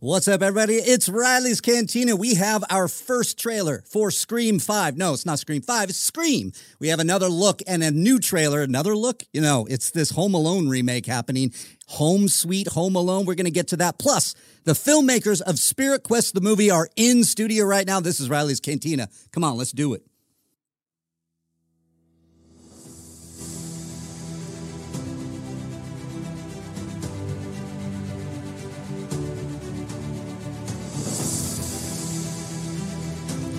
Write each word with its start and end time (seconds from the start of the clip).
What's 0.00 0.28
up, 0.28 0.42
everybody? 0.42 0.74
It's 0.74 1.08
Reilly's 1.08 1.60
Cantina. 1.60 2.14
We 2.14 2.36
have 2.36 2.62
our 2.70 2.86
first 2.86 3.36
trailer 3.36 3.82
for 3.84 4.12
Scream 4.12 4.60
5. 4.60 4.96
No, 4.96 5.12
it's 5.12 5.26
not 5.26 5.40
Scream 5.40 5.60
5, 5.60 5.90
it's 5.90 5.98
Scream. 5.98 6.52
We 6.78 6.86
have 6.86 7.00
another 7.00 7.28
look 7.28 7.62
and 7.66 7.82
a 7.82 7.90
new 7.90 8.20
trailer. 8.20 8.62
Another 8.62 8.94
look? 8.94 9.24
You 9.32 9.40
know, 9.40 9.66
it's 9.68 9.90
this 9.90 10.10
Home 10.10 10.34
Alone 10.34 10.68
remake 10.68 11.04
happening. 11.04 11.52
Home 11.88 12.28
Sweet 12.28 12.68
Home 12.68 12.94
Alone. 12.94 13.26
We're 13.26 13.34
going 13.34 13.46
to 13.46 13.50
get 13.50 13.66
to 13.68 13.76
that. 13.78 13.98
Plus, 13.98 14.36
the 14.62 14.74
filmmakers 14.74 15.40
of 15.42 15.58
Spirit 15.58 16.04
Quest, 16.04 16.32
the 16.32 16.40
movie, 16.40 16.70
are 16.70 16.88
in 16.94 17.24
studio 17.24 17.64
right 17.64 17.84
now. 17.84 17.98
This 17.98 18.20
is 18.20 18.30
Reilly's 18.30 18.60
Cantina. 18.60 19.08
Come 19.32 19.42
on, 19.42 19.56
let's 19.56 19.72
do 19.72 19.94
it. 19.94 20.07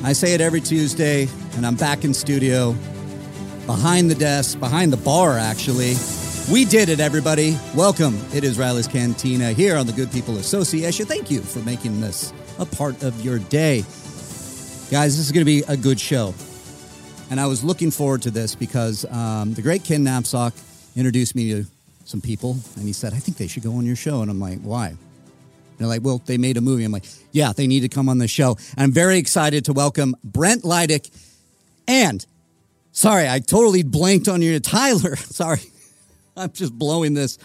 I 0.01 0.13
say 0.13 0.33
it 0.33 0.39
every 0.39 0.61
Tuesday, 0.61 1.27
and 1.57 1.65
I'm 1.65 1.75
back 1.75 2.05
in 2.05 2.13
studio, 2.13 2.71
behind 3.65 4.09
the 4.09 4.15
desk, 4.15 4.57
behind 4.57 4.93
the 4.93 4.97
bar, 4.97 5.37
actually. 5.37 5.95
We 6.49 6.63
did 6.63 6.87
it, 6.87 7.01
everybody. 7.01 7.57
Welcome. 7.75 8.17
It 8.33 8.45
is 8.45 8.57
Reilly's 8.57 8.87
Cantina 8.87 9.51
here 9.51 9.75
on 9.75 9.85
the 9.85 9.91
Good 9.91 10.09
People 10.09 10.37
Association. 10.37 11.05
Thank 11.05 11.29
you 11.29 11.41
for 11.41 11.59
making 11.59 11.99
this 11.99 12.31
a 12.59 12.65
part 12.65 13.03
of 13.03 13.19
your 13.25 13.39
day. 13.39 13.81
Guys, 14.89 15.17
this 15.17 15.25
is 15.25 15.33
going 15.33 15.45
to 15.45 15.45
be 15.45 15.63
a 15.67 15.75
good 15.75 15.99
show. 15.99 16.33
And 17.29 17.37
I 17.37 17.47
was 17.47 17.61
looking 17.61 17.91
forward 17.91 18.21
to 18.21 18.31
this 18.31 18.55
because 18.55 19.03
um, 19.11 19.53
the 19.53 19.61
great 19.61 19.83
Ken 19.83 20.05
Napzok 20.05 20.53
introduced 20.95 21.35
me 21.35 21.51
to 21.51 21.65
some 22.05 22.21
people, 22.21 22.57
and 22.77 22.85
he 22.85 22.93
said, 22.93 23.13
I 23.13 23.17
think 23.17 23.37
they 23.37 23.47
should 23.47 23.63
go 23.63 23.73
on 23.73 23.85
your 23.85 23.97
show. 23.97 24.21
And 24.21 24.31
I'm 24.31 24.39
like, 24.39 24.59
why? 24.61 24.95
They're 25.79 25.87
like, 25.87 26.03
well, 26.03 26.21
they 26.25 26.37
made 26.37 26.57
a 26.57 26.61
movie. 26.61 26.83
I'm 26.83 26.91
like, 26.91 27.05
yeah, 27.31 27.53
they 27.53 27.65
need 27.65 27.79
to 27.79 27.89
come 27.89 28.07
on 28.07 28.19
the 28.19 28.27
show. 28.27 28.57
And 28.77 28.83
I'm 28.83 28.91
very 28.91 29.17
excited 29.17 29.65
to 29.65 29.73
welcome 29.73 30.15
Brent 30.23 30.63
Lydic 30.63 31.09
and, 31.89 32.23
sorry, 32.91 33.27
I 33.27 33.39
totally 33.39 33.81
blanked 33.81 34.27
on 34.27 34.43
you, 34.43 34.59
Tyler. 34.59 35.15
Sorry, 35.15 35.61
I'm 36.37 36.51
just 36.51 36.77
blowing 36.77 37.15
this. 37.15 37.39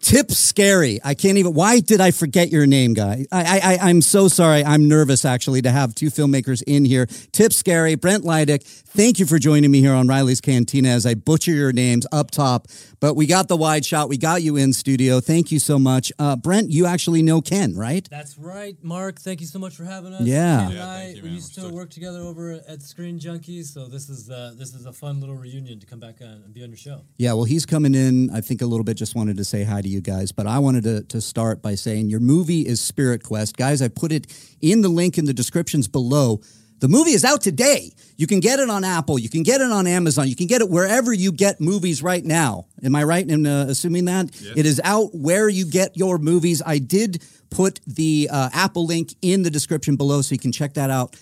Tip 0.00 0.28
Scarry. 0.28 0.98
I 1.04 1.14
can't 1.14 1.36
even. 1.36 1.52
Why 1.54 1.78
did 1.78 2.00
I 2.00 2.10
forget 2.10 2.50
your 2.50 2.66
name, 2.66 2.94
guy? 2.94 3.26
I, 3.30 3.60
I, 3.62 3.88
I'm 3.88 4.00
so 4.00 4.26
sorry. 4.26 4.64
I'm 4.64 4.88
nervous 4.88 5.24
actually 5.24 5.62
to 5.62 5.70
have 5.70 5.94
two 5.94 6.06
filmmakers 6.06 6.60
in 6.66 6.84
here. 6.84 7.06
Tip 7.30 7.52
Scarry, 7.52 8.00
Brent 8.00 8.24
Lydic. 8.24 8.64
Thank 8.64 9.20
you 9.20 9.26
for 9.26 9.38
joining 9.38 9.70
me 9.70 9.80
here 9.80 9.92
on 9.92 10.08
Reilly's 10.08 10.40
Cantina 10.40 10.88
as 10.88 11.06
I 11.06 11.14
butcher 11.14 11.52
your 11.52 11.72
names 11.72 12.04
up 12.10 12.32
top. 12.32 12.66
But 13.02 13.16
we 13.16 13.26
got 13.26 13.48
the 13.48 13.56
wide 13.56 13.84
shot. 13.84 14.08
We 14.08 14.16
got 14.16 14.42
you 14.42 14.56
in 14.56 14.72
studio. 14.72 15.18
Thank 15.18 15.50
you 15.50 15.58
so 15.58 15.76
much. 15.76 16.12
Uh, 16.20 16.36
Brent, 16.36 16.70
you 16.70 16.86
actually 16.86 17.20
know 17.20 17.40
Ken, 17.40 17.74
right? 17.74 18.08
That's 18.08 18.38
right, 18.38 18.76
Mark. 18.80 19.18
Thank 19.18 19.40
you 19.40 19.48
so 19.48 19.58
much 19.58 19.74
for 19.74 19.82
having 19.82 20.12
us. 20.14 20.22
Yeah. 20.22 20.66
Ken 20.68 20.76
Yeah, 20.76 20.88
I, 20.88 20.98
thank 20.98 21.16
you, 21.16 21.22
we 21.22 21.28
man. 21.30 21.34
used 21.34 21.60
We're 21.60 21.68
to 21.68 21.74
work 21.74 21.90
together 21.90 22.20
over 22.20 22.60
at 22.68 22.80
Screen 22.80 23.18
Junkies, 23.18 23.64
so 23.64 23.88
this 23.88 24.08
is 24.08 24.30
uh, 24.30 24.54
this 24.56 24.72
is 24.72 24.86
a 24.86 24.92
fun 24.92 25.18
little 25.18 25.34
reunion 25.34 25.80
to 25.80 25.86
come 25.86 25.98
back 25.98 26.20
on 26.20 26.28
and 26.28 26.54
be 26.54 26.62
on 26.62 26.68
your 26.68 26.76
show. 26.76 27.02
Yeah, 27.18 27.32
well, 27.32 27.42
he's 27.42 27.66
coming 27.66 27.96
in, 27.96 28.30
I 28.30 28.40
think, 28.40 28.62
a 28.62 28.66
little 28.66 28.84
bit. 28.84 28.96
Just 28.96 29.16
wanted 29.16 29.36
to 29.36 29.44
say 29.44 29.64
hi 29.64 29.82
to 29.82 29.88
you 29.88 30.00
guys. 30.00 30.30
But 30.30 30.46
I 30.46 30.60
wanted 30.60 30.84
to, 30.84 31.02
to 31.02 31.20
start 31.20 31.60
by 31.60 31.74
saying 31.74 32.08
your 32.08 32.20
movie 32.20 32.60
is 32.60 32.80
Spirit 32.80 33.24
Quest. 33.24 33.56
Guys, 33.56 33.82
I 33.82 33.88
put 33.88 34.12
it 34.12 34.28
in 34.60 34.82
the 34.82 34.88
link 34.88 35.18
in 35.18 35.24
the 35.24 35.34
descriptions 35.34 35.88
below. 35.88 36.40
The 36.82 36.88
movie 36.88 37.12
is 37.12 37.24
out 37.24 37.40
today. 37.42 37.92
You 38.16 38.26
can 38.26 38.40
get 38.40 38.58
it 38.58 38.68
on 38.68 38.82
Apple. 38.82 39.16
You 39.16 39.28
can 39.28 39.44
get 39.44 39.60
it 39.60 39.70
on 39.70 39.86
Amazon. 39.86 40.26
You 40.26 40.34
can 40.34 40.48
get 40.48 40.62
it 40.62 40.68
wherever 40.68 41.12
you 41.12 41.30
get 41.30 41.60
movies 41.60 42.02
right 42.02 42.24
now. 42.24 42.66
Am 42.82 42.96
I 42.96 43.04
right 43.04 43.24
in 43.24 43.46
uh, 43.46 43.66
assuming 43.68 44.06
that? 44.06 44.30
It 44.56 44.66
is 44.66 44.80
out 44.82 45.14
where 45.14 45.48
you 45.48 45.64
get 45.64 45.96
your 45.96 46.18
movies. 46.18 46.60
I 46.66 46.78
did 46.78 47.22
put 47.50 47.78
the 47.86 48.28
uh, 48.32 48.50
Apple 48.52 48.84
link 48.84 49.14
in 49.22 49.44
the 49.44 49.50
description 49.50 49.94
below 49.94 50.22
so 50.22 50.32
you 50.32 50.40
can 50.40 50.50
check 50.50 50.74
that 50.74 50.90
out 50.90 51.14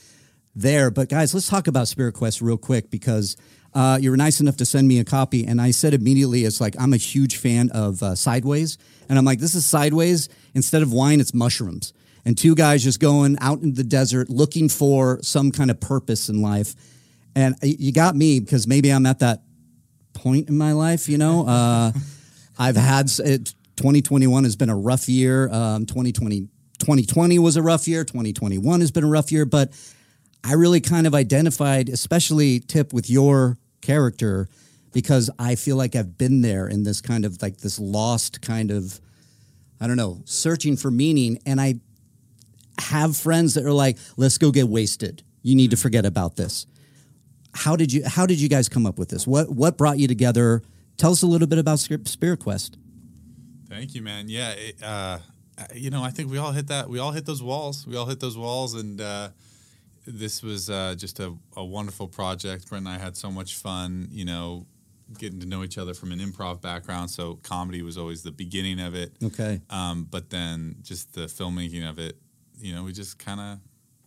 there. 0.56 0.90
But 0.90 1.10
guys, 1.10 1.34
let's 1.34 1.46
talk 1.46 1.66
about 1.66 1.88
Spirit 1.88 2.14
Quest 2.14 2.40
real 2.40 2.56
quick 2.56 2.90
because 2.90 3.36
uh, 3.74 3.98
you 4.00 4.10
were 4.10 4.16
nice 4.16 4.40
enough 4.40 4.56
to 4.56 4.64
send 4.64 4.88
me 4.88 4.98
a 4.98 5.04
copy, 5.04 5.44
and 5.46 5.60
I 5.60 5.72
said 5.72 5.92
immediately, 5.92 6.44
it's 6.44 6.58
like 6.60 6.74
I'm 6.80 6.94
a 6.94 6.96
huge 6.96 7.36
fan 7.36 7.68
of 7.70 8.02
uh, 8.02 8.14
Sideways, 8.14 8.78
and 9.10 9.18
I'm 9.18 9.26
like, 9.26 9.40
this 9.40 9.54
is 9.54 9.66
Sideways. 9.66 10.30
Instead 10.54 10.80
of 10.80 10.90
wine, 10.90 11.20
it's 11.20 11.34
mushrooms, 11.34 11.92
and 12.24 12.36
two 12.36 12.54
guys 12.54 12.82
just 12.84 13.00
going 13.00 13.36
out 13.40 13.60
in 13.62 13.74
the 13.74 13.84
desert 13.84 14.30
looking 14.30 14.68
for 14.68 15.18
some 15.22 15.50
kind 15.50 15.70
of 15.70 15.80
purpose 15.80 16.28
in 16.28 16.42
life. 16.42 16.74
And 17.34 17.54
you 17.62 17.92
got 17.92 18.16
me 18.16 18.40
because 18.40 18.66
maybe 18.66 18.90
I'm 18.90 19.06
at 19.06 19.20
that 19.20 19.42
point 20.12 20.48
in 20.48 20.58
my 20.58 20.72
life, 20.72 21.08
you 21.08 21.18
know. 21.18 21.46
Uh, 21.46 21.92
I've 22.58 22.76
had 22.76 23.10
it, 23.20 23.54
2021 23.76 24.44
has 24.44 24.56
been 24.56 24.68
a 24.68 24.76
rough 24.76 25.08
year. 25.08 25.48
Um, 25.50 25.86
2020 25.86 26.48
2020 26.78 27.38
was 27.38 27.56
a 27.56 27.62
rough 27.62 27.86
year. 27.86 28.04
2021 28.04 28.80
has 28.80 28.90
been 28.90 29.04
a 29.04 29.08
rough 29.08 29.30
year, 29.30 29.44
but 29.44 29.72
I 30.42 30.54
really 30.54 30.80
kind 30.80 31.06
of 31.06 31.14
identified, 31.14 31.88
especially 31.88 32.60
Tip, 32.60 32.92
with 32.92 33.10
your 33.10 33.58
character 33.80 34.48
because 34.92 35.30
I 35.38 35.54
feel 35.54 35.76
like 35.76 35.94
I've 35.94 36.18
been 36.18 36.40
there 36.40 36.66
in 36.66 36.82
this 36.82 37.00
kind 37.00 37.24
of 37.24 37.40
like 37.42 37.58
this 37.58 37.78
lost 37.78 38.40
kind 38.42 38.70
of, 38.70 39.00
I 39.80 39.86
don't 39.86 39.96
know, 39.96 40.22
searching 40.24 40.76
for 40.76 40.90
meaning. 40.90 41.38
And 41.46 41.60
I 41.60 41.74
have 42.80 43.16
friends 43.16 43.54
that 43.54 43.64
are 43.64 43.72
like, 43.72 43.98
let's 44.16 44.38
go 44.38 44.50
get 44.50 44.68
wasted. 44.68 45.22
You 45.42 45.54
need 45.54 45.70
to 45.70 45.76
forget 45.76 46.04
about 46.04 46.36
this. 46.36 46.66
How 47.52 47.76
did 47.76 47.92
you 47.92 48.04
how 48.06 48.26
did 48.26 48.40
you 48.40 48.48
guys 48.48 48.68
come 48.68 48.86
up 48.86 48.98
with 48.98 49.08
this? 49.08 49.26
What 49.26 49.50
what 49.50 49.76
brought 49.76 49.98
you 49.98 50.06
together? 50.06 50.62
Tell 50.96 51.12
us 51.12 51.22
a 51.22 51.26
little 51.26 51.48
bit 51.48 51.58
about 51.58 51.78
Spirit 51.78 52.40
Quest. 52.40 52.76
Thank 53.68 53.94
you, 53.94 54.02
man. 54.02 54.28
Yeah, 54.28 54.50
it, 54.50 54.82
uh, 54.82 55.18
you 55.74 55.90
know, 55.90 56.02
I 56.02 56.10
think 56.10 56.30
we 56.30 56.38
all 56.38 56.52
hit 56.52 56.68
that. 56.68 56.88
We 56.88 56.98
all 56.98 57.12
hit 57.12 57.26
those 57.26 57.42
walls. 57.42 57.86
We 57.86 57.96
all 57.96 58.06
hit 58.06 58.20
those 58.20 58.36
walls, 58.36 58.74
and 58.74 59.00
uh, 59.00 59.30
this 60.06 60.42
was 60.42 60.68
uh, 60.68 60.94
just 60.96 61.20
a, 61.20 61.34
a 61.56 61.64
wonderful 61.64 62.08
project. 62.08 62.68
Brent 62.68 62.86
and 62.86 62.94
I 62.94 62.98
had 62.98 63.16
so 63.16 63.30
much 63.30 63.56
fun. 63.56 64.08
You 64.10 64.24
know, 64.24 64.66
getting 65.18 65.40
to 65.40 65.46
know 65.46 65.62
each 65.64 65.78
other 65.78 65.94
from 65.94 66.12
an 66.12 66.18
improv 66.18 66.60
background. 66.60 67.10
So 67.10 67.36
comedy 67.42 67.82
was 67.82 67.98
always 67.98 68.22
the 68.22 68.32
beginning 68.32 68.80
of 68.80 68.94
it. 68.94 69.12
Okay. 69.22 69.60
Um, 69.70 70.06
but 70.10 70.30
then 70.30 70.76
just 70.82 71.14
the 71.14 71.22
filmmaking 71.22 71.88
of 71.88 71.98
it, 71.98 72.16
you 72.60 72.74
know, 72.74 72.82
we 72.84 72.92
just 72.92 73.18
kind 73.18 73.40
of 73.40 73.58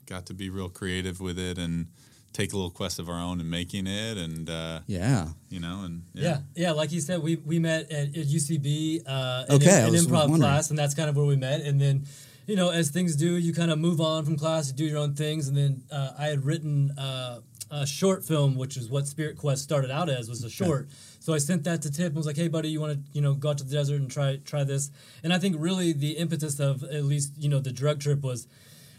got 0.05 0.25
to 0.27 0.33
be 0.33 0.49
real 0.49 0.69
creative 0.69 1.19
with 1.19 1.39
it 1.39 1.57
and 1.57 1.87
take 2.33 2.51
a 2.51 2.55
little 2.55 2.71
quest 2.71 2.97
of 2.99 3.07
our 3.09 3.19
own 3.19 3.39
in 3.39 3.47
making 3.49 3.85
it, 3.87 4.17
and 4.17 4.49
uh, 4.49 4.79
Yeah. 4.87 5.27
you 5.49 5.59
know, 5.59 5.83
and 5.85 6.03
Yeah, 6.13 6.39
yeah. 6.55 6.71
Like 6.71 6.91
you 6.91 6.99
said, 7.01 7.21
we 7.21 7.35
we 7.35 7.59
met 7.59 7.91
at, 7.91 8.07
at 8.17 8.25
UCB, 8.27 9.03
uh, 9.05 9.45
in 9.49 9.55
Okay, 9.55 9.71
I 9.83 9.87
an, 9.87 9.93
improv 9.93 10.29
wondering. 10.29 10.41
class, 10.41 10.69
and 10.71 10.77
that's 10.79 10.95
kind 10.95 11.09
of 11.09 11.15
where 11.15 11.25
we 11.27 11.35
met. 11.35 11.61
And 11.61 11.79
then, 11.79 12.05
you 12.47 12.55
know, 12.55 12.69
as 12.71 12.89
things 12.89 13.15
do, 13.15 13.37
you 13.37 13.53
kind 13.53 13.69
of 13.71 13.77
move 13.79 14.01
on 14.01 14.25
from 14.25 14.35
class, 14.37 14.67
you 14.67 14.73
do 14.73 14.85
your 14.85 14.97
own 14.97 15.13
things. 15.13 15.47
And 15.47 15.55
then 15.55 15.83
uh, 15.91 16.11
I 16.17 16.25
had 16.25 16.43
written 16.43 16.91
uh, 16.97 17.41
a 17.81 17.85
short 17.87 18.23
film, 18.23 18.55
which 18.55 18.77
is 18.77 18.89
what 18.89 19.07
Spirit 19.07 19.35
Quest 19.37 19.63
started 19.63 19.89
out 19.89 20.07
as, 20.09 20.29
was 20.29 20.43
a 20.43 20.49
short. 20.49 20.87
So 21.19 21.33
I 21.33 21.39
sent 21.39 21.63
that 21.63 21.81
to 21.81 21.91
Tip 21.91 22.07
and 22.07 22.15
was 22.15 22.25
like, 22.27 22.35
"Hey, 22.37 22.47
buddy, 22.47 22.69
you 22.69 22.79
want 22.79 22.93
to 22.93 22.99
you 23.13 23.21
know 23.21 23.33
go 23.33 23.49
out 23.49 23.57
to 23.57 23.63
the 23.63 23.71
desert 23.73 23.95
and 23.99 24.09
try 24.11 24.37
try 24.45 24.63
this?" 24.63 24.91
And 25.23 25.33
I 25.33 25.39
think 25.39 25.55
really 25.59 25.91
the 25.91 26.11
impetus 26.11 26.59
of 26.59 26.83
at 26.83 27.03
least 27.05 27.33
you 27.37 27.49
know 27.49 27.59
the 27.59 27.71
drug 27.71 27.99
trip 27.99 28.21
was 28.21 28.47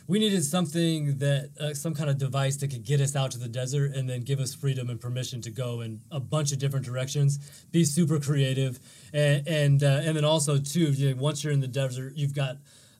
we 0.06 0.18
needed 0.18 0.44
something 0.44 1.16
that 1.18 1.50
uh, 1.58 1.72
some 1.72 1.94
kind 1.94 2.10
of 2.10 2.18
device 2.18 2.56
that 2.58 2.68
could 2.68 2.84
get 2.84 3.00
us 3.00 3.16
out 3.16 3.30
to 3.30 3.38
the 3.38 3.48
desert 3.48 3.92
and 3.94 4.08
then 4.10 4.20
give 4.20 4.38
us 4.38 4.54
freedom 4.54 4.90
and 4.90 5.00
permission 5.00 5.40
to 5.42 5.50
go 5.50 5.80
in 5.80 6.00
a 6.10 6.20
bunch 6.20 6.52
of 6.52 6.58
different 6.58 6.84
directions 6.84 7.38
be 7.72 7.84
super 7.84 8.18
creative 8.20 8.78
and 9.14 9.48
and, 9.48 9.82
uh, 9.82 10.02
and 10.04 10.14
then 10.16 10.24
also 10.24 10.58
too 10.58 10.92
you 10.92 11.14
know, 11.14 11.22
once 11.22 11.42
you're 11.42 11.54
in 11.54 11.60
the 11.60 11.68
desert 11.68 12.12
you've 12.16 12.34
got 12.34 12.58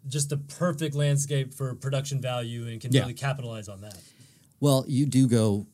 just 0.09 0.31
the 0.31 0.37
perfect 0.39 0.95
landscape 0.95 1.53
for 1.53 1.75
production 1.75 2.21
value 2.23 2.67
and 2.69 2.81
can 2.81 2.91
Yeah. 2.93 3.01
really 3.03 3.13
capitalize 3.15 3.69
on 3.69 3.83
that 3.83 3.99
Well, 4.65 4.87
you 4.89 5.05
do 5.05 5.29
go 5.29 5.67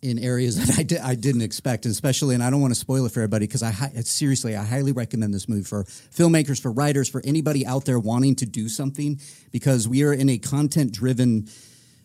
in 0.00 0.18
areas 0.18 0.56
that 0.66 0.78
I, 0.78 0.82
di- 0.82 0.96
I 0.98 1.14
didn't 1.14 1.42
expect, 1.42 1.84
and 1.84 1.92
especially, 1.92 2.34
and 2.34 2.42
I 2.42 2.48
don't 2.48 2.62
want 2.62 2.72
to 2.72 2.80
spoil 2.80 3.04
it 3.04 3.12
for 3.12 3.20
everybody 3.20 3.46
because 3.46 3.62
I 3.62 3.70
hi- 3.70 3.92
seriously, 4.02 4.56
I 4.56 4.64
highly 4.64 4.92
recommend 4.92 5.34
this 5.34 5.46
movie 5.46 5.62
for 5.62 5.84
filmmakers, 5.84 6.58
for 6.58 6.72
writers, 6.72 7.06
for 7.06 7.20
anybody 7.22 7.66
out 7.66 7.84
there 7.84 7.98
wanting 7.98 8.36
to 8.36 8.46
do 8.46 8.70
something 8.70 9.20
because 9.52 9.86
we 9.86 10.04
are 10.04 10.14
in 10.14 10.30
a 10.30 10.38
content 10.38 10.90
driven 10.90 11.48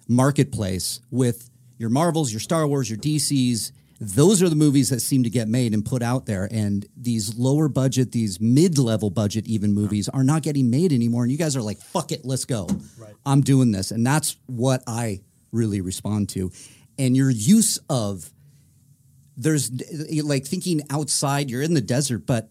marketplace 0.09 0.99
with 1.09 1.49
your 1.77 1.89
Marvels, 1.89 2.33
your 2.33 2.41
Star 2.41 2.67
Wars, 2.67 2.89
your 2.89 2.99
DCs. 2.99 3.71
Those 4.01 4.43
are 4.43 4.49
the 4.49 4.57
movies 4.57 4.89
that 4.89 4.99
seem 4.99 5.23
to 5.23 5.29
get 5.29 5.47
made 5.47 5.73
and 5.73 5.85
put 5.85 6.03
out 6.03 6.25
there. 6.25 6.49
And 6.51 6.85
these 6.97 7.37
lower 7.37 7.69
budget, 7.69 8.11
these 8.11 8.41
mid 8.41 8.77
level 8.77 9.09
budget, 9.09 9.47
even 9.47 9.73
movies 9.73 10.09
are 10.09 10.25
not 10.25 10.41
getting 10.41 10.69
made 10.69 10.91
anymore. 10.91 11.23
And 11.23 11.31
you 11.31 11.37
guys 11.37 11.55
are 11.55 11.61
like, 11.61 11.77
fuck 11.77 12.11
it, 12.11 12.25
let's 12.25 12.43
go. 12.43 12.67
Right. 12.97 13.15
I'm 13.25 13.39
doing 13.39 13.71
this. 13.71 13.91
And 13.91 14.05
that's 14.05 14.35
what 14.47 14.83
I 14.85 15.21
really 15.55 15.81
respond 15.81 16.29
to. 16.29 16.51
And 16.99 17.15
your 17.17 17.29
use 17.29 17.79
of 17.89 18.29
there's 19.37 19.71
like 20.23 20.45
thinking 20.45 20.81
outside, 20.89 21.49
you're 21.49 21.61
in 21.61 21.73
the 21.73 21.81
desert, 21.81 22.25
but 22.25 22.49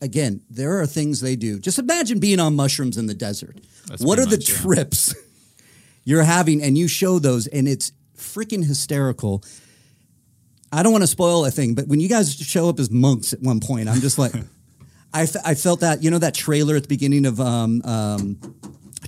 again, 0.00 0.42
there 0.50 0.80
are 0.80 0.86
things 0.86 1.20
they 1.20 1.36
do. 1.36 1.58
Just 1.58 1.78
imagine 1.78 2.18
being 2.18 2.40
on 2.40 2.54
mushrooms 2.56 2.98
in 2.98 3.06
the 3.06 3.14
desert. 3.14 3.58
That's 3.86 4.02
what 4.04 4.18
are 4.18 4.26
pretty 4.26 4.36
the 4.36 4.40
much, 4.42 4.50
yeah. 4.50 4.56
trips 4.84 5.14
you're 6.04 6.22
having? 6.24 6.62
And 6.62 6.76
you 6.76 6.88
show 6.88 7.18
those, 7.18 7.46
and 7.46 7.66
it's 7.68 7.92
freaking 8.16 8.64
hysterical. 8.66 9.42
I 10.70 10.82
don't 10.82 10.92
want 10.92 11.02
to 11.02 11.08
spoil 11.08 11.44
a 11.44 11.50
thing, 11.50 11.74
but 11.74 11.86
when 11.86 12.00
you 12.00 12.08
guys 12.08 12.34
show 12.34 12.68
up 12.68 12.78
as 12.80 12.90
monks 12.90 13.32
at 13.32 13.40
one 13.40 13.60
point, 13.60 13.88
I'm 13.88 14.00
just 14.00 14.18
like, 14.18 14.32
I, 15.14 15.22
f- 15.22 15.36
I 15.44 15.54
felt 15.54 15.80
that, 15.80 16.02
you 16.02 16.10
know, 16.10 16.18
that 16.18 16.34
trailer 16.34 16.76
at 16.76 16.82
the 16.82 16.88
beginning 16.88 17.26
of 17.26 17.40
um, 17.40 17.82
um, 17.84 18.38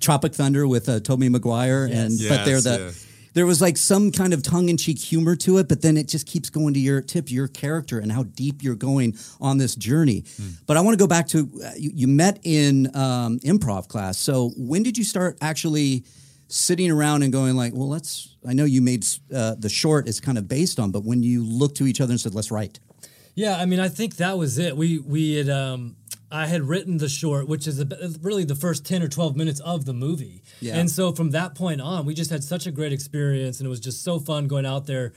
Tropic 0.00 0.34
Thunder 0.34 0.66
with 0.66 0.88
uh, 0.88 1.00
Tobey 1.00 1.28
Maguire, 1.30 1.86
Yes. 1.86 1.96
and 1.98 2.18
but 2.28 2.34
Yes, 2.34 2.46
there 2.46 2.60
the 2.78 2.84
yes. 2.84 3.03
There 3.34 3.46
was 3.46 3.60
like 3.60 3.76
some 3.76 4.10
kind 4.10 4.32
of 4.32 4.42
tongue 4.42 4.68
in 4.68 4.76
cheek 4.76 4.98
humor 4.98 5.36
to 5.36 5.58
it, 5.58 5.68
but 5.68 5.82
then 5.82 5.96
it 5.96 6.08
just 6.08 6.26
keeps 6.26 6.50
going 6.50 6.74
to 6.74 6.80
your 6.80 7.02
tip, 7.02 7.30
your 7.30 7.48
character, 7.48 7.98
and 7.98 8.10
how 8.10 8.22
deep 8.22 8.62
you're 8.62 8.74
going 8.74 9.16
on 9.40 9.58
this 9.58 9.74
journey. 9.74 10.24
Hmm. 10.36 10.48
But 10.66 10.76
I 10.76 10.80
want 10.80 10.98
to 10.98 11.02
go 11.02 11.06
back 11.06 11.26
to 11.28 11.50
uh, 11.64 11.70
you, 11.76 11.90
you 11.94 12.08
met 12.08 12.38
in 12.42 12.94
um, 12.96 13.38
improv 13.40 13.88
class. 13.88 14.18
So 14.18 14.52
when 14.56 14.82
did 14.82 14.96
you 14.96 15.04
start 15.04 15.38
actually? 15.40 16.04
Sitting 16.46 16.90
around 16.90 17.22
and 17.22 17.32
going 17.32 17.56
like, 17.56 17.72
well, 17.74 17.88
let's. 17.88 18.36
I 18.46 18.52
know 18.52 18.64
you 18.66 18.82
made 18.82 19.04
uh, 19.34 19.54
the 19.58 19.70
short 19.70 20.06
is 20.06 20.20
kind 20.20 20.36
of 20.36 20.46
based 20.46 20.78
on, 20.78 20.92
but 20.92 21.02
when 21.02 21.22
you 21.22 21.42
looked 21.42 21.78
to 21.78 21.86
each 21.86 22.02
other 22.02 22.12
and 22.12 22.20
said, 22.20 22.34
let's 22.34 22.50
write. 22.50 22.78
Yeah, 23.34 23.56
I 23.56 23.64
mean, 23.64 23.80
I 23.80 23.88
think 23.88 24.16
that 24.16 24.38
was 24.38 24.58
it. 24.58 24.76
We 24.76 24.98
we 24.98 25.34
had 25.34 25.48
um, 25.48 25.96
I 26.34 26.46
had 26.46 26.62
written 26.62 26.98
the 26.98 27.08
short, 27.08 27.46
which 27.46 27.68
is 27.68 27.84
really 28.20 28.44
the 28.44 28.56
first 28.56 28.84
ten 28.84 29.04
or 29.04 29.08
twelve 29.08 29.36
minutes 29.36 29.60
of 29.60 29.84
the 29.84 29.92
movie. 29.92 30.42
Yeah. 30.60 30.76
And 30.76 30.90
so 30.90 31.12
from 31.12 31.30
that 31.30 31.54
point 31.54 31.80
on, 31.80 32.04
we 32.06 32.12
just 32.12 32.30
had 32.30 32.42
such 32.42 32.66
a 32.66 32.72
great 32.72 32.92
experience, 32.92 33.60
and 33.60 33.66
it 33.68 33.70
was 33.70 33.78
just 33.78 34.02
so 34.02 34.18
fun 34.18 34.48
going 34.48 34.66
out 34.66 34.86
there. 34.86 35.12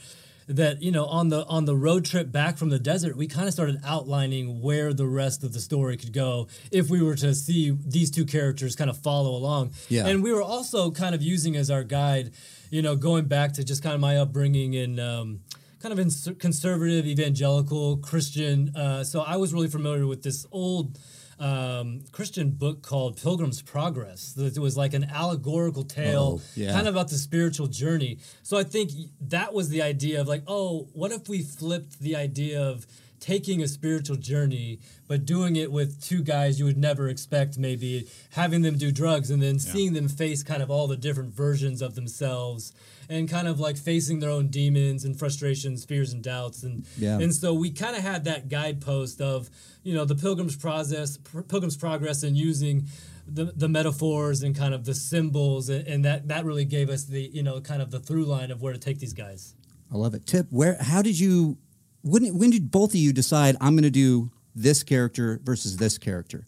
That 0.49 0.81
you 0.81 0.91
know, 0.91 1.05
on 1.05 1.27
the 1.27 1.43
on 1.47 1.65
the 1.65 1.75
road 1.75 2.05
trip 2.05 2.31
back 2.31 2.57
from 2.57 2.69
the 2.69 2.79
desert, 2.79 3.17
we 3.17 3.27
kind 3.27 3.47
of 3.47 3.53
started 3.53 3.81
outlining 3.83 4.61
where 4.61 4.93
the 4.93 5.07
rest 5.07 5.43
of 5.43 5.51
the 5.51 5.59
story 5.59 5.97
could 5.97 6.13
go 6.13 6.47
if 6.71 6.89
we 6.89 7.01
were 7.01 7.15
to 7.15 7.35
see 7.35 7.75
these 7.85 8.09
two 8.11 8.25
characters 8.25 8.75
kind 8.75 8.89
of 8.89 8.97
follow 8.97 9.31
along. 9.31 9.71
Yeah. 9.89 10.07
And 10.07 10.23
we 10.23 10.31
were 10.31 10.43
also 10.43 10.91
kind 10.91 11.13
of 11.13 11.21
using 11.21 11.57
as 11.57 11.69
our 11.69 11.83
guide, 11.83 12.31
you 12.69 12.81
know, 12.81 12.95
going 12.95 13.25
back 13.25 13.53
to 13.53 13.63
just 13.63 13.83
kind 13.83 13.95
of 13.95 13.99
my 13.99 14.17
upbringing 14.17 14.75
and. 14.75 14.99
Um, 14.99 15.39
kind 15.81 15.97
of 15.97 16.39
conservative, 16.39 17.05
evangelical, 17.05 17.97
Christian. 17.97 18.75
Uh, 18.75 19.03
so 19.03 19.21
I 19.21 19.37
was 19.37 19.53
really 19.53 19.67
familiar 19.67 20.07
with 20.07 20.23
this 20.23 20.45
old 20.51 20.97
um, 21.39 22.01
Christian 22.11 22.49
book 22.51 22.81
called 22.81 23.21
Pilgrim's 23.21 23.61
Progress. 23.61 24.35
It 24.37 24.57
was 24.57 24.75
like 24.75 24.93
an 24.93 25.03
allegorical 25.05 25.83
tale, 25.83 26.41
Oh, 26.41 26.41
yeah. 26.55 26.71
kind 26.71 26.87
of 26.87 26.95
about 26.95 27.09
the 27.09 27.17
spiritual 27.17 27.67
journey. 27.67 28.17
So 28.43 28.57
I 28.57 28.63
think 28.63 28.91
that 29.21 29.53
was 29.53 29.69
the 29.69 29.81
idea 29.83 30.19
of 30.19 30.27
like, 30.27 30.43
oh, 30.47 30.87
what 30.93 31.11
if 31.11 31.29
we 31.29 31.43
flipped 31.43 31.99
the 31.99 32.15
idea 32.15 32.59
of 32.61 32.87
taking 33.19 33.61
a 33.63 33.67
spiritual 33.67 34.15
journey, 34.15 34.79
but 35.07 35.25
doing 35.25 35.55
it 35.55 35.71
with 35.71 36.01
two 36.01 36.21
guys 36.21 36.59
you 36.59 36.65
would 36.65 36.77
never 36.77 37.07
expect, 37.07 37.57
maybe 37.57 38.07
having 38.31 38.61
them 38.61 38.77
do 38.77 38.91
drugs 38.91 39.29
and 39.31 39.41
then 39.41 39.57
seeing 39.59 39.93
them 39.93 40.07
face 40.07 40.43
kind 40.43 40.61
of 40.61 40.69
all 40.69 40.87
the 40.87 40.97
different 40.97 41.33
versions 41.33 41.81
of 41.81 41.95
themselves 41.95 42.73
and 43.09 43.29
kind 43.29 43.47
of 43.47 43.59
like 43.59 43.77
facing 43.77 44.19
their 44.19 44.29
own 44.29 44.47
demons 44.47 45.05
and 45.05 45.17
frustrations, 45.17 45.85
fears 45.85 46.11
and 46.13 46.21
doubts. 46.23 46.63
And, 46.63 46.85
Yeah. 46.97 47.19
and 47.19 47.33
so 47.33 47.53
we 47.53 47.71
kind 47.71 47.95
of 47.95 48.01
had 48.01 48.25
that 48.25 48.49
guidepost 48.49 49.21
of, 49.21 49.49
you 49.83 49.93
know, 49.93 50.03
the 50.05 50.15
pilgrim's 50.15 50.55
process, 50.57 51.17
pilgrim's 51.47 51.77
progress 51.77 52.23
and 52.23 52.35
using 52.35 52.87
the, 53.27 53.45
the 53.55 53.67
metaphors 53.69 54.43
and 54.43 54.55
kind 54.55 54.73
of 54.73 54.83
the 54.85 54.93
symbols. 54.93 55.69
And, 55.69 55.87
and 55.87 56.05
that, 56.05 56.27
that 56.27 56.43
really 56.45 56.65
gave 56.65 56.89
us 56.89 57.05
the, 57.05 57.21
you 57.21 57.43
know, 57.43 57.61
kind 57.61 57.81
of 57.81 57.91
the 57.91 57.99
through 57.99 58.25
line 58.25 58.51
of 58.51 58.61
where 58.61 58.73
to 58.73 58.79
take 58.79 58.99
these 58.99 59.13
guys. 59.13 59.53
I 59.91 59.95
love 59.95 60.13
it. 60.13 60.25
Tip, 60.25 60.47
where? 60.49 60.77
How 60.81 61.01
did 61.01 61.17
you? 61.19 61.57
When 62.03 62.37
when 62.37 62.49
did 62.51 62.71
both 62.71 62.91
of 62.91 62.95
you 62.97 63.11
decide 63.13 63.55
I'm 63.61 63.73
going 63.73 63.83
to 63.83 63.89
do 63.89 64.31
this 64.55 64.83
character 64.83 65.39
versus 65.43 65.77
this 65.77 65.97
character? 65.97 66.45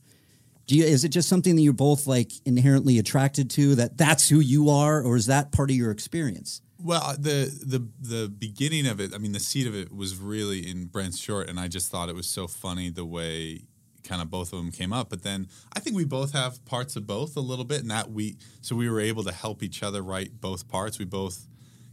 Do 0.69 0.77
you? 0.77 0.83
Is 0.83 1.03
it 1.03 1.09
just 1.09 1.27
something 1.27 1.55
that 1.55 1.63
you're 1.63 1.73
both 1.73 2.05
like 2.05 2.31
inherently 2.45 2.99
attracted 2.99 3.49
to? 3.51 3.73
That 3.73 3.97
that's 3.97 4.29
who 4.29 4.39
you 4.39 4.69
are, 4.69 5.01
or 5.01 5.15
is 5.15 5.25
that 5.25 5.51
part 5.51 5.71
of 5.71 5.75
your 5.75 5.89
experience? 5.89 6.61
Well, 6.77 7.01
uh, 7.03 7.13
the 7.13 7.51
the 7.65 7.87
the 7.99 8.29
beginning 8.29 8.85
of 8.85 8.99
it, 8.99 9.15
I 9.15 9.17
mean, 9.17 9.31
the 9.31 9.39
seed 9.39 9.65
of 9.65 9.73
it 9.73 9.91
was 9.91 10.15
really 10.15 10.69
in 10.69 10.85
Brent's 10.85 11.17
short, 11.17 11.49
and 11.49 11.59
I 11.59 11.69
just 11.69 11.89
thought 11.89 12.07
it 12.07 12.15
was 12.15 12.27
so 12.27 12.45
funny 12.45 12.91
the 12.91 13.03
way 13.03 13.63
kind 14.03 14.21
of 14.21 14.29
both 14.29 14.53
of 14.53 14.59
them 14.59 14.69
came 14.71 14.93
up. 14.93 15.09
But 15.09 15.23
then 15.23 15.47
I 15.73 15.79
think 15.79 15.95
we 15.95 16.05
both 16.05 16.33
have 16.33 16.63
parts 16.65 16.95
of 16.95 17.07
both 17.07 17.35
a 17.35 17.41
little 17.41 17.65
bit, 17.65 17.81
and 17.81 17.89
that 17.89 18.11
we 18.11 18.37
so 18.61 18.75
we 18.75 18.91
were 18.91 18.99
able 18.99 19.23
to 19.23 19.31
help 19.31 19.63
each 19.63 19.81
other 19.81 20.03
write 20.03 20.39
both 20.39 20.67
parts. 20.67 20.99
We 20.99 21.05
both, 21.05 21.47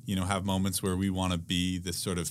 you 0.04 0.16
know, 0.16 0.26
have 0.26 0.44
moments 0.44 0.82
where 0.82 0.96
we 0.96 1.08
want 1.08 1.32
to 1.32 1.38
be 1.38 1.78
this 1.78 1.96
sort 1.96 2.18
of 2.18 2.30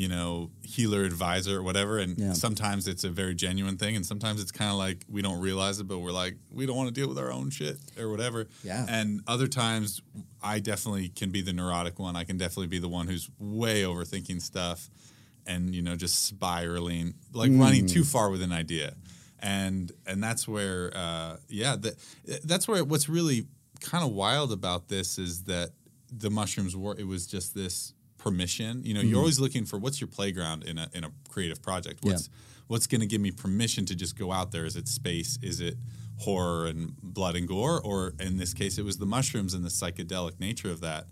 you 0.00 0.06
know 0.08 0.50
healer 0.62 1.02
advisor 1.12 1.54
or 1.58 1.62
whatever 1.68 1.98
and 1.98 2.16
Yeah. 2.18 2.32
sometimes 2.32 2.86
it's 2.86 3.04
a 3.04 3.10
very 3.10 3.34
genuine 3.34 3.76
thing 3.82 3.96
and 3.96 4.04
sometimes 4.06 4.40
it's 4.42 4.52
kind 4.60 4.70
of 4.70 4.76
like 4.86 4.98
we 5.08 5.22
don't 5.22 5.40
realize 5.40 5.80
it 5.80 5.88
but 5.88 5.98
we're 5.98 6.12
like 6.24 6.36
we 6.58 6.66
don't 6.66 6.76
want 6.76 6.88
to 6.94 6.94
deal 7.00 7.08
with 7.08 7.18
our 7.18 7.32
own 7.32 7.50
shit 7.50 7.76
or 7.98 8.08
whatever 8.08 8.46
Yeah. 8.62 8.86
and 8.88 9.08
other 9.26 9.48
times 9.48 10.00
I 10.40 10.60
definitely 10.60 11.08
can 11.08 11.30
be 11.30 11.42
the 11.42 11.52
neurotic 11.52 11.98
one. 11.98 12.14
I 12.14 12.22
can 12.22 12.36
definitely 12.38 12.68
be 12.68 12.78
the 12.78 12.88
one 12.98 13.08
who's 13.08 13.28
way 13.40 13.82
overthinking 13.82 14.40
stuff 14.40 14.88
and 15.46 15.74
you 15.74 15.82
know 15.82 15.96
just 15.96 16.16
spiraling 16.26 17.14
like 17.32 17.50
running 17.52 17.86
too 17.86 18.04
far 18.04 18.30
with 18.30 18.42
an 18.42 18.52
idea. 18.52 18.94
And 19.40 19.90
and 20.06 20.22
that's 20.22 20.46
where 20.46 20.92
uh, 20.94 21.36
yeah, 21.48 21.74
that 21.76 21.94
that's 22.44 22.66
where 22.68 22.84
what's 22.84 23.08
really 23.08 23.46
kind 23.80 24.04
of 24.04 24.12
wild 24.12 24.52
about 24.52 24.86
this 24.88 25.18
is 25.18 25.44
that 25.44 25.70
the 26.12 26.30
mushrooms 26.30 26.76
were 26.76 26.96
it 26.98 27.06
was 27.06 27.26
just 27.26 27.54
this 27.54 27.94
permission. 28.30 28.82
You 28.84 28.94
know, 28.94 29.00
you're 29.00 29.18
always 29.18 29.40
looking 29.40 29.64
for 29.64 29.78
what's 29.78 30.00
your 30.00 30.08
playground 30.08 30.64
in 30.64 30.78
a 30.78 30.88
in 30.92 31.04
a 31.04 31.10
creative 31.28 31.60
project. 31.62 32.00
Yeah. 32.02 32.12
What's 32.12 32.30
what's 32.66 32.86
going 32.86 33.00
to 33.00 33.06
give 33.06 33.20
me 33.20 33.30
permission 33.30 33.86
to 33.86 33.94
just 33.94 34.18
go 34.18 34.32
out 34.32 34.52
there? 34.52 34.64
Is 34.64 34.76
it 34.76 34.88
space? 34.88 35.38
Is 35.42 35.60
it 35.60 35.76
horror 36.18 36.66
and 36.66 36.94
blood 37.02 37.36
and 37.36 37.48
gore? 37.48 37.80
Or 37.80 38.14
in 38.20 38.36
this 38.36 38.54
case, 38.54 38.78
it 38.78 38.84
was 38.84 38.98
the 38.98 39.06
mushrooms 39.06 39.54
and 39.54 39.64
the 39.64 39.70
psychedelic 39.70 40.38
nature 40.38 40.70
of 40.70 40.80
that. 40.80 41.06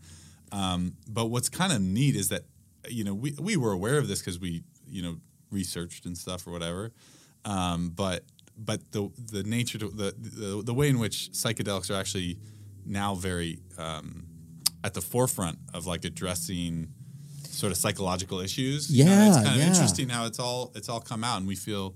Um, 0.52 0.96
but 1.08 1.26
what's 1.26 1.48
kind 1.48 1.72
of 1.72 1.80
neat 1.80 2.14
is 2.14 2.28
that, 2.28 2.42
you 2.88 3.04
know, 3.04 3.14
we, 3.14 3.34
we 3.40 3.56
were 3.56 3.72
aware 3.72 3.98
of 3.98 4.06
this 4.06 4.20
because 4.20 4.38
we, 4.38 4.62
you 4.86 5.02
know, 5.02 5.16
researched 5.50 6.06
and 6.06 6.16
stuff 6.16 6.46
or 6.46 6.50
whatever. 6.50 6.92
Um, 7.44 7.90
but 7.94 8.24
but 8.56 8.92
the 8.92 9.10
the 9.32 9.42
nature 9.42 9.78
to 9.78 9.88
the, 9.88 10.14
the 10.16 10.62
the 10.62 10.74
way 10.74 10.88
in 10.88 10.98
which 10.98 11.30
psychedelics 11.32 11.90
are 11.90 11.98
actually 11.98 12.38
now 12.84 13.14
very 13.14 13.60
um, 13.78 14.26
at 14.84 14.94
the 14.94 15.00
forefront 15.00 15.58
of 15.74 15.86
like 15.86 16.04
addressing 16.04 16.88
sort 17.56 17.72
of 17.72 17.78
psychological 17.78 18.40
issues. 18.40 18.90
You 18.90 19.04
know, 19.04 19.10
Yeah, 19.12 19.28
it's 19.28 19.36
kind 19.36 19.48
of 19.48 19.56
yeah. 19.56 19.68
interesting 19.68 20.08
how 20.08 20.26
it's 20.26 20.38
all 20.38 20.72
it's 20.74 20.88
all 20.88 21.00
come 21.00 21.24
out, 21.24 21.38
and 21.38 21.46
we 21.48 21.56
feel 21.56 21.94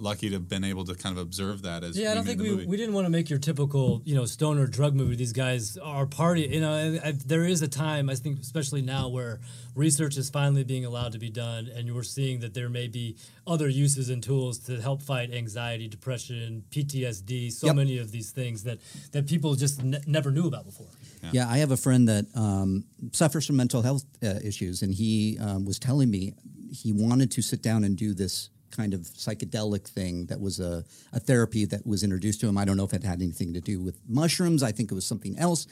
lucky 0.00 0.28
to 0.28 0.34
have 0.36 0.48
been 0.48 0.62
able 0.62 0.84
to 0.84 0.94
kind 0.94 1.16
of 1.18 1.20
observe 1.20 1.62
that 1.62 1.82
as 1.82 1.96
well. 1.96 2.04
Yeah, 2.04 2.12
I 2.12 2.14
don't 2.14 2.24
think 2.24 2.40
we, 2.40 2.50
movie. 2.50 2.66
we 2.66 2.76
didn't 2.76 2.94
want 2.94 3.06
to 3.06 3.10
make 3.10 3.28
your 3.28 3.40
typical 3.40 4.00
you 4.04 4.14
know 4.14 4.26
stoner 4.26 4.66
drug 4.68 4.94
movie. 4.94 5.16
These 5.16 5.32
guys 5.32 5.76
are 5.78 6.06
party. 6.06 6.42
You 6.42 6.60
know, 6.60 6.72
I, 6.72 7.08
I, 7.08 7.12
there 7.26 7.44
is 7.44 7.62
a 7.62 7.68
time 7.68 8.08
I 8.08 8.14
think, 8.14 8.38
especially 8.38 8.80
now, 8.82 9.08
where 9.08 9.40
research 9.74 10.16
is 10.16 10.30
finally 10.30 10.62
being 10.62 10.84
allowed 10.84 11.12
to 11.12 11.18
be 11.18 11.30
done, 11.30 11.68
and 11.74 11.86
you're 11.88 12.04
seeing 12.04 12.38
that 12.40 12.54
there 12.54 12.68
may 12.68 12.86
be 12.86 13.16
other 13.46 13.68
uses 13.68 14.08
and 14.08 14.22
tools 14.22 14.58
to 14.66 14.80
help 14.80 15.02
fight 15.02 15.32
anxiety, 15.32 15.88
depression, 15.88 16.62
PTSD, 16.70 17.50
so 17.50 17.66
Yep. 17.68 17.76
many 17.76 17.98
of 17.98 18.12
these 18.12 18.30
things 18.30 18.62
that 18.64 18.78
that 19.12 19.26
people 19.26 19.54
just 19.56 19.82
ne- 19.82 19.98
never 20.06 20.30
knew 20.30 20.46
about 20.46 20.64
before. 20.64 20.86
Yeah, 21.32 21.48
I 21.48 21.58
have 21.58 21.70
a 21.70 21.76
friend 21.76 22.08
that 22.08 22.26
um, 22.34 22.84
suffers 23.12 23.46
from 23.46 23.56
mental 23.56 23.82
health 23.82 24.04
uh, 24.22 24.34
issues, 24.44 24.82
and 24.82 24.94
he 24.94 25.38
um, 25.40 25.64
was 25.64 25.78
telling 25.78 26.10
me 26.10 26.34
he 26.70 26.92
wanted 26.92 27.30
to 27.32 27.42
sit 27.42 27.62
down 27.62 27.84
and 27.84 27.96
do 27.96 28.14
this 28.14 28.50
kind 28.70 28.94
of 28.94 29.00
psychedelic 29.00 29.88
thing 29.88 30.26
that 30.26 30.40
was 30.40 30.60
a, 30.60 30.84
a 31.12 31.20
therapy 31.20 31.64
that 31.64 31.86
was 31.86 32.02
introduced 32.02 32.40
to 32.40 32.48
him. 32.48 32.58
I 32.58 32.64
don't 32.64 32.76
know 32.76 32.84
if 32.84 32.92
it 32.92 33.02
had 33.02 33.20
anything 33.22 33.54
to 33.54 33.60
do 33.60 33.80
with 33.80 33.98
mushrooms. 34.06 34.62
I 34.62 34.72
think 34.72 34.90
it 34.90 34.94
was 34.94 35.06
something 35.06 35.38
else. 35.38 35.66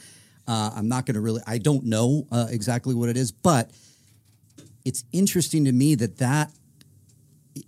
Uh, 0.49 0.71
I'm 0.75 0.89
not 0.89 1.07
going 1.07 1.15
to 1.15 1.21
really, 1.21 1.43
I 1.47 1.59
don't 1.59 1.85
know 1.85 2.27
uh, 2.31 2.47
exactly 2.51 2.95
what 2.95 3.09
it 3.09 3.17
is, 3.17 3.33
but 3.33 3.71
it's 4.85 5.05
interesting 5.13 5.65
to 5.65 5.73
me 5.73 5.95
that 5.97 6.19
that 6.19 6.53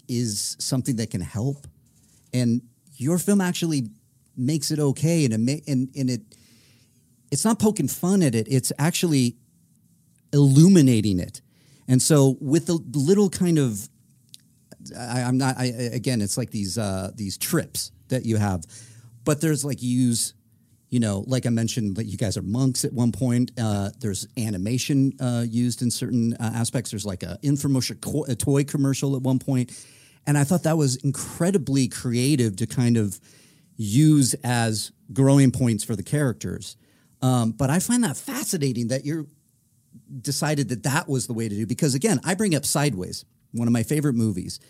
is 0.08 0.56
something 0.58 0.96
that 0.96 1.10
can 1.10 1.20
help. 1.20 1.66
And 2.32 2.62
your 2.96 3.18
film 3.18 3.40
actually 3.40 3.88
makes 4.36 4.70
it 4.70 4.78
okay, 4.78 5.24
and 5.24 5.48
it 5.48 5.62
and, 5.66 5.88
and 5.96 6.10
it 6.10 6.22
it's 7.30 7.44
not 7.44 7.58
poking 7.58 7.88
fun 7.88 8.22
at 8.22 8.34
it. 8.34 8.46
It's 8.50 8.72
actually 8.78 9.36
illuminating 10.32 11.18
it. 11.18 11.40
And 11.86 12.02
so 12.02 12.36
with 12.40 12.66
the 12.66 12.78
little 12.92 13.30
kind 13.30 13.58
of, 13.58 13.88
I, 14.96 15.22
I'm 15.22 15.38
not. 15.38 15.56
I, 15.58 15.64
again, 15.64 16.20
it's 16.20 16.36
like 16.36 16.50
these 16.50 16.78
uh, 16.78 17.10
these 17.14 17.36
trips 17.38 17.92
that 18.08 18.24
you 18.24 18.36
have, 18.36 18.64
but 19.24 19.40
there's 19.40 19.64
like 19.64 19.82
use, 19.82 20.34
you 20.90 21.00
know, 21.00 21.24
like 21.26 21.46
I 21.46 21.50
mentioned, 21.50 21.96
that 21.96 22.04
you 22.04 22.16
guys 22.16 22.36
are 22.36 22.42
monks 22.42 22.84
at 22.84 22.92
one 22.92 23.10
point. 23.10 23.50
Uh, 23.58 23.90
there's 24.00 24.26
animation 24.36 25.12
uh, 25.20 25.44
used 25.48 25.82
in 25.82 25.90
certain 25.90 26.34
uh, 26.34 26.52
aspects. 26.54 26.90
There's 26.90 27.06
like 27.06 27.22
a 27.22 27.38
infomercial, 27.42 28.28
a 28.28 28.34
toy 28.34 28.64
commercial 28.64 29.16
at 29.16 29.22
one 29.22 29.38
point, 29.38 29.72
and 30.26 30.38
I 30.38 30.44
thought 30.44 30.62
that 30.62 30.76
was 30.76 30.96
incredibly 30.96 31.88
creative 31.88 32.56
to 32.56 32.66
kind 32.66 32.96
of 32.96 33.18
use 33.76 34.34
as 34.44 34.92
growing 35.12 35.50
points 35.50 35.84
for 35.84 35.96
the 35.96 36.02
characters. 36.02 36.76
Um, 37.20 37.52
but 37.52 37.70
I 37.70 37.78
find 37.80 38.04
that 38.04 38.16
fascinating 38.16 38.88
that 38.88 39.04
you're 39.04 39.26
decided 40.20 40.68
that 40.68 40.84
that 40.84 41.08
was 41.08 41.26
the 41.26 41.32
way 41.32 41.48
to 41.48 41.54
do 41.54 41.66
because 41.66 41.94
again 41.94 42.18
i 42.24 42.34
bring 42.34 42.54
up 42.54 42.64
sideways 42.64 43.26
one 43.52 43.66
of 43.66 43.72
my 43.72 43.82
favorite 43.82 44.14
movies 44.14 44.60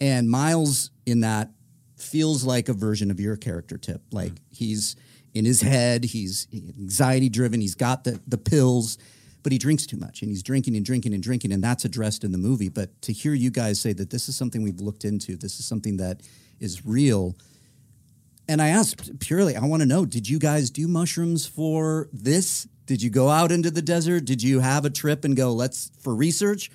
and 0.00 0.28
miles 0.28 0.90
in 1.06 1.20
that 1.20 1.50
feels 1.96 2.44
like 2.44 2.68
a 2.68 2.72
version 2.72 3.10
of 3.10 3.20
your 3.20 3.36
character 3.36 3.76
tip. 3.76 4.02
Like 4.10 4.32
he's 4.50 4.96
in 5.32 5.44
his 5.44 5.60
head 5.60 6.04
he's 6.04 6.48
anxiety 6.52 7.28
driven 7.28 7.60
he's 7.60 7.76
got 7.76 8.02
the, 8.02 8.20
the 8.26 8.38
pills 8.38 8.98
but 9.44 9.52
he 9.52 9.58
drinks 9.58 9.86
too 9.86 9.96
much 9.96 10.22
and 10.22 10.30
he's 10.30 10.42
drinking 10.42 10.74
and 10.76 10.84
drinking 10.84 11.14
and 11.14 11.22
drinking 11.22 11.52
and 11.52 11.62
that's 11.62 11.84
addressed 11.84 12.24
in 12.24 12.32
the 12.32 12.38
movie. 12.38 12.68
But 12.68 13.00
to 13.02 13.12
hear 13.12 13.32
you 13.32 13.50
guys 13.50 13.80
say 13.80 13.92
that 13.92 14.10
this 14.10 14.28
is 14.28 14.36
something 14.36 14.62
we've 14.62 14.80
looked 14.80 15.04
into 15.04 15.36
this 15.36 15.60
is 15.60 15.66
something 15.66 15.98
that 15.98 16.22
is 16.58 16.84
real 16.84 17.36
and 18.50 18.60
I 18.60 18.68
asked 18.68 19.18
purely, 19.20 19.54
I 19.56 19.64
want 19.64 19.80
to 19.82 19.86
know, 19.86 20.04
did 20.04 20.28
you 20.28 20.38
guys 20.38 20.70
do 20.70 20.88
mushrooms 20.88 21.46
for 21.46 22.08
this? 22.12 22.66
Did 22.86 23.00
you 23.02 23.10
go 23.10 23.28
out 23.28 23.52
into 23.52 23.70
the 23.70 23.82
desert? 23.82 24.24
Did 24.24 24.42
you 24.42 24.60
have 24.60 24.84
a 24.84 24.90
trip 24.90 25.24
and 25.24 25.36
go, 25.36 25.52
let's 25.52 25.90
for 26.02 26.12
research? 26.14 26.70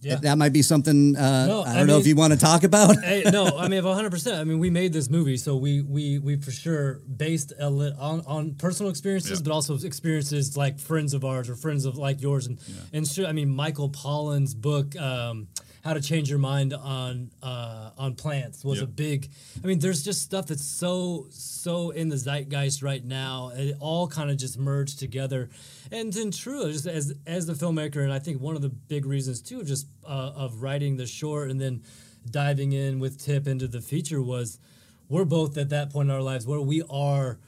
Yeah. 0.00 0.16
That 0.22 0.38
might 0.38 0.52
be 0.52 0.62
something 0.62 1.16
uh, 1.16 1.46
No, 1.46 1.62
I 1.62 1.72
I 1.72 1.74
don't 1.78 1.88
know 1.88 1.98
if 1.98 2.06
you 2.06 2.14
want 2.14 2.32
to 2.32 2.38
talk 2.38 2.62
about. 2.62 2.94
hey, 3.02 3.24
no, 3.32 3.58
I 3.58 3.66
mean, 3.66 3.82
one 3.82 3.96
hundred 3.96 4.10
percent. 4.12 4.36
I 4.38 4.44
mean, 4.44 4.60
we 4.60 4.70
made 4.70 4.92
this 4.92 5.08
movie, 5.10 5.36
so 5.36 5.56
we 5.56 5.80
we 5.80 6.20
we 6.20 6.36
for 6.36 6.52
sure 6.52 7.00
based 7.24 7.52
a 7.58 7.68
lit 7.68 7.94
on 7.98 8.20
on 8.26 8.54
personal 8.54 8.90
experiences, 8.90 9.38
Yeah. 9.40 9.44
but 9.44 9.52
also 9.52 9.74
experiences 9.78 10.56
like 10.56 10.78
friends 10.78 11.12
of 11.14 11.24
ours 11.24 11.48
or 11.50 11.56
friends 11.56 11.86
of 11.86 11.96
like 11.96 12.20
yours, 12.22 12.46
and 12.46 12.58
and 12.92 13.08
sure, 13.08 13.26
I 13.26 13.32
mean, 13.32 13.50
Michael 13.50 13.90
Pollan's 13.90 14.54
book. 14.54 14.94
Um, 14.96 15.48
how 15.86 15.94
to 15.94 16.00
change 16.00 16.28
your 16.28 16.40
mind 16.40 16.74
on 16.74 17.30
uh, 17.44 17.90
on 17.96 18.16
plants 18.16 18.64
was 18.64 18.82
a 18.82 18.86
big. 18.88 19.30
I 19.62 19.66
mean, 19.68 19.78
there's 19.78 20.02
just 20.02 20.20
stuff 20.20 20.46
that's 20.48 20.64
so 20.64 21.26
so 21.30 21.90
in 21.90 22.08
the 22.08 22.16
zeitgeist 22.16 22.82
right 22.82 23.04
now. 23.04 23.52
It 23.54 23.76
all 23.78 24.08
kind 24.08 24.28
of 24.28 24.36
just 24.36 24.58
merged 24.58 24.98
together, 24.98 25.48
and 25.92 26.12
then 26.12 26.32
true, 26.32 26.72
just 26.72 26.88
as 26.88 27.14
as 27.24 27.46
the 27.46 27.52
filmmaker, 27.52 28.02
and 28.02 28.12
I 28.12 28.18
think 28.18 28.40
one 28.40 28.56
of 28.56 28.62
the 28.62 28.68
big 28.68 29.06
reasons 29.06 29.40
too, 29.40 29.62
just 29.62 29.86
uh, 30.04 30.32
of 30.34 30.60
writing 30.60 30.96
the 30.96 31.06
short 31.06 31.50
and 31.52 31.60
then 31.60 31.84
diving 32.28 32.72
in 32.72 32.98
with 32.98 33.24
Tip 33.24 33.46
into 33.46 33.68
the 33.68 33.80
feature 33.80 34.20
was 34.20 34.58
we're 35.08 35.24
both 35.24 35.56
at 35.56 35.68
that 35.68 35.92
point 35.92 36.08
in 36.08 36.14
our 36.14 36.22
lives 36.22 36.48
where 36.48 36.60
we 36.60 36.82
are. 36.90 37.38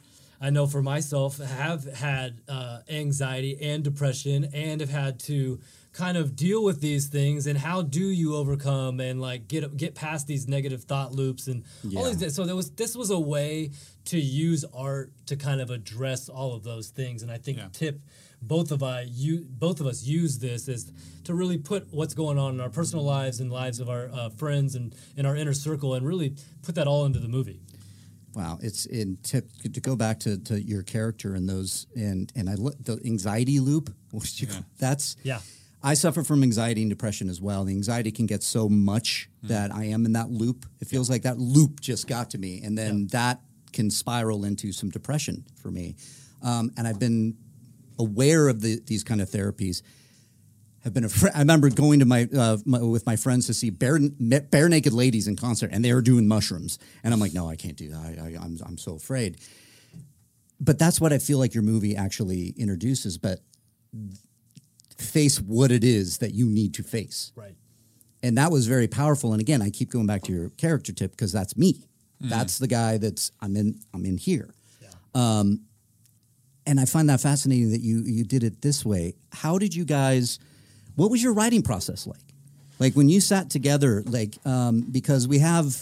I 0.40 0.50
know 0.50 0.68
for 0.68 0.80
myself 0.80 1.38
have 1.38 1.84
had 1.92 2.40
uh, 2.48 2.82
anxiety 2.88 3.58
and 3.60 3.82
depression 3.82 4.48
and 4.54 4.80
have 4.80 4.90
had 4.90 5.18
to 5.20 5.58
kind 6.04 6.16
of 6.16 6.36
deal 6.36 6.62
with 6.62 6.80
these 6.80 7.08
things 7.08 7.46
and 7.48 7.58
how 7.58 7.82
do 7.82 8.06
you 8.22 8.36
overcome 8.36 9.00
and 9.00 9.20
like 9.20 9.48
get 9.48 9.76
get 9.76 9.96
past 9.96 10.28
these 10.28 10.46
negative 10.46 10.84
thought 10.84 11.10
loops 11.12 11.48
and 11.48 11.64
all 11.96 12.04
these 12.12 12.34
so 12.36 12.44
there 12.46 12.54
was 12.54 12.70
this 12.82 12.94
was 12.94 13.10
a 13.10 13.18
way 13.18 13.70
to 14.04 14.18
use 14.18 14.64
art 14.72 15.10
to 15.26 15.34
kind 15.34 15.60
of 15.60 15.70
address 15.70 16.28
all 16.28 16.54
of 16.54 16.62
those 16.62 16.86
things 16.90 17.22
and 17.24 17.30
I 17.32 17.38
think 17.38 17.58
Yeah. 17.58 17.68
tip 17.72 18.00
both 18.40 18.70
of 18.70 18.80
I 18.84 19.06
you 19.08 19.44
both 19.50 19.80
of 19.80 19.86
us 19.86 20.04
use 20.04 20.38
this 20.38 20.68
is 20.68 20.92
to 21.24 21.34
really 21.34 21.58
put 21.58 21.92
what's 21.92 22.14
going 22.14 22.38
on 22.38 22.54
in 22.54 22.60
our 22.60 22.70
personal 22.70 23.04
lives 23.04 23.40
and 23.40 23.50
lives 23.50 23.80
of 23.80 23.88
our 23.90 24.08
uh, 24.12 24.28
friends 24.30 24.76
and 24.76 24.94
in 25.16 25.26
our 25.26 25.34
inner 25.34 25.52
circle 25.54 25.94
and 25.94 26.06
really 26.06 26.30
put 26.62 26.76
that 26.76 26.86
all 26.86 27.06
into 27.06 27.18
the 27.18 27.28
movie. 27.28 27.60
Wow, 28.34 28.58
it's 28.62 28.86
in 28.86 29.18
tip 29.24 29.50
to 29.74 29.80
go 29.80 29.96
back 29.96 30.20
to, 30.20 30.38
to 30.44 30.62
your 30.62 30.84
character 30.84 31.34
and 31.34 31.48
those 31.48 31.88
and 31.96 32.30
and 32.36 32.48
I 32.48 32.54
lo- 32.54 32.78
the 32.78 33.00
anxiety 33.04 33.58
loop. 33.58 33.90
You, 34.12 34.46
Yeah. 34.48 34.60
That's 34.78 35.16
Yeah. 35.24 35.40
I 35.82 35.94
suffer 35.94 36.24
from 36.24 36.42
anxiety 36.42 36.82
and 36.82 36.90
depression 36.90 37.28
as 37.28 37.40
well. 37.40 37.64
The 37.64 37.72
anxiety 37.72 38.10
can 38.10 38.26
get 38.26 38.42
so 38.42 38.68
much 38.68 39.28
Hmm. 39.42 39.46
that 39.48 39.72
I 39.74 39.84
am 39.84 40.04
in 40.06 40.12
that 40.14 40.30
loop. 40.30 40.66
It 40.80 40.88
feels 40.88 41.08
like 41.08 41.22
that 41.22 41.38
loop 41.38 41.80
just 41.80 42.06
got 42.08 42.30
to 42.30 42.38
me, 42.38 42.60
and 42.62 42.76
then 42.76 43.06
that 43.08 43.40
can 43.72 43.90
spiral 43.90 44.44
into 44.44 44.72
some 44.72 44.90
depression 44.90 45.44
for 45.62 45.70
me. 45.70 45.94
Um, 46.42 46.72
and 46.76 46.86
I've 46.88 46.98
been 46.98 47.36
aware 47.98 48.48
of 48.48 48.60
the, 48.60 48.80
these 48.86 49.04
kind 49.04 49.20
of 49.20 49.28
therapies. 49.30 49.82
Have 50.84 50.94
been. 50.94 51.04
A 51.04 51.08
fr- 51.08 51.28
I 51.34 51.40
remember 51.40 51.68
going 51.70 51.98
to 52.00 52.04
my, 52.06 52.28
uh, 52.36 52.56
my 52.64 52.80
with 52.80 53.04
my 53.06 53.16
friends 53.16 53.46
to 53.46 53.54
see 53.54 53.70
bare 53.70 53.98
Barenaked 53.98 54.92
Ladies 54.92 55.26
in 55.28 55.36
concert, 55.36 55.70
and 55.72 55.84
they 55.84 55.92
were 55.92 56.00
doing 56.02 56.26
mushrooms, 56.28 56.78
and 57.04 57.12
I'm 57.12 57.20
like, 57.20 57.34
no, 57.34 57.48
I 57.48 57.56
can't 57.56 57.76
do 57.76 57.88
that. 57.90 57.98
I, 58.18 58.22
I, 58.22 58.44
I'm 58.44 58.58
I'm 58.64 58.78
so 58.78 58.94
afraid. 58.94 59.38
But 60.60 60.78
that's 60.78 61.00
what 61.00 61.12
I 61.12 61.18
feel 61.18 61.38
like 61.38 61.52
your 61.54 61.62
movie 61.64 61.94
actually 61.96 62.54
introduces. 62.56 63.18
But 63.18 63.40
face 64.98 65.40
what 65.40 65.70
it 65.70 65.84
is 65.84 66.18
that 66.18 66.34
you 66.34 66.46
need 66.46 66.74
to 66.74 66.82
face. 66.82 67.32
Right. 67.36 67.54
And 68.22 68.36
that 68.36 68.50
was 68.50 68.66
very 68.66 68.88
powerful. 68.88 69.32
And 69.32 69.40
again, 69.40 69.62
I 69.62 69.70
keep 69.70 69.90
going 69.90 70.06
back 70.06 70.22
to 70.24 70.32
your 70.32 70.50
character 70.50 70.92
tip 70.92 71.12
because 71.12 71.32
that's 71.32 71.56
me. 71.56 71.84
That's 72.20 72.58
the 72.58 72.66
guy 72.66 72.98
that's 72.98 73.30
I'm 73.40 73.56
in 73.56 73.78
I'm 73.94 74.04
in 74.04 74.18
here. 74.18 74.52
Yeah. 74.82 74.88
Um, 75.14 75.60
And 76.66 76.80
I 76.80 76.84
find 76.84 77.08
that 77.08 77.20
fascinating 77.20 77.70
that 77.70 77.80
you 77.80 78.02
you 78.04 78.24
did 78.24 78.42
it 78.42 78.60
this 78.60 78.84
way. 78.84 79.14
How 79.32 79.56
did 79.58 79.74
you 79.74 79.84
guys 79.84 80.40
what 80.96 81.12
was 81.12 81.22
your 81.22 81.32
writing 81.32 81.62
process 81.62 82.08
like? 82.08 82.18
Like 82.80 82.94
when 82.94 83.08
you 83.08 83.20
sat 83.20 83.50
together, 83.50 84.02
like 84.04 84.36
um, 84.44 84.80
because 84.90 85.28
we 85.28 85.38
have 85.38 85.80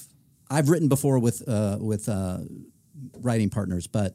I've 0.51 0.69
written 0.69 0.89
before 0.89 1.19
with 1.19 1.43
uh, 1.49 1.79
with 1.81 2.07
uh, 2.09 2.41
writing 3.21 3.49
partners, 3.49 3.87
but 3.87 4.15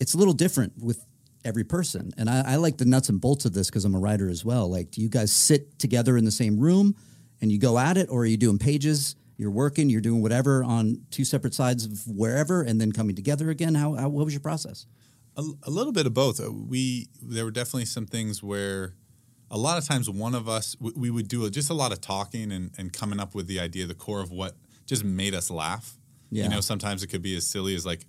it's 0.00 0.12
a 0.14 0.18
little 0.18 0.34
different 0.34 0.74
with 0.78 1.04
every 1.44 1.64
person. 1.64 2.12
And 2.16 2.30
I, 2.30 2.52
I 2.52 2.56
like 2.56 2.76
the 2.76 2.84
nuts 2.84 3.08
and 3.08 3.20
bolts 3.20 3.44
of 3.44 3.52
this 3.52 3.68
because 3.68 3.84
I'm 3.84 3.94
a 3.94 3.98
writer 3.98 4.28
as 4.28 4.44
well. 4.44 4.70
Like, 4.70 4.90
do 4.90 5.00
you 5.00 5.08
guys 5.08 5.32
sit 5.32 5.78
together 5.78 6.16
in 6.16 6.24
the 6.24 6.30
same 6.30 6.58
room 6.58 6.94
and 7.40 7.50
you 7.50 7.58
go 7.58 7.78
at 7.78 7.96
it, 7.96 8.08
or 8.10 8.22
are 8.22 8.26
you 8.26 8.36
doing 8.36 8.58
pages? 8.58 9.16
You're 9.36 9.50
working, 9.50 9.90
you're 9.90 10.00
doing 10.00 10.22
whatever 10.22 10.62
on 10.62 11.02
two 11.10 11.24
separate 11.24 11.54
sides 11.54 11.84
of 11.84 12.06
wherever, 12.06 12.62
and 12.62 12.80
then 12.80 12.92
coming 12.92 13.16
together 13.16 13.50
again. 13.50 13.74
How, 13.74 13.94
how 13.94 14.08
what 14.08 14.24
was 14.24 14.34
your 14.34 14.40
process? 14.40 14.86
A, 15.36 15.42
a 15.64 15.70
little 15.70 15.92
bit 15.92 16.06
of 16.06 16.14
both. 16.14 16.40
Uh, 16.40 16.52
We 16.52 17.08
there 17.20 17.44
were 17.44 17.50
definitely 17.50 17.86
some 17.86 18.06
things 18.06 18.42
where 18.42 18.94
a 19.50 19.58
lot 19.58 19.78
of 19.78 19.88
times 19.88 20.08
one 20.08 20.34
of 20.34 20.48
us 20.48 20.76
we, 20.78 20.92
we 20.92 21.10
would 21.10 21.28
do 21.28 21.48
just 21.50 21.70
a 21.70 21.74
lot 21.74 21.90
of 21.90 22.00
talking 22.00 22.52
and, 22.52 22.70
and 22.78 22.92
coming 22.92 23.18
up 23.18 23.34
with 23.34 23.48
the 23.48 23.58
idea, 23.58 23.86
the 23.86 23.94
core 23.94 24.20
of 24.20 24.30
what 24.30 24.56
just 24.86 25.04
made 25.04 25.34
us 25.34 25.50
laugh. 25.50 25.98
Yeah. 26.30 26.44
You 26.44 26.50
know, 26.50 26.60
sometimes 26.60 27.02
it 27.02 27.08
could 27.08 27.22
be 27.22 27.36
as 27.36 27.46
silly 27.46 27.74
as 27.74 27.84
like, 27.84 28.06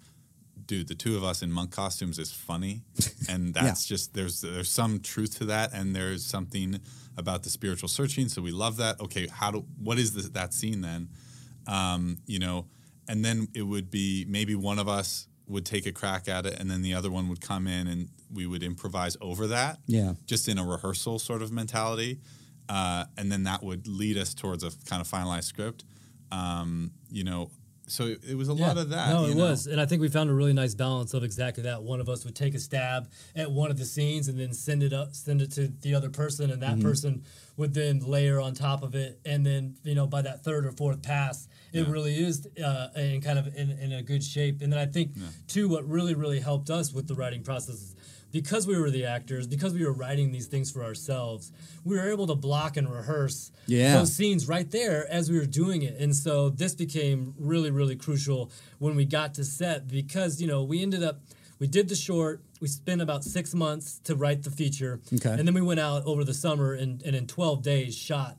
dude, 0.65 0.88
the 0.88 0.96
two 0.96 1.17
of 1.17 1.24
us 1.24 1.41
in 1.41 1.51
monk 1.51 1.72
costumes 1.72 2.20
is 2.20 2.32
funny, 2.32 2.82
and 3.29 3.53
that's 3.53 3.86
just 3.86 4.13
there's 4.13 4.41
there's 4.41 4.70
some 4.70 5.00
truth 5.00 5.38
to 5.39 5.46
that, 5.46 5.72
and 5.74 5.96
there's 5.96 6.25
something 6.25 6.79
about 7.17 7.43
the 7.43 7.50
spiritual 7.50 7.89
searching. 7.89 8.29
So 8.29 8.41
we 8.41 8.51
love 8.51 8.77
that. 8.77 9.00
Okay, 9.01 9.27
how 9.27 9.51
do 9.51 9.65
what 9.82 10.00
is 10.00 10.13
the, 10.13 10.22
that 10.29 10.53
scene 10.53 10.82
then? 10.82 11.10
um, 11.67 12.17
you 12.25 12.39
know, 12.39 12.67
and 13.08 13.24
then 13.24 13.48
it 13.53 13.63
would 13.63 13.89
be 13.91 14.25
maybe 14.27 14.55
one 14.55 14.79
of 14.79 14.88
us 14.88 15.27
would 15.48 15.65
take 15.65 15.86
a 15.86 15.91
crack 15.91 16.27
at 16.27 16.46
it, 16.46 16.60
and 16.60 16.70
then 16.70 16.82
the 16.82 16.93
other 16.93 17.12
one 17.12 17.27
would 17.29 17.41
come 17.41 17.67
in, 17.67 17.88
and 17.88 18.10
we 18.34 18.46
would 18.46 18.63
improvise 18.63 19.17
over 19.22 19.48
that. 19.48 19.79
Yeah. 19.88 20.13
just 20.25 20.48
in 20.48 20.58
a 20.58 20.65
rehearsal 20.65 21.20
sort 21.20 21.41
of 21.41 21.51
mentality, 21.51 22.20
uh, 22.70 23.05
and 23.17 23.32
then 23.32 23.43
that 23.43 23.62
would 23.63 23.88
lead 23.88 24.17
us 24.17 24.34
towards 24.34 24.63
a 24.63 24.72
kind 24.88 25.01
of 25.01 25.08
finalized 25.08 25.46
script. 25.46 25.84
Um, 26.32 26.91
you 27.12 27.24
know, 27.24 27.51
so 27.88 28.16
it, 28.28 28.36
was 28.36 28.48
a 28.48 28.54
lot 28.54 28.78
of 28.78 28.90
that. 28.90 29.10
No, 29.10 29.25
it 29.25 29.36
know? 29.36 29.44
was, 29.50 29.68
and 29.68 29.80
I 29.82 29.86
think 29.86 30.02
we 30.02 30.08
found 30.08 30.30
a 30.30 30.34
really 30.34 30.54
nice 30.54 30.74
balance 30.74 31.13
of 31.13 31.24
exactly 31.24 31.63
that. 31.63 31.84
One 31.84 32.00
of 32.00 32.08
us 32.10 32.24
would 32.25 32.36
take 32.36 32.56
a 32.56 32.60
stab 32.60 33.10
at 33.36 33.52
one 33.52 33.70
of 33.72 33.78
the 33.78 33.86
scenes 33.86 34.28
and 34.30 34.40
then 34.40 34.54
send 34.54 34.84
it 34.84 34.94
up, 34.94 35.13
send 35.13 35.42
it 35.42 35.52
to 35.54 35.68
the 35.82 35.94
other 35.96 36.10
person, 36.10 36.50
and 36.52 36.62
Mm-hmm. 36.62 36.80
that 36.80 36.84
person 36.86 37.24
would 37.58 37.74
then 37.74 38.00
layer 38.00 38.40
on 38.40 38.54
top 38.54 38.84
of 38.84 38.96
it, 38.96 39.20
and 39.25 39.46
then 39.46 39.75
you 39.84 39.96
know 39.96 40.08
by 40.08 40.22
that 40.22 40.44
third 40.44 40.66
or 40.66 40.72
fourth 40.72 41.02
pass, 41.04 41.48
it 41.74 41.82
Yeah. 41.86 41.92
really 41.92 42.16
is 42.16 42.48
uh, 42.63 42.88
in 42.96 43.22
kind 43.22 43.38
of 43.38 43.48
in, 43.56 43.70
in 43.72 43.92
a 43.92 44.02
good 44.02 44.24
shape. 44.24 44.62
And 44.62 44.72
then 44.72 44.80
I 44.80 44.86
think 44.86 45.12
too, 45.48 45.68
what 45.70 45.88
really 45.88 46.13
really 46.16 46.40
helped 46.40 46.70
us 46.70 46.94
with 46.94 47.08
the 47.08 47.16
writing 47.16 47.44
process 47.44 47.75
is 47.75 47.96
because 48.34 48.66
we 48.68 48.78
were 48.78 48.90
the 48.90 49.06
actors, 49.06 49.48
because 49.48 49.74
we 49.74 49.86
were 49.86 49.94
writing 49.94 50.32
these 50.32 50.48
things 50.48 50.72
for 50.72 50.84
ourselves, 50.84 51.52
we 51.86 51.96
were 51.96 52.12
able 52.12 52.28
to 52.28 52.36
block 52.36 52.75
and 52.75 52.92
rehearse 52.92 53.52
Yeah. 53.68 53.98
those 54.00 54.12
scenes 54.13 54.48
right 54.48 54.70
there 54.72 55.08
as 55.10 55.30
we 55.32 55.38
were 55.38 55.46
doing 55.46 55.84
it. 55.84 55.96
And 56.00 56.13
so 56.16 56.50
this 56.50 56.74
became 56.74 57.36
really, 57.38 57.70
really 57.72 57.96
crucial 57.96 58.52
when 58.80 58.96
we 58.96 59.06
got 59.06 59.36
to 59.36 59.46
set 59.46 59.88
because, 59.88 60.42
you 60.42 60.48
know, 60.48 60.63
we 60.63 60.82
ended 60.82 61.04
up, 61.04 61.22
we 61.60 61.68
did 61.68 61.88
the 61.88 61.96
short, 61.96 62.42
we 62.60 62.68
spent 62.68 63.02
about 63.02 63.24
six 63.24 63.54
months 63.54 64.00
to 64.06 64.16
write 64.16 64.42
the 64.44 64.52
feature. 64.52 65.00
Okay. 65.13 65.30
And 65.30 65.48
then 65.48 65.54
we 65.54 65.62
went 65.62 65.80
out 65.80 66.04
over 66.06 66.24
the 66.24 66.34
summer 66.34 66.74
and, 66.74 67.04
and 67.04 67.16
in 67.16 67.28
12 67.28 67.62
days 67.62 67.96
shot 67.96 68.38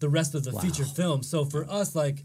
the 0.00 0.08
rest 0.08 0.34
of 0.34 0.44
the 0.44 0.52
feature 0.52 0.84
film. 0.86 1.22
So 1.22 1.44
for 1.44 1.70
us, 1.70 1.94
like, 1.94 2.24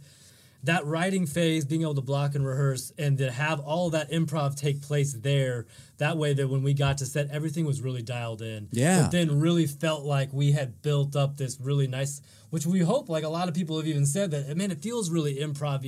that 0.64 0.86
writing 0.86 1.26
phase, 1.26 1.64
being 1.64 1.84
able 1.84 1.96
to 1.96 2.02
block 2.02 2.36
and 2.36 2.46
rehearse, 2.46 2.92
and 2.98 3.18
to 3.18 3.32
have 3.32 3.60
all 3.62 3.90
that 3.92 4.12
improv 4.12 4.56
take 4.56 4.82
place 4.82 5.14
there, 5.14 5.68
that 5.98 6.18
way 6.18 6.34
that 6.34 6.48
when 6.48 6.64
we 6.64 6.74
got 6.74 6.98
to 6.98 7.06
set, 7.06 7.30
everything 7.32 7.66
was 7.66 7.82
really 7.82 8.02
dialed 8.02 8.42
in. 8.42 8.68
Yeah. 8.72 9.04
But 9.04 9.12
then 9.12 9.40
really 9.40 9.68
felt 9.68 10.04
like 10.04 10.34
we 10.34 10.52
had 10.52 10.82
built 10.82 11.16
up 11.16 11.38
this 11.38 11.58
really 11.62 11.88
nice, 11.88 12.22
which 12.50 12.66
we 12.66 12.80
hope, 12.80 13.08
like 13.08 13.24
a 13.24 13.30
lot 13.30 13.48
of 13.48 13.54
people 13.54 13.78
have 13.78 13.88
even 13.88 14.06
said 14.06 14.32
that, 14.32 14.56
man, 14.58 14.72
it 14.72 14.82
feels 14.82 15.10
really 15.10 15.36
improv 15.36 15.80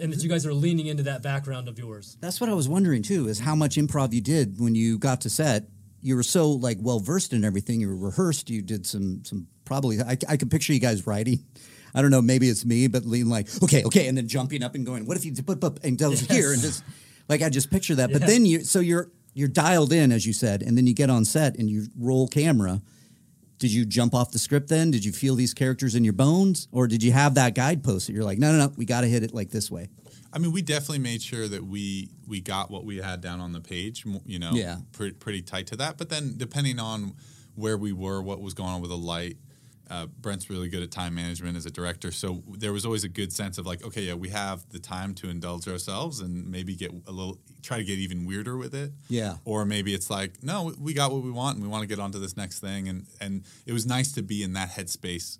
and 0.00 0.12
that 0.12 0.22
you 0.22 0.28
guys 0.28 0.46
are 0.46 0.54
leaning 0.54 0.86
into 0.86 1.02
that 1.04 1.22
background 1.22 1.68
of 1.68 1.78
yours. 1.78 2.16
That's 2.20 2.40
what 2.40 2.50
I 2.50 2.54
was 2.54 2.68
wondering 2.68 3.02
too, 3.02 3.26
is 3.26 3.40
how 3.40 3.56
much 3.56 3.76
improv 3.76 4.12
you 4.12 4.20
did 4.20 4.60
when 4.60 4.74
you 4.74 4.98
got 4.98 5.22
to 5.22 5.30
set. 5.30 5.64
You 6.00 6.14
were 6.14 6.22
so 6.22 6.50
like 6.50 6.78
well 6.80 7.00
versed 7.00 7.32
in 7.32 7.44
everything. 7.44 7.80
You 7.80 7.88
were 7.88 7.96
rehearsed. 7.96 8.48
You 8.48 8.62
did 8.62 8.86
some 8.86 9.24
some 9.24 9.48
probably. 9.64 10.00
I, 10.00 10.16
I 10.28 10.36
could 10.36 10.48
picture 10.48 10.72
you 10.72 10.78
guys 10.78 11.08
writing. 11.08 11.44
I 11.94 12.02
don't 12.02 12.10
know. 12.10 12.22
Maybe 12.22 12.48
it's 12.48 12.64
me, 12.64 12.86
but 12.88 13.04
lean 13.04 13.28
like 13.28 13.48
okay, 13.62 13.84
okay, 13.84 14.08
and 14.08 14.16
then 14.16 14.28
jumping 14.28 14.62
up 14.62 14.74
and 14.74 14.84
going. 14.84 15.06
What 15.06 15.16
if 15.16 15.24
you 15.24 15.32
put 15.42 15.62
up 15.64 15.82
and 15.84 15.98
goes 15.98 16.20
here 16.20 16.52
and 16.52 16.60
just 16.60 16.82
like 17.28 17.42
I 17.42 17.48
just 17.48 17.70
picture 17.70 17.94
that. 17.96 18.12
But 18.12 18.22
then 18.26 18.44
you 18.46 18.64
so 18.64 18.80
you're 18.80 19.10
you're 19.34 19.48
dialed 19.48 19.92
in 19.92 20.12
as 20.12 20.26
you 20.26 20.32
said, 20.32 20.62
and 20.62 20.76
then 20.76 20.86
you 20.86 20.94
get 20.94 21.10
on 21.10 21.24
set 21.24 21.56
and 21.56 21.68
you 21.70 21.86
roll 21.98 22.28
camera. 22.28 22.82
Did 23.58 23.72
you 23.72 23.84
jump 23.84 24.14
off 24.14 24.30
the 24.30 24.38
script 24.38 24.68
then? 24.68 24.92
Did 24.92 25.04
you 25.04 25.10
feel 25.10 25.34
these 25.34 25.52
characters 25.52 25.96
in 25.96 26.04
your 26.04 26.12
bones, 26.12 26.68
or 26.70 26.86
did 26.86 27.02
you 27.02 27.10
have 27.10 27.34
that 27.34 27.56
guidepost 27.56 28.06
that 28.06 28.12
you're 28.12 28.22
like, 28.22 28.38
no, 28.38 28.52
no, 28.52 28.58
no, 28.66 28.72
we 28.76 28.84
got 28.84 29.00
to 29.00 29.08
hit 29.08 29.24
it 29.24 29.34
like 29.34 29.50
this 29.50 29.68
way? 29.68 29.88
I 30.32 30.38
mean, 30.38 30.52
we 30.52 30.62
definitely 30.62 31.00
made 31.00 31.22
sure 31.22 31.48
that 31.48 31.64
we 31.64 32.08
we 32.26 32.40
got 32.40 32.70
what 32.70 32.84
we 32.84 32.98
had 32.98 33.20
down 33.20 33.40
on 33.40 33.52
the 33.52 33.60
page. 33.60 34.04
You 34.26 34.38
know, 34.38 34.52
Yeah. 34.52 34.76
pretty 34.92 35.14
pretty 35.14 35.42
tight 35.42 35.66
to 35.68 35.76
that. 35.76 35.98
But 35.98 36.08
then, 36.08 36.34
depending 36.36 36.78
on 36.78 37.14
where 37.56 37.76
we 37.76 37.92
were, 37.92 38.22
what 38.22 38.40
was 38.40 38.54
going 38.54 38.70
on 38.70 38.80
with 38.80 38.90
the 38.90 38.96
light, 38.96 39.38
Uh, 39.90 40.06
Brent's 40.06 40.50
really 40.50 40.68
good 40.68 40.82
at 40.82 40.90
time 40.90 41.14
management 41.14 41.56
as 41.56 41.66
a 41.66 41.70
director, 41.70 42.10
so 42.10 42.42
there 42.48 42.72
was 42.72 42.84
always 42.84 43.04
a 43.04 43.08
good 43.08 43.32
sense 43.32 43.58
of 43.58 43.66
like, 43.66 43.84
okay, 43.84 44.02
yeah, 44.02 44.14
we 44.14 44.28
have 44.28 44.68
the 44.70 44.78
time 44.78 45.14
to 45.14 45.30
indulge 45.30 45.66
ourselves 45.66 46.20
and 46.20 46.50
maybe 46.50 46.74
get 46.74 46.90
a 47.06 47.10
little, 47.10 47.38
try 47.62 47.78
to 47.78 47.84
get 47.84 47.98
even 47.98 48.26
weirder 48.26 48.56
with 48.56 48.74
it. 48.74 48.92
Yeah. 49.08 49.36
Or 49.44 49.64
maybe 49.64 49.94
it's 49.94 50.10
like, 50.10 50.42
no, 50.42 50.72
we 50.78 50.92
got 50.92 51.10
what 51.10 51.22
we 51.22 51.30
want 51.30 51.56
and 51.56 51.64
we 51.64 51.70
want 51.70 51.82
to 51.82 51.86
get 51.86 51.98
on 51.98 52.12
to 52.12 52.18
this 52.18 52.36
next 52.36 52.60
thing, 52.60 52.88
and 52.88 53.06
and 53.20 53.44
it 53.66 53.72
was 53.72 53.86
nice 53.86 54.12
to 54.12 54.22
be 54.22 54.42
in 54.42 54.52
that 54.54 54.70
headspace 54.70 55.38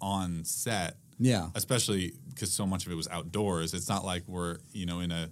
on 0.00 0.44
set. 0.44 0.96
Yeah. 1.18 1.48
Especially 1.54 2.12
because 2.28 2.52
so 2.52 2.66
much 2.66 2.86
of 2.86 2.92
it 2.92 2.94
was 2.94 3.08
outdoors. 3.08 3.74
It's 3.74 3.88
not 3.88 4.04
like 4.04 4.22
we're 4.28 4.58
you 4.72 4.86
know 4.86 5.00
in 5.00 5.10
a 5.10 5.30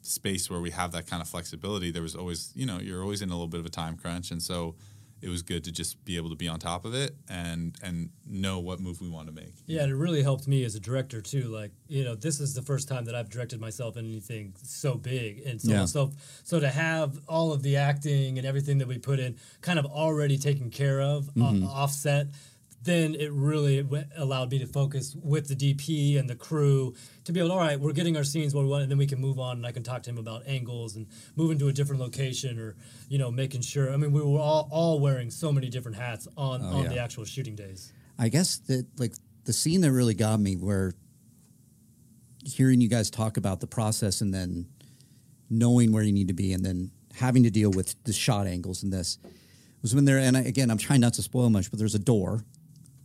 space 0.00 0.48
where 0.48 0.60
we 0.60 0.70
have 0.70 0.92
that 0.92 1.06
kind 1.06 1.20
of 1.20 1.28
flexibility. 1.28 1.90
There 1.90 2.02
was 2.02 2.14
always 2.14 2.52
you 2.54 2.66
know 2.66 2.78
you're 2.78 3.02
always 3.02 3.22
in 3.22 3.28
a 3.28 3.32
little 3.32 3.48
bit 3.48 3.60
of 3.60 3.66
a 3.66 3.70
time 3.70 3.96
crunch, 3.96 4.30
and 4.30 4.42
so 4.42 4.74
it 5.20 5.28
was 5.28 5.42
good 5.42 5.64
to 5.64 5.72
just 5.72 6.04
be 6.04 6.16
able 6.16 6.30
to 6.30 6.36
be 6.36 6.46
on 6.48 6.58
top 6.58 6.84
of 6.84 6.94
it 6.94 7.16
and 7.28 7.76
and 7.82 8.10
know 8.26 8.58
what 8.58 8.78
move 8.80 9.00
we 9.00 9.08
want 9.08 9.26
to 9.26 9.32
make. 9.32 9.54
Yeah, 9.66 9.82
and 9.82 9.90
it 9.92 9.96
really 9.96 10.22
helped 10.22 10.46
me 10.46 10.64
as 10.64 10.74
a 10.74 10.80
director 10.80 11.20
too. 11.20 11.44
Like, 11.44 11.72
you 11.88 12.04
know, 12.04 12.14
this 12.14 12.40
is 12.40 12.54
the 12.54 12.62
first 12.62 12.86
time 12.88 13.04
that 13.06 13.14
I've 13.14 13.28
directed 13.30 13.60
myself 13.60 13.96
in 13.96 14.04
anything 14.06 14.54
so 14.62 14.94
big 14.94 15.40
and 15.46 15.60
so 15.60 15.70
Yeah. 15.72 15.84
so 15.86 16.12
so 16.44 16.60
to 16.60 16.68
have 16.68 17.18
all 17.28 17.52
of 17.52 17.62
the 17.62 17.76
acting 17.76 18.38
and 18.38 18.46
everything 18.46 18.78
that 18.78 18.88
we 18.88 18.98
put 18.98 19.18
in 19.18 19.36
kind 19.60 19.78
of 19.78 19.86
already 19.86 20.38
taken 20.38 20.70
care 20.70 21.00
of 21.00 21.30
Mm-hmm. 21.34 21.64
uh, 21.66 21.68
offset. 21.70 22.28
Then 22.82 23.14
it 23.16 23.32
really 23.32 23.82
w- 23.82 24.04
allowed 24.16 24.50
me 24.52 24.58
to 24.60 24.66
focus 24.66 25.14
with 25.20 25.48
the 25.48 25.56
DP 25.56 26.18
and 26.18 26.30
the 26.30 26.36
crew 26.36 26.94
to 27.24 27.32
be 27.32 27.40
able. 27.40 27.52
All 27.52 27.58
right, 27.58 27.78
we're 27.78 27.92
getting 27.92 28.16
our 28.16 28.24
scenes 28.24 28.54
where 28.54 28.62
we 28.62 28.70
want, 28.70 28.82
and 28.82 28.90
then 28.90 28.98
we 28.98 29.06
can 29.06 29.20
move 29.20 29.38
on, 29.38 29.56
and 29.58 29.66
I 29.66 29.72
can 29.72 29.82
talk 29.82 30.02
to 30.04 30.10
him 30.10 30.18
about 30.18 30.42
angles 30.46 30.94
and 30.96 31.06
moving 31.34 31.58
to 31.58 31.68
a 31.68 31.72
different 31.72 32.00
location, 32.00 32.58
or 32.58 32.76
you 33.08 33.18
know, 33.18 33.30
making 33.30 33.62
sure. 33.62 33.92
I 33.92 33.96
mean, 33.96 34.12
we 34.12 34.20
were 34.22 34.38
all, 34.38 34.68
all 34.70 35.00
wearing 35.00 35.30
so 35.30 35.50
many 35.52 35.68
different 35.68 35.96
hats 35.96 36.28
on 36.36 36.62
oh, 36.62 36.66
on 36.66 36.74
Oh, 36.74 36.82
yeah. 36.84 36.88
the 36.88 36.98
actual 36.98 37.24
shooting 37.24 37.56
days. 37.56 37.92
I 38.18 38.28
guess 38.28 38.58
that 38.68 38.86
like 38.98 39.14
the 39.44 39.52
scene 39.52 39.80
that 39.80 39.92
really 39.92 40.14
got 40.14 40.38
me 40.40 40.54
where 40.56 40.92
hearing 42.44 42.80
you 42.80 42.88
guys 42.88 43.10
talk 43.10 43.36
about 43.36 43.60
the 43.60 43.66
process 43.66 44.20
and 44.20 44.32
then 44.32 44.66
knowing 45.50 45.92
where 45.92 46.02
you 46.02 46.12
need 46.12 46.28
to 46.28 46.34
be 46.34 46.52
and 46.52 46.64
then 46.64 46.90
having 47.14 47.42
to 47.42 47.50
deal 47.50 47.70
with 47.70 47.94
the 48.04 48.12
shot 48.12 48.46
angles 48.46 48.82
and 48.82 48.92
this 48.92 49.18
was 49.82 49.94
when 49.94 50.04
there 50.04 50.18
and 50.18 50.36
I, 50.36 50.40
again 50.42 50.70
I'm 50.70 50.78
trying 50.78 51.00
not 51.00 51.14
to 51.14 51.22
spoil 51.22 51.50
much 51.50 51.70
but 51.70 51.78
there's 51.78 51.94
a 51.94 51.98
door 51.98 52.44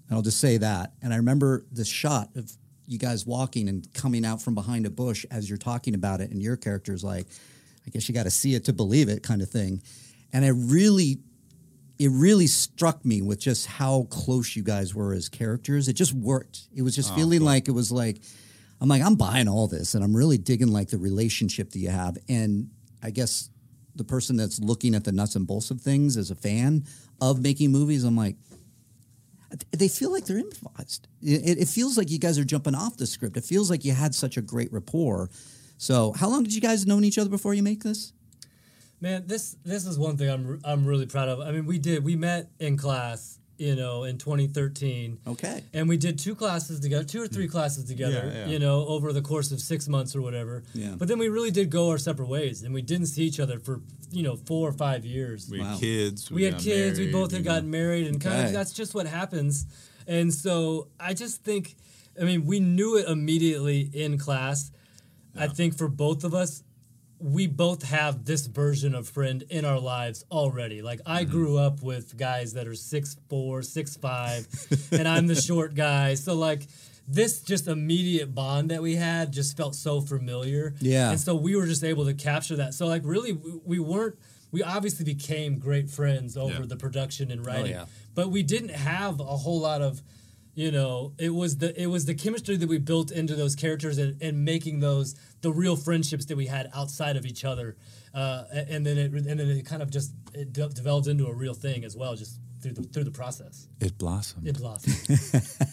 and 0.08 0.16
I'll 0.16 0.22
just 0.22 0.40
say 0.40 0.58
that 0.58 0.94
and 1.02 1.14
I 1.14 1.18
remember 1.18 1.66
the 1.72 1.86
shot 1.86 2.30
of 2.36 2.52
you 2.86 2.98
guys 2.98 3.26
walking 3.26 3.70
and 3.70 3.92
coming 3.94 4.26
out 4.26 4.42
from 4.42 4.56
behind 4.56 4.86
a 4.86 4.90
bush 4.90 5.26
as 5.32 5.50
you're 5.50 5.58
talking 5.58 5.96
about 5.96 6.22
it 6.22 6.32
and 6.32 6.42
your 6.42 6.58
character's 6.58 7.04
like 7.04 7.28
I 7.86 7.90
guess 7.90 8.08
you 8.08 8.16
got 8.16 8.24
to 8.24 8.32
see 8.32 8.56
it 8.56 8.66
to 8.66 8.74
believe 8.74 9.10
it 9.10 9.24
kind 9.24 9.42
of 9.42 9.50
thing 9.50 9.82
and 10.32 10.44
I 10.44 10.50
really 10.50 11.20
it 12.00 12.10
really 12.10 12.48
struck 12.48 13.06
me 13.06 13.22
with 13.22 13.40
just 13.40 13.68
how 13.68 14.08
close 14.10 14.56
you 14.56 14.64
guys 14.64 14.96
were 14.96 15.14
as 15.14 15.30
characters. 15.30 15.88
It 15.88 15.94
just 15.94 16.14
worked. 16.14 16.64
It 16.76 16.82
was 16.82 16.96
just 16.96 17.12
ah, 17.12 17.16
feeling 17.16 17.42
like 17.42 17.68
it 17.68 17.72
was 17.72 17.92
like 17.92 18.20
I'm 18.82 18.90
like 18.90 19.02
I'm 19.02 19.16
buying 19.16 19.48
all 19.48 19.68
this, 19.68 19.94
and 19.94 20.04
I'm 20.04 20.16
really 20.16 20.38
digging 20.38 20.70
like 20.70 20.90
the 20.90 20.98
relationship 20.98 21.72
that 21.72 21.80
you 21.80 21.90
have. 21.90 22.18
And 22.28 22.70
I 23.02 23.12
guess 23.12 23.50
the 23.96 24.04
person 24.04 24.36
that's 24.36 24.60
looking 24.60 24.96
at 24.96 25.04
the 25.04 25.12
nuts 25.12 25.36
and 25.36 25.46
bolts 25.46 25.70
of 25.72 25.82
things 25.82 26.18
as 26.18 26.32
a 26.32 26.36
fan 26.36 26.86
of 27.22 27.42
making 27.42 27.72
movies, 27.72 28.04
I'm 28.04 28.18
like. 28.18 28.36
They 29.72 29.88
feel 29.88 30.12
like 30.12 30.26
they're 30.26 30.38
improvised. 30.40 31.08
It, 31.22 31.60
it- 31.60 31.68
feels 31.68 31.98
like 31.98 32.10
you 32.10 32.20
guys 32.20 32.38
are 32.40 32.44
jumping 32.44 32.76
off 32.76 32.98
the 32.98 33.06
script. 33.08 33.38
It 33.38 33.44
feels 33.44 33.70
like 33.70 33.86
you 33.86 33.92
had 33.94 34.14
such 34.16 34.38
a 34.38 34.42
great 34.42 34.72
rapport. 34.74 35.30
So, 35.78 36.12
how 36.14 36.30
long 36.30 36.44
did 36.44 36.54
you 36.54 36.62
guys 36.62 36.86
known 36.88 37.04
each 37.04 37.18
other 37.18 37.30
before 37.30 37.54
you 37.54 37.64
make 37.64 37.84
this? 37.84 38.14
Man, 39.02 39.26
this 39.28 39.56
this 39.64 39.86
is 39.86 40.00
one 40.00 40.16
thing 40.18 40.30
I'm 40.30 40.60
I'm 40.64 40.86
really 40.86 41.06
proud 41.06 41.28
of. 41.30 41.40
I 41.42 41.52
mean, 41.52 41.66
we 41.66 41.78
did 41.78 42.04
we 42.04 42.16
met 42.16 42.50
in 42.60 42.78
class, 42.78 43.38
you 43.58 43.76
know, 43.76 44.04
in 44.04 44.18
2013. 44.18 45.20
Okay. 45.28 45.64
And 45.74 45.88
we 45.88 45.98
did 45.98 46.18
two 46.20 46.36
classes 46.36 46.80
together, 46.80 47.04
two 47.04 47.22
or 47.22 47.28
three 47.28 47.48
classes 47.48 47.86
together, 47.86 48.32
Yeah, 48.34 48.40
yeah. 48.40 48.48
you 48.48 48.60
know, 48.60 48.86
over 48.88 49.14
the 49.14 49.22
course 49.22 49.52
of 49.52 49.60
six 49.62 49.88
months 49.88 50.16
or 50.16 50.22
whatever. 50.22 50.64
Yeah. 50.74 50.96
But 50.98 51.08
then 51.08 51.20
we 51.20 51.30
really 51.30 51.52
did 51.52 51.70
go 51.70 51.90
our 51.92 51.98
separate 51.98 52.30
ways, 52.30 52.64
and 52.64 52.74
we 52.74 52.82
didn't 52.82 53.08
see 53.08 53.24
each 53.24 53.40
other 53.40 53.60
for 53.60 53.82
you 54.12 54.22
know 54.24 54.36
four 54.36 54.70
or 54.70 54.74
five 54.74 55.06
years. 55.06 55.50
We 55.50 55.60
Wow. 55.60 55.72
had 55.72 55.80
kids. 55.80 56.30
we 56.32 56.44
had 56.44 56.54
got 56.54 56.62
kids. 56.62 57.00
we 57.00 57.12
both 57.12 57.32
had 57.32 57.40
you 57.40 57.46
know. 57.46 57.52
gotten 57.52 57.72
married, 57.72 58.08
and 58.08 58.20
kind 58.22 58.36
Okay. 58.40 58.48
of 58.48 58.54
that's 58.54 58.74
just 58.74 58.94
what 58.96 59.08
happens. 59.08 59.66
And 60.08 60.34
so 60.34 60.88
I 61.00 61.14
just 61.14 61.44
think, 61.44 61.76
I 62.20 62.24
mean, 62.26 62.46
we 62.46 62.60
knew 62.60 62.98
it 62.98 63.08
immediately 63.08 63.90
in 63.94 64.18
class. 64.18 64.72
I 65.36 65.48
think 65.48 65.78
for 65.78 65.88
both 65.88 66.24
of 66.24 66.34
us, 66.34 66.62
we 67.24 67.48
both 67.48 67.84
have 67.84 68.26
this 68.26 68.48
version 68.48 68.94
of 68.94 69.08
friend 69.08 69.44
in 69.50 69.64
our 69.64 69.80
lives 69.80 70.26
already. 70.30 70.82
Like 70.82 71.00
Mm-hmm. 71.00 71.12
I 71.12 71.24
grew 71.24 71.58
up 71.58 71.82
with 71.82 72.18
guys 72.18 72.54
that 72.54 72.68
are 72.68 72.76
six 72.76 73.16
four, 73.30 73.62
six 73.62 73.96
five, 73.96 74.46
and 74.92 75.08
I'm 75.08 75.28
the 75.28 75.36
short 75.36 75.74
guy. 75.74 76.16
So 76.16 76.34
like 76.36 76.68
this 77.08 77.42
just 77.42 77.68
immediate 77.68 78.34
bond 78.36 78.72
that 78.72 78.82
we 78.82 78.96
had 78.96 79.32
just 79.32 79.56
felt 79.58 79.76
so 79.76 80.02
familiar. 80.02 80.74
Yeah. 80.80 81.12
And 81.12 81.20
so 81.20 81.34
we 81.36 81.56
were 81.56 81.66
just 81.66 81.84
able 81.84 82.06
to 82.06 82.14
capture 82.14 82.58
that. 82.58 82.74
So 82.74 82.88
like 82.88 83.02
really 83.06 83.32
we, 83.34 83.52
we 83.66 83.80
weren't 83.80 84.16
we 84.52 84.62
obviously 84.62 85.04
became 85.06 85.60
great 85.60 85.90
friends 85.90 86.38
over 86.38 86.60
Yeah. 86.62 86.66
the 86.68 86.76
production 86.78 87.32
and 87.32 87.46
writing. 87.46 87.72
yeah. 87.72 87.86
But 88.16 88.30
we 88.30 88.44
didn't 88.44 88.70
have 88.72 89.20
a 89.20 89.24
whole 89.24 89.60
lot 89.60 89.82
of 89.82 90.02
you 90.56 90.72
know 90.72 91.14
it 91.18 91.34
was 91.34 91.58
the 91.58 91.80
it 91.82 91.88
was 91.88 92.06
the 92.06 92.14
chemistry 92.14 92.56
that 92.58 92.70
we 92.70 92.78
built 92.78 93.10
into 93.12 93.36
those 93.36 93.56
characters 93.56 93.98
and, 93.98 94.22
and 94.22 94.46
making 94.46 94.80
those 94.80 95.16
the 95.42 95.52
real 95.52 95.76
friendships 95.76 96.26
that 96.26 96.38
we 96.38 96.46
had 96.48 96.70
outside 96.76 97.16
of 97.18 97.26
each 97.26 97.44
other 97.44 97.76
uh, 98.14 98.44
and 98.70 98.86
then 98.86 98.98
it 98.98 99.12
and 99.14 99.26
then 99.40 99.50
it 99.50 99.66
kind 99.66 99.82
of 99.82 99.90
just 99.90 100.14
it 100.34 100.54
de- 100.54 100.70
developed 100.70 101.08
into 101.08 101.26
a 101.28 101.34
real 101.34 101.54
thing 101.56 101.84
as 101.84 101.96
well 101.98 102.16
just 102.16 102.40
through 102.62 102.74
the 102.74 102.84
through 102.84 103.04
the 103.04 103.12
process 103.12 103.68
It 103.80 103.98
blossomed. 103.98 104.48
it 104.48 104.58
blossomed 104.58 105.20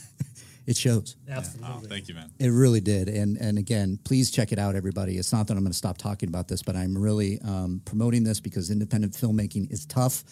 It 0.67 0.77
shows. 0.77 1.17
absolutely 1.29 1.69
oh, 1.75 1.81
thank 1.89 2.07
you, 2.09 2.15
man. 2.15 2.31
It 2.39 2.51
really 2.51 2.81
did. 2.81 3.09
And 3.09 3.37
and 3.39 3.59
again, 3.59 3.99
please 4.05 4.31
check 4.31 4.53
it 4.53 4.59
out, 4.59 4.77
everybody. 4.77 5.17
It's 5.19 5.33
not 5.33 5.49
that 5.49 5.55
I'm 5.55 5.61
going 5.65 5.73
to 5.73 5.77
stop 5.77 5.99
talking 5.99 6.29
about 6.29 6.47
this, 6.49 6.63
but 6.63 6.77
I'm 6.77 6.97
really 6.97 7.41
um, 7.41 7.81
promoting 7.85 8.23
this 8.23 8.39
because 8.41 8.71
independent 8.71 9.15
filmmaking 9.15 9.73
is 9.73 9.85
tough. 9.87 10.23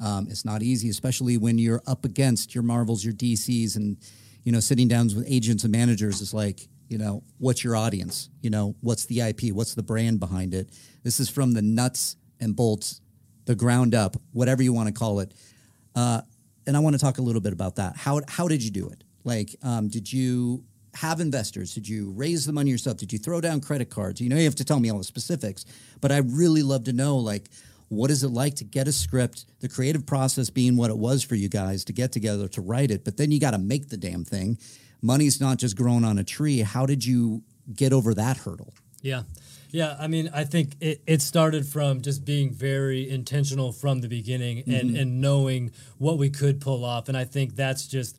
Um, 0.00 0.28
it's 0.30 0.44
not 0.44 0.62
easy, 0.62 0.88
especially 0.88 1.36
when 1.36 1.58
you're 1.58 1.82
up 1.86 2.04
against 2.04 2.54
your 2.54 2.62
Marvels, 2.62 3.04
your 3.04 3.14
DCs, 3.14 3.76
and 3.76 3.96
you 4.44 4.52
know, 4.52 4.60
sitting 4.60 4.88
down 4.88 5.06
with 5.08 5.24
agents 5.28 5.64
and 5.64 5.72
managers 5.72 6.20
is 6.20 6.32
like, 6.32 6.68
you 6.88 6.96
know, 6.96 7.22
what's 7.38 7.62
your 7.62 7.76
audience? 7.76 8.30
You 8.40 8.50
know, 8.50 8.76
what's 8.80 9.04
the 9.04 9.20
IP? 9.20 9.52
What's 9.52 9.74
the 9.74 9.82
brand 9.82 10.20
behind 10.20 10.54
it? 10.54 10.70
This 11.02 11.20
is 11.20 11.28
from 11.28 11.52
the 11.52 11.62
nuts 11.62 12.16
and 12.40 12.56
bolts, 12.56 13.00
the 13.44 13.54
ground 13.54 13.94
up, 13.94 14.16
whatever 14.32 14.62
you 14.62 14.72
want 14.72 14.88
to 14.88 14.94
call 14.94 15.20
it. 15.20 15.34
Uh, 15.94 16.22
and 16.66 16.76
I 16.76 16.80
want 16.80 16.94
to 16.94 16.98
talk 16.98 17.18
a 17.18 17.22
little 17.22 17.40
bit 17.40 17.52
about 17.52 17.76
that. 17.76 17.96
How 17.96 18.20
how 18.28 18.48
did 18.48 18.62
you 18.62 18.70
do 18.70 18.88
it? 18.88 19.04
Like, 19.24 19.54
um, 19.62 19.88
did 19.88 20.10
you 20.10 20.64
have 20.94 21.20
investors? 21.20 21.74
Did 21.74 21.86
you 21.88 22.12
raise 22.12 22.46
the 22.46 22.52
money 22.52 22.70
yourself? 22.70 22.96
Did 22.96 23.12
you 23.12 23.18
throw 23.18 23.40
down 23.40 23.60
credit 23.60 23.90
cards? 23.90 24.20
You 24.20 24.28
know, 24.28 24.36
you 24.36 24.44
have 24.44 24.54
to 24.56 24.64
tell 24.64 24.80
me 24.80 24.90
all 24.90 24.98
the 24.98 25.04
specifics, 25.04 25.64
but 26.00 26.10
I 26.10 26.18
really 26.18 26.62
love 26.62 26.84
to 26.84 26.92
know 26.92 27.18
like. 27.18 27.48
What 27.88 28.10
is 28.10 28.22
it 28.22 28.28
like 28.28 28.56
to 28.56 28.64
get 28.64 28.86
a 28.86 28.92
script? 28.92 29.46
The 29.60 29.68
creative 29.68 30.06
process 30.06 30.50
being 30.50 30.76
what 30.76 30.90
it 30.90 30.98
was 30.98 31.22
for 31.22 31.34
you 31.34 31.48
guys 31.48 31.84
to 31.84 31.92
get 31.92 32.12
together 32.12 32.48
to 32.48 32.60
write 32.60 32.90
it, 32.90 33.04
but 33.04 33.16
then 33.16 33.30
you 33.30 33.40
got 33.40 33.52
to 33.52 33.58
make 33.58 33.88
the 33.88 33.96
damn 33.96 34.24
thing. 34.24 34.58
Money's 35.00 35.40
not 35.40 35.58
just 35.58 35.76
grown 35.76 36.04
on 36.04 36.18
a 36.18 36.24
tree. 36.24 36.60
How 36.60 36.84
did 36.84 37.04
you 37.04 37.42
get 37.74 37.92
over 37.92 38.14
that 38.14 38.38
hurdle? 38.38 38.74
Yeah. 39.00 39.22
Yeah. 39.70 39.96
I 39.98 40.06
mean, 40.08 40.30
I 40.34 40.44
think 40.44 40.72
it, 40.80 41.02
it 41.06 41.22
started 41.22 41.66
from 41.66 42.00
just 42.02 42.24
being 42.24 42.50
very 42.50 43.08
intentional 43.08 43.72
from 43.72 44.00
the 44.00 44.08
beginning 44.08 44.58
and, 44.66 44.90
mm-hmm. 44.90 44.96
and 44.96 45.20
knowing 45.20 45.72
what 45.98 46.18
we 46.18 46.30
could 46.30 46.60
pull 46.60 46.84
off. 46.84 47.08
And 47.08 47.16
I 47.16 47.24
think 47.24 47.54
that's 47.54 47.86
just 47.86 48.18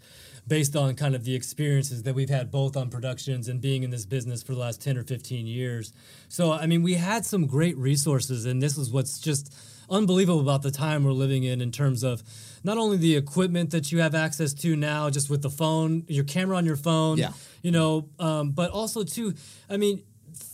based 0.50 0.76
on 0.76 0.96
kind 0.96 1.16
of 1.16 1.24
the 1.24 1.34
experiences 1.36 2.04
that 2.04 2.14
we've 2.16 2.30
had 2.30 2.52
both 2.52 2.76
on 2.76 2.90
productions 2.90 3.48
and 3.48 3.62
being 3.62 3.84
in 3.84 3.92
this 3.92 4.06
business 4.06 4.44
for 4.44 4.54
the 4.54 4.60
last 4.60 4.82
10 4.82 4.98
or 4.98 5.04
15 5.04 5.48
years. 5.48 5.94
So, 6.28 6.52
I 6.52 6.66
mean, 6.66 6.84
we 6.84 6.96
had 6.96 7.26
some 7.26 7.46
great 7.48 7.78
resources, 7.78 8.46
and 8.46 8.62
this 8.62 8.78
is 8.78 8.92
what's 8.92 9.20
just 9.20 9.54
unbelievable 9.90 10.42
about 10.42 10.62
the 10.62 10.72
time 10.72 11.04
we're 11.04 11.12
living 11.14 11.44
in 11.44 11.62
in 11.62 11.72
terms 11.72 12.04
of 12.04 12.22
not 12.64 12.78
only 12.78 12.98
the 12.98 13.16
equipment 13.16 13.72
that 13.72 13.92
you 13.92 14.00
have 14.02 14.14
access 14.14 14.54
to 14.54 14.76
now 14.76 15.10
just 15.10 15.32
with 15.32 15.42
the 15.42 15.50
phone 15.50 16.04
your 16.08 16.24
camera 16.26 16.56
on 16.58 16.64
your 16.66 16.76
phone 16.76 17.18
Yeah. 17.18 17.32
you 17.64 17.72
know 17.72 18.08
um, 18.20 18.52
but 18.52 18.70
also 18.70 19.04
too 19.04 19.34
i 19.68 19.78
mean 19.78 20.04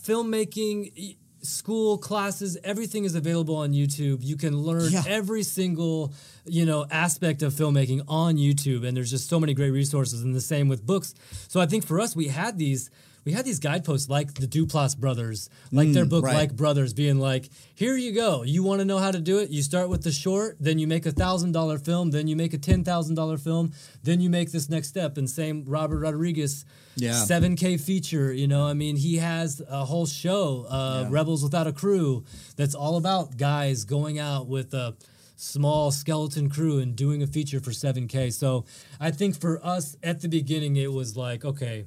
filmmaking 0.06 1.16
school 1.46 1.96
classes 1.98 2.56
everything 2.64 3.04
is 3.04 3.14
available 3.14 3.56
on 3.56 3.72
youtube 3.72 4.18
you 4.22 4.36
can 4.36 4.56
learn 4.58 4.90
Yeah. 4.92 5.04
every 5.06 5.42
single 5.42 6.12
you 6.44 6.66
know 6.66 6.86
aspect 6.90 7.42
of 7.42 7.52
filmmaking 7.54 8.02
on 8.08 8.36
youtube 8.36 8.86
and 8.86 8.96
there's 8.96 9.10
just 9.10 9.28
so 9.28 9.38
many 9.40 9.54
great 9.54 9.70
resources 9.70 10.22
and 10.22 10.34
the 10.34 10.40
same 10.40 10.68
with 10.68 10.84
books 10.86 11.14
so 11.48 11.60
i 11.60 11.66
think 11.66 11.86
for 11.86 12.00
us 12.00 12.14
we 12.16 12.28
had 12.28 12.58
these 12.58 12.90
we 13.26 13.32
had 13.32 13.44
these 13.44 13.58
guideposts 13.58 14.08
like 14.08 14.32
the 14.34 14.46
Duplass 14.46 14.96
brothers, 14.96 15.50
like 15.72 15.92
their 15.92 16.06
book 16.06 16.24
right. 16.24 16.34
Like 16.34 16.56
Brothers, 16.56 16.94
being 16.94 17.18
like, 17.18 17.50
here 17.74 17.96
you 17.96 18.12
go. 18.12 18.44
You 18.44 18.62
want 18.62 18.78
to 18.80 18.84
know 18.84 18.98
how 18.98 19.10
to 19.10 19.18
do 19.20 19.38
it? 19.40 19.50
You 19.50 19.62
start 19.62 19.88
with 19.90 20.04
the 20.04 20.12
short, 20.12 20.56
then 20.60 20.78
you 20.78 20.86
make 20.86 21.04
a 21.06 21.10
thousand 21.10 21.50
dollar 21.52 21.76
film, 21.78 22.12
then 22.12 22.28
you 22.28 22.36
make 22.36 22.54
a 22.54 22.58
ten 22.58 22.84
thousand 22.84 23.16
dollar 23.16 23.36
film, 23.36 23.72
then 24.04 24.20
you 24.20 24.30
make 24.30 24.52
this 24.52 24.70
next 24.70 24.88
step. 24.88 25.18
And 25.18 25.28
same 25.28 25.64
Robert 25.66 25.98
Rodriguez, 25.98 26.64
Yeah. 26.94 27.12
seven 27.24 27.56
K 27.56 27.76
feature. 27.76 28.32
You 28.32 28.46
know, 28.46 28.64
I 28.64 28.74
mean, 28.74 28.94
he 28.96 29.16
has 29.16 29.60
a 29.68 29.84
whole 29.84 30.06
show, 30.06 30.64
uh, 30.70 31.08
Rebels 31.10 31.42
Without 31.42 31.66
a 31.66 31.72
Crew, 31.72 32.24
that's 32.56 32.76
all 32.76 32.96
about 32.96 33.36
guys 33.36 33.84
going 33.84 34.18
out 34.20 34.46
with 34.46 34.72
a 34.72 34.94
small 35.34 35.90
skeleton 35.90 36.48
crew 36.48 36.78
and 36.78 36.96
doing 36.96 37.22
a 37.22 37.26
feature 37.26 37.60
for 37.60 37.70
7K. 37.72 38.32
So 38.32 38.64
I 38.98 39.10
think 39.10 39.38
for 39.38 39.60
us 39.66 39.96
at 40.02 40.20
the 40.22 40.28
beginning, 40.28 40.76
it 40.76 40.90
was 40.92 41.14
like, 41.16 41.44
okay, 41.44 41.84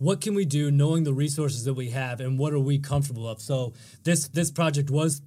what 0.00 0.22
can 0.22 0.34
we 0.34 0.46
do 0.46 0.70
knowing 0.70 1.04
the 1.04 1.12
resources 1.12 1.64
that 1.64 1.74
we 1.74 1.90
have 1.90 2.20
and 2.20 2.38
what 2.38 2.54
are 2.54 2.58
we 2.58 2.78
comfortable 2.78 3.28
of? 3.28 3.40
So 3.40 3.74
this 4.02 4.28
this 4.28 4.50
project 4.50 4.88
was 4.90 5.20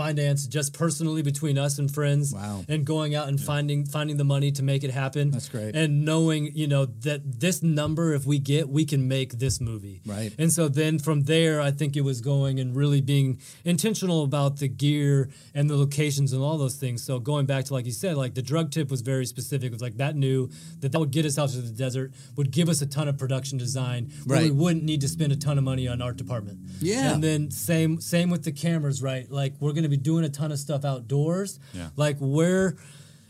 finance 0.00 0.46
just 0.46 0.72
personally 0.72 1.20
between 1.30 1.56
us 1.58 1.78
and 1.78 1.92
friends 1.98 2.32
Wow. 2.32 2.64
and 2.72 2.84
going 2.86 3.14
out 3.14 3.28
and 3.28 3.38
finding 3.38 3.84
finding 3.84 4.16
the 4.16 4.24
money 4.24 4.50
to 4.52 4.62
make 4.62 4.82
it 4.82 4.90
happen 5.02 5.30
That's 5.30 5.48
great. 5.56 5.74
and 5.76 6.04
knowing 6.10 6.42
you 6.60 6.66
know 6.72 6.86
that 7.08 7.20
this 7.44 7.62
number 7.62 8.14
if 8.14 8.24
we 8.32 8.38
get 8.38 8.68
we 8.78 8.84
can 8.92 9.02
make 9.16 9.30
this 9.44 9.60
movie 9.60 10.00
Right. 10.06 10.32
and 10.38 10.50
so 10.56 10.68
then 10.68 10.98
from 10.98 11.18
there 11.32 11.60
i 11.60 11.70
think 11.70 11.96
it 11.96 12.04
was 12.12 12.18
going 12.22 12.54
and 12.60 12.68
really 12.82 13.02
being 13.14 13.40
intentional 13.64 14.22
about 14.24 14.56
the 14.62 14.68
gear 14.68 15.28
and 15.54 15.68
the 15.68 15.76
locations 15.76 16.32
and 16.32 16.42
all 16.42 16.56
those 16.56 16.76
things 16.76 17.02
so 17.04 17.18
going 17.18 17.44
back 17.46 17.64
to 17.66 17.74
like 17.74 17.84
you 17.84 17.92
said 17.92 18.16
like 18.16 18.34
the 18.34 18.42
drug 18.52 18.70
tip 18.70 18.90
was 18.90 19.02
very 19.02 19.26
specific 19.26 19.66
it 19.66 19.72
was 19.72 19.82
like 19.82 19.96
that 19.98 20.16
knew 20.16 20.48
that 20.80 20.92
that 20.92 20.98
would 20.98 21.10
get 21.10 21.24
us 21.26 21.36
out 21.38 21.50
to 21.50 21.60
the 21.60 21.70
desert 21.86 22.12
would 22.36 22.50
give 22.50 22.68
us 22.68 22.80
a 22.80 22.86
ton 22.86 23.06
of 23.08 23.18
production 23.18 23.58
design 23.58 24.10
where 24.24 24.40
we 24.42 24.50
wouldn't 24.50 24.84
need 24.84 25.00
to 25.02 25.08
spend 25.08 25.30
a 25.32 25.36
ton 25.36 25.58
of 25.58 25.64
money 25.64 25.86
on 25.86 26.00
art 26.00 26.16
department 26.16 26.58
Yeah. 26.80 27.12
and 27.12 27.22
then 27.22 27.50
same 27.50 28.00
same 28.00 28.30
with 28.30 28.44
the 28.44 28.52
cameras 28.52 29.02
right 29.02 29.30
like 29.30 29.52
we're 29.60 29.72
going 29.72 29.89
to 29.90 29.96
be 29.96 30.02
doing 30.02 30.24
a 30.24 30.28
ton 30.28 30.52
of 30.52 30.58
stuff 30.58 30.84
outdoors 30.84 31.58
Yeah. 31.74 31.88
like 31.96 32.16
where 32.20 32.76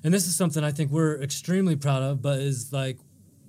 and 0.05 0.13
this 0.15 0.27
is 0.27 0.37
something 0.37 0.63
i 0.65 0.71
think 0.73 0.91
we're 0.91 1.21
extremely 1.23 1.77
proud 1.77 2.03
of 2.03 2.21
but 2.23 2.39
is 2.41 2.73
like 2.73 2.99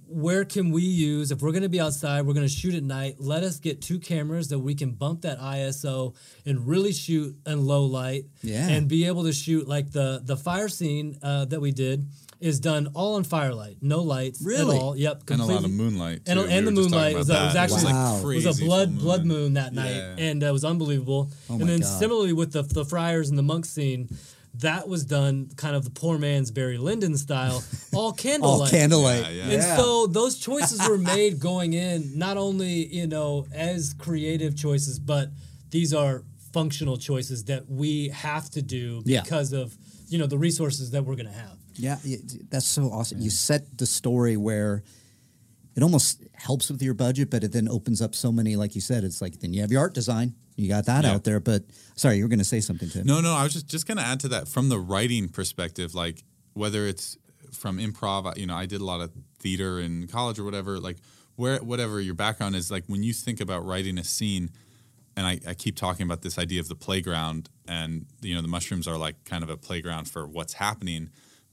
where 0.07 0.43
can 0.43 0.71
we 0.71 0.81
use 0.81 1.31
if 1.31 1.41
we're 1.41 1.51
going 1.53 1.63
to 1.63 1.69
be 1.69 1.79
outside 1.79 2.25
we're 2.25 2.33
going 2.33 2.45
to 2.45 2.53
shoot 2.53 2.75
at 2.75 2.83
night 2.83 3.15
let 3.19 3.43
us 3.43 3.59
get 3.59 3.81
two 3.81 3.97
cameras 3.97 4.49
that 4.49 4.59
we 4.59 4.75
can 4.75 4.91
bump 4.91 5.21
that 5.21 5.39
iso 5.39 6.13
and 6.45 6.67
really 6.67 6.91
shoot 6.91 7.33
in 7.45 7.65
low 7.65 7.85
light 7.85 8.25
Yeah. 8.43 8.67
and 8.67 8.89
be 8.89 9.05
able 9.05 9.23
to 9.23 9.31
shoot 9.33 9.67
like 9.69 9.91
the 9.91 10.21
the 10.23 10.35
fire 10.35 10.67
scene 10.67 11.17
uh, 11.23 11.45
that 11.45 11.61
we 11.61 11.71
did 11.71 12.05
is 12.41 12.59
done 12.59 12.87
all 12.93 13.15
on 13.15 13.23
firelight 13.23 13.77
no 13.81 14.01
lights 14.01 14.41
Really? 14.41 14.75
at 14.75 14.81
all 14.81 14.97
yep 14.97 15.23
and 15.29 15.39
a 15.41 15.45
lot 15.45 15.57
of 15.57 15.63
completely- 15.63 15.77
moonlight. 15.77 16.21
and, 16.27 16.39
too. 16.39 16.45
We 16.47 16.51
and 16.53 16.67
the 16.67 16.71
were 16.71 16.75
just 16.77 16.89
talking 16.89 16.91
moonlight 16.91 17.15
was, 17.15 17.29
a- 17.29 17.33
was 17.33 17.53
that. 17.53 17.63
actually 17.63 17.83
like 17.83 17.93
Wow. 17.93 18.29
it 18.29 18.45
was 18.45 18.59
a 18.61 18.65
blood 18.65 18.89
full 18.93 18.99
blood 19.01 19.25
moon 19.25 19.53
that 19.53 19.73
night 19.73 19.95
Yeah. 19.95 20.15
and 20.17 20.43
uh, 20.43 20.47
it 20.47 20.51
was 20.51 20.65
unbelievable 20.65 21.31
Oh 21.49 21.53
and 21.59 21.69
then 21.69 21.79
God. 21.81 21.87
similarly 21.99 22.33
with 22.33 22.51
the 22.53 22.63
the 22.63 22.83
friars 22.85 23.29
and 23.29 23.37
the 23.37 23.43
monk 23.43 23.65
scene 23.65 24.09
that 24.55 24.87
was 24.89 25.05
done 25.05 25.49
kind 25.55 25.75
of 25.77 25.85
the 25.85 25.89
poor 25.91 26.17
man's 26.17 26.51
Barry 26.51 26.77
Lyndon 26.77 27.15
style 27.17 27.63
all 27.93 28.11
candlelight. 28.11 28.59
All 28.61 28.67
candlelight 28.67 29.21
candlelight. 29.23 29.35
Yeah, 29.35 29.47
yeah. 29.47 29.53
and 29.53 29.63
so 29.79 30.07
those 30.07 30.37
choices 30.37 30.85
were 30.89 30.97
made 30.97 31.39
going 31.39 31.71
in, 31.73 32.17
not 32.17 32.35
only 32.37 32.87
you 32.93 33.07
know 33.07 33.45
as 33.53 33.93
creative 33.97 34.57
choices, 34.57 34.99
but 34.99 35.29
these 35.69 35.93
are 35.93 36.23
functional 36.53 36.97
choices 36.97 37.45
that 37.45 37.69
we 37.69 38.09
have 38.09 38.49
to 38.49 38.61
do 38.61 39.01
Yeah. 39.05 39.21
because 39.21 39.53
of 39.53 39.73
you 40.09 40.17
know 40.17 40.27
the 40.27 40.37
resources 40.37 40.91
that 40.91 41.05
we're 41.05 41.15
going 41.15 41.27
to 41.27 41.31
have. 41.31 41.57
Yeah, 41.81 41.97
that's 42.49 42.65
so 42.67 42.83
awesome. 42.91 43.19
You 43.21 43.29
set 43.29 43.77
the 43.77 43.85
story 43.85 44.37
where 44.37 44.83
it 45.75 45.83
almost 45.83 46.23
helps 46.33 46.69
with 46.69 46.81
your 46.81 46.93
budget, 46.93 47.29
but 47.29 47.43
it 47.43 47.51
then 47.53 47.67
opens 47.67 48.01
up 48.01 48.13
so 48.15 48.31
many, 48.31 48.55
like 48.55 48.75
you 48.75 48.81
said, 48.81 49.03
it's 49.03 49.21
like 49.21 49.39
then 49.39 49.53
you 49.53 49.61
have 49.61 49.71
your 49.71 49.81
art 49.81 49.93
design, 49.93 50.35
you 50.57 50.67
got 50.67 50.85
that 50.85 51.03
Yeah. 51.05 51.11
out 51.13 51.23
there. 51.23 51.39
But 51.39 51.63
sorry, 51.95 52.17
you 52.17 52.23
were 52.23 52.29
going 52.29 52.39
to 52.39 52.45
say 52.45 52.59
something, 52.61 52.89
Tim. 52.89 53.05
No, 53.05 53.21
no, 53.21 53.33
I 53.33 53.43
was 53.43 53.53
just 53.53 53.67
just 53.67 53.87
gonna 53.87 54.01
add 54.01 54.19
to 54.21 54.27
that 54.29 54.47
from 54.47 54.69
the 54.69 54.79
writing 54.79 55.29
perspective, 55.29 55.95
like 55.95 56.23
whether 56.53 56.85
it's 56.87 57.17
from 57.53 57.77
improv, 57.79 58.37
you 58.37 58.45
know, 58.47 58.55
I 58.55 58.65
did 58.65 58.81
a 58.81 58.85
lot 58.85 59.01
of 59.01 59.11
theater 59.39 59.79
in 59.79 60.07
college 60.07 60.39
or 60.39 60.43
whatever, 60.43 60.79
like 60.79 60.97
where 61.35 61.57
whatever 61.59 61.99
your 62.01 62.13
background 62.15 62.55
is, 62.55 62.69
like 62.69 62.83
when 62.87 63.01
you 63.03 63.13
think 63.13 63.39
about 63.41 63.65
writing 63.65 63.97
a 63.97 64.03
scene, 64.03 64.49
and 65.17 65.25
I, 65.25 65.39
I 65.47 65.53
keep 65.53 65.75
talking 65.77 66.05
about 66.05 66.21
this 66.21 66.37
idea 66.37 66.59
of 66.59 66.67
the 66.67 66.75
playground, 66.75 67.49
and 67.67 68.05
you 68.21 68.35
know, 68.35 68.41
the 68.41 68.47
mushrooms 68.49 68.87
are 68.87 68.97
like 68.97 69.23
kind 69.25 69.43
of 69.43 69.49
a 69.49 69.57
playground 69.57 70.09
for 70.09 70.27
what's 70.27 70.53
happening, 70.53 71.09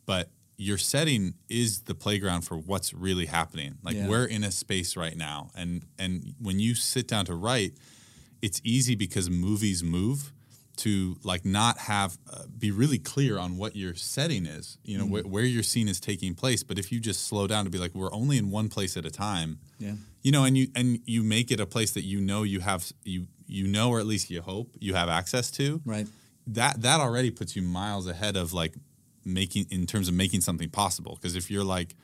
but 0.09 0.31
your 0.57 0.79
setting 0.79 1.35
is 1.49 1.83
the 1.83 1.95
playground 1.95 2.43
for 2.43 2.57
what's 2.57 2.93
really 2.93 3.27
happening. 3.27 3.73
Like 3.85 3.95
Yeah. 3.97 4.09
we're 4.09 4.25
in 4.37 4.43
a 4.43 4.51
space 4.51 4.97
right 4.97 5.17
now, 5.17 5.51
and 5.55 5.85
and 5.99 6.35
when 6.41 6.59
you 6.59 6.75
sit 6.75 7.07
down 7.07 7.25
to 7.27 7.35
write, 7.47 7.75
it's 8.43 8.61
easy 8.65 8.95
because 8.97 9.29
movies 9.31 9.85
move 9.85 10.33
to 10.77 11.17
like 11.25 11.45
not 11.45 11.75
have 11.79 12.19
uh, 12.33 12.45
be 12.65 12.71
really 12.71 12.99
clear 12.99 13.37
on 13.39 13.57
what 13.57 13.75
your 13.75 13.95
setting 13.97 14.47
is 14.47 14.79
you 14.85 14.97
know 14.99 15.07
Mm-hmm. 15.07 15.29
wh- 15.29 15.33
where 15.33 15.45
your 15.57 15.65
scene 15.65 15.89
is 15.89 15.99
taking 16.01 16.35
place 16.37 16.63
but 16.69 16.79
if 16.79 16.93
you 16.93 17.01
just 17.01 17.27
slow 17.27 17.49
down 17.49 17.65
to 17.65 17.71
be 17.71 17.79
like 17.79 17.93
we're 17.97 18.13
only 18.15 18.39
in 18.39 18.53
one 18.53 18.69
place 18.69 18.97
at 18.97 19.05
a 19.05 19.11
time 19.11 19.59
Yeah. 19.81 19.95
you 20.23 20.31
know 20.31 20.45
and 20.45 20.57
you 20.57 20.69
and 20.77 21.01
you 21.05 21.25
make 21.25 21.51
it 21.51 21.59
a 21.59 21.67
place 21.67 21.91
that 21.97 22.05
you 22.05 22.21
know 22.21 22.45
you 22.45 22.61
have 22.61 22.83
you 23.05 23.27
you 23.49 23.67
know 23.67 23.91
or 23.91 23.99
at 23.99 24.07
least 24.07 24.31
you 24.31 24.41
hope 24.41 24.69
you 24.79 24.95
have 24.95 25.09
access 25.09 25.51
to 25.59 25.81
Right. 25.85 26.07
that 26.59 26.81
that 26.83 27.01
already 27.01 27.33
puts 27.33 27.57
you 27.57 27.63
miles 27.63 28.07
ahead 28.07 28.37
of 28.37 28.53
like 28.53 28.75
making 29.29 29.67
in 29.71 29.87
terms 29.87 30.09
of 30.09 30.15
making 30.15 30.41
something 30.41 30.69
possible. 30.71 31.15
Because 31.17 31.37
if 31.37 31.51
you're 31.51 31.65
like 31.65 31.95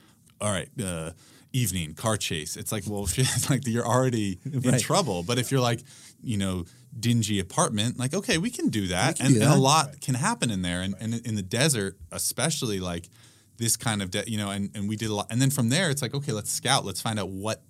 all 0.41 0.51
right 0.51 0.69
uh, 0.83 1.11
evening 1.53 1.95
car 1.95 2.17
chase 2.17 2.57
it's 2.57 2.73
like 2.73 2.83
well 2.89 3.07
shit, 3.15 3.29
like 3.51 3.67
you're 3.67 3.87
already 3.87 4.39
in 4.45 4.61
Right. 4.61 4.81
trouble. 4.81 5.23
But 5.23 5.39
if 5.39 5.51
you're 5.51 5.61
like 5.61 5.81
you 6.23 6.37
know 6.37 6.65
dingy 6.99 7.39
apartment 7.41 7.99
like 7.99 8.15
okay 8.15 8.39
we 8.39 8.51
can 8.51 8.69
do 8.69 8.87
that. 8.89 9.17
can 9.17 9.27
and, 9.27 9.35
do 9.37 9.41
and 9.43 9.51
a 9.51 9.55
that. 9.55 9.61
lot 9.61 10.01
can 10.01 10.15
happen 10.15 10.51
in 10.51 10.63
there. 10.63 10.81
And, 10.83 10.95
and 11.01 11.15
in 11.27 11.35
the 11.35 11.43
desert 11.43 11.97
especially 12.13 12.81
like 12.81 13.09
this 13.57 13.77
kind 13.77 14.03
of 14.03 14.11
de- 14.11 14.29
you 14.31 14.37
know 14.39 14.51
and, 14.51 14.71
and 14.75 14.89
we 14.89 14.97
did 14.97 15.11
a 15.11 15.15
lot. 15.15 15.27
And 15.31 15.41
then 15.41 15.51
from 15.51 15.69
there 15.69 15.91
it's 15.91 16.03
like 16.03 16.15
okay 16.15 16.33
let's 16.33 16.51
scout. 16.51 16.85
Let's 16.85 17.01
find 17.01 17.19
out 17.21 17.29
what 17.31 17.63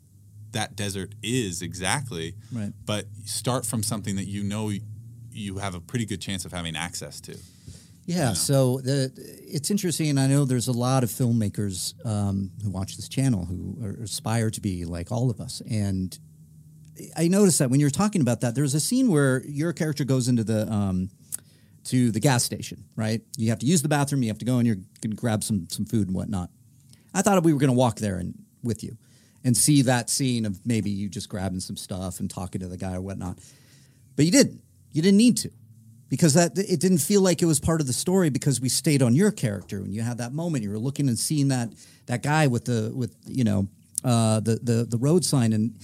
that 0.52 0.76
desert 0.76 1.14
is 1.22 1.62
exactly. 1.62 2.36
Right. 2.52 2.72
but 2.86 3.06
start 3.24 3.66
from 3.66 3.82
something 3.82 4.16
that 4.16 4.26
you 4.26 4.42
know 4.44 4.70
you 5.32 5.58
have 5.58 5.74
a 5.74 5.80
pretty 5.80 6.06
good 6.06 6.20
chance 6.20 6.44
of 6.44 6.52
having 6.52 6.76
access 6.76 7.20
to 7.22 7.36
Yeah, 8.06 8.34
so 8.34 8.80
the, 8.80 9.10
it's 9.16 9.70
interesting, 9.70 10.10
and 10.10 10.20
I 10.20 10.26
know 10.26 10.44
there's 10.44 10.68
a 10.68 10.72
lot 10.72 11.04
of 11.04 11.10
filmmakers 11.10 11.94
um, 12.04 12.50
who 12.62 12.70
watch 12.70 12.96
this 12.96 13.08
channel 13.08 13.46
who 13.46 13.78
are, 13.82 14.02
aspire 14.02 14.50
to 14.50 14.60
be 14.60 14.84
like 14.84 15.10
all 15.10 15.30
of 15.30 15.40
us. 15.40 15.62
And 15.70 16.16
I 17.16 17.28
noticed 17.28 17.58
that 17.60 17.70
when 17.70 17.80
you're 17.80 17.90
talking 17.90 18.20
about 18.20 18.42
that, 18.42 18.54
there's 18.54 18.74
a 18.74 18.80
scene 18.80 19.08
where 19.08 19.42
your 19.46 19.72
character 19.72 20.04
goes 20.04 20.28
into 20.28 20.44
the 20.44 20.70
um, 20.70 21.08
to 21.84 22.10
the 22.10 22.20
gas 22.20 22.44
station, 22.44 22.84
right? 22.94 23.22
You 23.36 23.50
have 23.50 23.58
to 23.60 23.66
use 23.66 23.82
the 23.82 23.88
bathroom, 23.88 24.22
you 24.22 24.28
have 24.28 24.38
to 24.38 24.44
go 24.44 24.58
and 24.58 24.66
you're 24.66 24.76
going 25.00 25.10
to 25.10 25.16
grab 25.16 25.42
some 25.42 25.66
some 25.70 25.86
food 25.86 26.08
and 26.08 26.16
whatnot. 26.16 26.50
I 27.14 27.22
thought 27.22 27.42
we 27.42 27.52
were 27.52 27.60
going 27.60 27.70
to 27.70 27.76
walk 27.76 27.96
there 27.96 28.16
and 28.16 28.34
with 28.62 28.82
you 28.84 28.96
and 29.44 29.56
see 29.56 29.82
that 29.82 30.10
scene 30.10 30.44
of 30.46 30.64
maybe 30.66 30.90
you 30.90 31.08
just 31.08 31.28
grabbing 31.28 31.60
some 31.60 31.76
stuff 31.76 32.20
and 32.20 32.30
talking 32.30 32.60
to 32.60 32.68
the 32.68 32.78
guy 32.78 32.94
or 32.94 33.00
whatnot. 33.00 33.38
But 34.16 34.24
you 34.24 34.30
didn't. 34.30 34.62
You 34.92 35.02
didn't 35.02 35.18
need 35.18 35.36
to 35.38 35.50
because 36.14 36.34
that 36.34 36.56
it 36.56 36.78
didn't 36.78 36.98
feel 36.98 37.22
like 37.22 37.42
it 37.42 37.46
was 37.46 37.58
part 37.58 37.80
of 37.80 37.88
the 37.88 37.92
story 37.92 38.30
because 38.30 38.60
we 38.60 38.68
stayed 38.68 39.02
on 39.02 39.16
your 39.16 39.32
character. 39.32 39.82
When 39.82 39.92
you 39.92 40.02
had 40.02 40.18
that 40.18 40.32
moment 40.32 40.62
you 40.62 40.70
were 40.70 40.78
looking 40.78 41.08
and 41.08 41.18
seeing 41.18 41.48
that 41.48 41.70
that 42.06 42.22
guy 42.22 42.46
with 42.46 42.66
the 42.66 42.92
with 42.94 43.16
you 43.26 43.42
know 43.42 43.66
uh, 44.04 44.38
the 44.38 44.60
the 44.62 44.86
the 44.88 44.96
road 44.98 45.24
sign. 45.24 45.52
And 45.52 45.74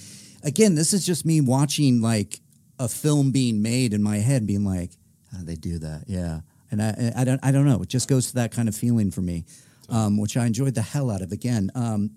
again 0.44 0.76
this 0.76 0.92
is 0.92 1.04
just 1.04 1.26
me 1.26 1.40
watching 1.40 2.00
like 2.00 2.38
a 2.78 2.88
film 2.88 3.32
being 3.32 3.60
made 3.60 3.92
in 3.92 4.04
my 4.04 4.18
head 4.18 4.46
being 4.46 4.64
like 4.64 4.92
how 5.32 5.38
do 5.38 5.44
they 5.44 5.56
do 5.56 5.80
that? 5.80 6.04
Yeah. 6.06 6.42
And 6.70 6.80
I 6.80 7.12
I 7.16 7.24
don't 7.24 7.40
I 7.42 7.50
don't 7.50 7.64
know. 7.64 7.82
It 7.82 7.88
just 7.88 8.08
goes 8.08 8.28
to 8.28 8.34
that 8.34 8.52
kind 8.52 8.68
of 8.68 8.76
feeling 8.76 9.10
for 9.10 9.22
me 9.22 9.46
um, 9.88 10.16
which 10.16 10.36
I 10.36 10.46
enjoyed 10.46 10.76
the 10.76 10.82
hell 10.82 11.10
out 11.10 11.22
of 11.22 11.32
again. 11.32 11.70
Um, 11.74 12.12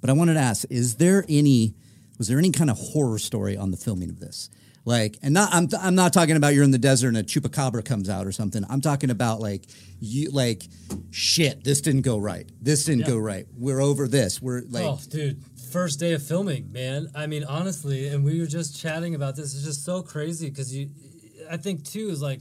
but 0.00 0.08
I 0.08 0.14
wanted 0.14 0.34
to 0.34 0.40
ask 0.40 0.64
is 0.70 0.96
there 0.96 1.24
any 1.28 1.74
was 2.16 2.28
there 2.28 2.38
any 2.38 2.50
kind 2.50 2.70
of 2.70 2.78
horror 2.78 3.18
story 3.18 3.56
on 3.56 3.70
the 3.70 3.76
filming 3.76 4.08
of 4.08 4.20
this 4.20 4.48
like, 4.88 5.18
and 5.22 5.34
not 5.34 5.52
I'm 5.52 5.68
I'm 5.80 5.94
not 5.94 6.12
talking 6.12 6.36
about 6.36 6.54
you're 6.54 6.64
in 6.64 6.70
the 6.70 6.78
desert 6.78 7.08
and 7.08 7.18
a 7.18 7.22
chupacabra 7.22 7.84
comes 7.84 8.08
out 8.08 8.26
or 8.26 8.32
something. 8.32 8.64
I'm 8.68 8.80
talking 8.80 9.10
about 9.10 9.40
like 9.40 9.64
you 10.00 10.30
like 10.30 10.64
shit. 11.10 11.62
This 11.62 11.80
didn't 11.80 12.02
go 12.02 12.18
right. 12.18 12.50
This 12.60 12.84
didn't 12.84 13.00
Yeah. 13.00 13.08
go 13.08 13.18
right. 13.18 13.46
We're 13.56 13.80
over 13.80 14.08
this. 14.08 14.40
We're 14.42 14.62
like 14.68 14.84
oh, 14.84 14.98
dude, 15.10 15.42
first 15.70 16.00
day 16.00 16.12
of 16.14 16.22
filming, 16.22 16.72
man. 16.72 17.08
I 17.14 17.26
mean, 17.26 17.44
honestly, 17.44 18.08
and 18.08 18.24
we 18.24 18.40
were 18.40 18.46
just 18.46 18.80
chatting 18.80 19.14
about 19.14 19.36
this. 19.36 19.54
It's 19.54 19.64
just 19.64 19.84
so 19.84 20.02
crazy 20.02 20.48
because 20.48 20.74
you, 20.74 20.90
I 21.50 21.58
think 21.58 21.84
too 21.84 22.08
is 22.08 22.22
like, 22.22 22.40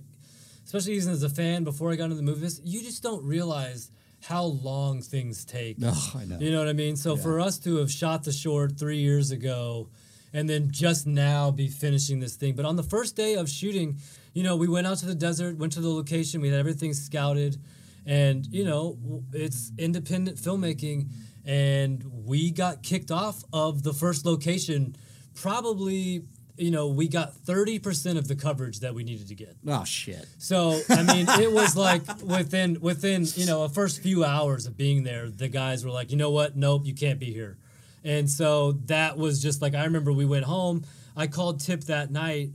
especially 0.66 0.94
even 0.94 1.12
as 1.12 1.24
a 1.24 1.30
fan 1.30 1.64
before 1.66 1.92
I 1.92 1.96
got 1.96 2.06
into 2.06 2.16
the 2.16 2.22
movies, 2.24 2.62
you 2.64 2.82
just 2.82 3.04
don't 3.04 3.24
realize 3.24 3.92
how 4.22 4.44
long 4.44 5.02
things 5.02 5.46
take. 5.46 5.78
oh, 5.84 6.12
I 6.16 6.26
know. 6.26 6.40
You 6.40 6.52
know 6.52 6.60
what 6.60 6.70
I 6.70 6.74
mean? 6.74 6.96
So 6.96 7.18
for 7.18 7.40
us 7.40 7.60
to 7.60 7.78
have 7.78 7.92
shot 7.92 8.24
the 8.24 8.32
short 8.32 8.80
three 8.80 8.98
years 8.98 9.32
ago 9.32 9.90
and 10.34 10.50
then 10.50 10.72
just 10.72 11.08
now 11.08 11.52
be 11.52 11.68
finishing 11.68 12.20
this 12.20 12.36
thing. 12.36 12.56
But 12.56 12.66
on 12.66 12.76
the 12.76 12.84
first 12.84 13.16
day 13.16 13.36
of 13.36 13.50
shooting, 13.50 14.00
you 14.34 14.44
know, 14.44 14.56
we 14.56 14.68
went 14.68 14.88
out 14.88 14.98
to 15.00 15.06
the 15.06 15.16
desert, 15.16 15.58
went 15.58 15.74
to 15.74 15.82
the 15.82 15.90
location, 15.90 16.42
we 16.42 16.50
had 16.50 16.60
everything 16.60 16.94
scouted. 16.94 17.58
And, 18.06 18.46
you 18.48 18.64
know, 18.64 18.98
it's 19.34 19.72
independent 19.78 20.38
filmmaking. 20.38 21.10
And 21.46 22.04
we 22.26 22.52
got 22.52 22.84
kicked 22.84 23.12
off 23.12 23.44
of 23.54 23.84
the 23.84 23.94
first 23.94 24.26
location. 24.26 24.96
Probably, 25.34 26.24
you 26.58 26.72
know, 26.72 26.88
we 26.88 27.08
got 27.08 27.34
30% 27.34 28.18
of 28.18 28.28
the 28.28 28.36
coverage 28.36 28.82
that 28.82 28.94
we 28.94 29.04
needed 29.04 29.28
to 29.30 29.36
get. 29.36 29.56
Oh 29.66 29.86
shit. 29.86 30.26
So 30.38 30.80
I 30.90 31.04
mean, 31.04 31.28
it 31.30 31.52
was 31.52 31.78
like 31.78 32.02
within 32.22 32.80
within 32.82 33.26
you 33.36 33.46
know 33.46 33.64
a 33.64 33.70
first 33.70 34.02
few 34.02 34.26
hours 34.26 34.66
of 34.66 34.76
being 34.76 35.04
there, 35.04 35.30
the 35.30 35.48
guys 35.48 35.86
were 35.86 35.92
like, 35.92 36.12
you 36.12 36.18
know 36.18 36.32
what? 36.32 36.56
Nope, 36.56 36.86
you 36.86 36.94
can't 36.94 37.20
be 37.20 37.32
here. 37.32 37.58
And 38.04 38.30
so 38.30 38.74
that 38.86 39.18
was 39.18 39.42
just 39.42 39.62
like 39.62 39.76
I 39.76 39.84
remember 39.86 40.14
we 40.14 40.26
went 40.26 40.46
home. 40.46 40.84
I 41.16 41.28
called 41.28 41.60
Tip 41.60 41.82
that 41.86 42.12
night 42.12 42.52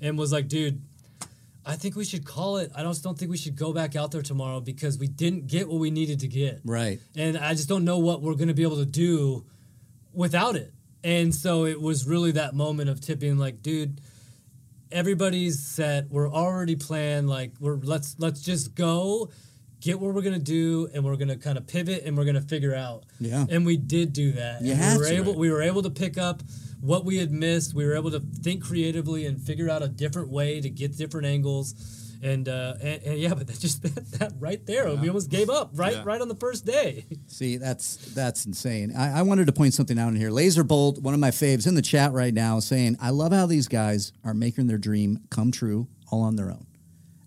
and 0.00 0.18
was 0.18 0.32
like, 0.32 0.48
dude, 0.48 0.82
I 1.64 1.76
think 1.76 1.96
we 1.96 2.04
should 2.04 2.24
call 2.24 2.58
it. 2.58 2.72
I 2.74 2.82
just 2.82 3.02
don't 3.02 3.18
think 3.18 3.30
we 3.30 3.36
should 3.36 3.56
go 3.56 3.72
back 3.72 3.94
out 3.94 4.10
there 4.10 4.22
tomorrow 4.22 4.60
because 4.60 4.98
we 4.98 5.06
didn't 5.06 5.46
get 5.46 5.68
what 5.68 5.78
we 5.78 5.90
needed 5.90 6.20
to 6.20 6.28
get. 6.28 6.60
Right. 6.64 7.00
And 7.16 7.38
I 7.38 7.54
just 7.54 7.68
don't 7.68 7.84
know 7.84 7.98
what 7.98 8.20
we're 8.20 8.34
going 8.34 8.48
to 8.48 8.54
be 8.54 8.64
able 8.64 8.78
to 8.78 8.86
do 8.86 9.44
without 10.12 10.56
it. 10.56 10.72
And 11.04 11.34
so 11.34 11.64
it 11.64 11.80
was 11.80 12.06
really 12.06 12.32
that 12.32 12.54
moment 12.54 12.90
of 12.90 13.00
tipping 13.00 13.38
like, 13.38 13.62
dude, 13.62 14.00
everybody's 14.90 15.60
set. 15.60 16.10
We're 16.10 16.30
already 16.30 16.76
planned. 16.76 17.28
Like, 17.28 17.52
we're 17.60 17.76
let's 17.76 18.16
let's 18.18 18.42
just 18.42 18.74
go, 18.74 19.30
get 19.82 20.00
what 20.00 20.14
we're 20.14 20.22
gonna 20.22 20.38
do, 20.38 20.88
and 20.94 21.04
we're 21.04 21.16
gonna 21.16 21.36
kind 21.36 21.58
of 21.58 21.66
pivot 21.66 22.04
and 22.06 22.16
we're 22.16 22.24
gonna 22.24 22.40
figure 22.40 22.74
out. 22.74 23.04
Yeah. 23.20 23.44
And 23.50 23.66
we 23.66 23.76
did 23.76 24.12
do 24.14 24.32
that. 24.32 24.62
Had 24.64 24.96
we 24.96 25.02
were 25.02 25.08
able 25.08 25.34
we 25.34 25.50
were 25.50 25.60
able 25.62 25.82
to 25.82 25.90
pick 25.90 26.16
up 26.16 26.42
what 26.80 27.04
we 27.04 27.18
had 27.18 27.30
missed. 27.30 27.74
We 27.74 27.84
were 27.84 27.94
able 27.96 28.10
to 28.12 28.20
think 28.20 28.64
creatively 28.64 29.26
and 29.26 29.40
figure 29.40 29.68
out 29.68 29.82
a 29.82 29.88
different 29.88 30.30
way 30.30 30.60
to 30.60 30.70
get 30.70 30.96
different 30.96 31.26
angles. 31.26 31.74
And, 32.24 32.48
uh, 32.48 32.74
and, 32.80 33.02
and 33.02 33.18
yeah, 33.18 33.34
but 33.34 33.48
that 33.48 33.58
just 33.58 33.82
that, 33.94 34.10
that 34.18 34.32
right 34.38 34.64
there, 34.64 34.88
we 34.94 35.08
almost 35.08 35.28
gave 35.28 35.50
up 35.50 35.70
right 35.74 35.94
Yeah. 35.94 36.02
right 36.04 36.20
on 36.20 36.28
the 36.28 36.36
first 36.36 36.64
day. 36.64 37.04
See, 37.26 37.56
that's 37.56 37.96
that's 38.14 38.46
insane. 38.46 38.94
I, 38.96 39.18
I 39.18 39.22
wanted 39.22 39.46
to 39.48 39.52
point 39.52 39.74
something 39.74 39.98
out 39.98 40.08
in 40.08 40.16
here. 40.16 40.30
Laser 40.30 40.62
Bolt, 40.62 41.00
one 41.00 41.14
of 41.14 41.20
my 41.20 41.30
faves, 41.32 41.66
in 41.66 41.74
the 41.74 41.82
chat 41.82 42.12
right 42.12 42.32
now, 42.32 42.60
saying, 42.60 42.96
"I 43.00 43.10
love 43.10 43.32
how 43.32 43.46
these 43.46 43.66
guys 43.66 44.12
are 44.24 44.34
making 44.34 44.68
their 44.68 44.78
dream 44.78 45.18
come 45.30 45.50
true 45.50 45.88
all 46.12 46.22
on 46.22 46.36
their 46.36 46.50
own." 46.50 46.66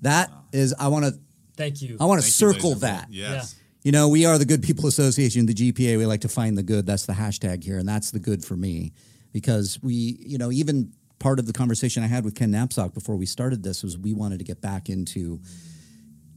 That 0.01 0.31
is, 0.53 0.73
I 0.79 0.87
want 0.89 1.05
to, 1.05 1.19
Thank 1.55 1.81
you. 1.81 1.97
I 1.99 2.05
want 2.05 2.21
to 2.21 2.29
Thank 2.29 2.53
you, 2.55 2.59
circle 2.59 2.75
that. 2.75 3.07
Yes. 3.09 3.55
You 3.83 3.91
know, 3.91 4.09
we 4.09 4.25
are 4.25 4.37
the 4.37 4.45
Good 4.45 4.63
People 4.63 4.87
Association, 4.87 5.45
the 5.45 5.53
GPA. 5.53 5.97
We 5.97 6.05
like 6.05 6.21
to 6.21 6.27
find 6.27 6.57
the 6.57 6.63
good. 6.63 6.85
That's 6.85 7.05
the 7.05 7.13
hashtag 7.13 7.63
here, 7.63 7.77
and 7.77 7.87
that's 7.87 8.11
the 8.11 8.19
good 8.19 8.43
for 8.43 8.55
me 8.55 8.93
because 9.31 9.79
we, 9.83 10.17
you 10.25 10.37
know, 10.37 10.51
even 10.51 10.93
part 11.19 11.39
of 11.39 11.45
the 11.45 11.53
conversation 11.53 12.03
I 12.03 12.07
had 12.07 12.25
with 12.25 12.35
Ken 12.35 12.51
Napzok 12.51 12.93
before 12.93 13.15
we 13.15 13.25
started 13.25 13.63
this 13.63 13.83
was 13.83 13.97
we 13.97 14.13
wanted 14.13 14.39
to 14.39 14.45
get 14.45 14.61
back 14.61 14.89
into 14.89 15.39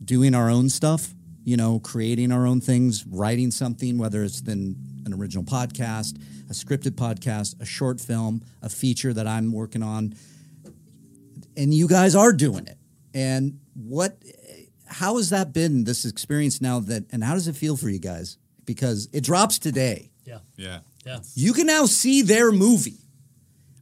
doing 0.04 0.34
our 0.34 0.50
own 0.50 0.68
stuff, 0.68 1.14
you 1.44 1.56
know, 1.56 1.78
creating 1.80 2.32
our 2.32 2.46
own 2.46 2.60
things, 2.60 3.06
writing 3.06 3.50
something, 3.50 3.98
whether 3.98 4.22
it's 4.22 4.40
then 4.40 4.76
an 5.06 5.14
original 5.14 5.44
podcast, 5.44 6.20
a 6.50 6.52
scripted 6.52 6.92
podcast, 6.92 7.60
a 7.60 7.64
short 7.64 8.00
film, 8.00 8.42
a 8.62 8.68
feature 8.68 9.12
that 9.12 9.26
I'm 9.26 9.52
working 9.52 9.82
on. 9.82 10.14
And 11.56 11.72
you 11.72 11.88
guys 11.88 12.14
are 12.14 12.32
doing 12.32 12.66
it. 12.66 12.78
And 13.14 13.60
what 13.74 14.22
how 14.88 15.16
has 15.16 15.30
that 15.30 15.52
been 15.52 15.84
this 15.84 16.04
experience 16.04 16.60
now 16.60 16.80
that 16.80 17.04
and 17.10 17.22
how 17.24 17.34
does 17.34 17.48
it 17.48 17.56
feel 17.56 17.76
for 17.76 17.88
you 17.88 17.98
guys? 17.98 18.38
Because 18.64 19.08
it 19.12 19.22
drops 19.24 19.58
today. 19.58 20.10
yeah, 20.24 20.38
Yeah. 20.56 20.80
yeah. 21.06 21.20
You 21.34 21.52
can 21.52 21.66
now 21.66 21.86
see 21.86 22.22
their 22.22 22.52
movie. 22.52 22.98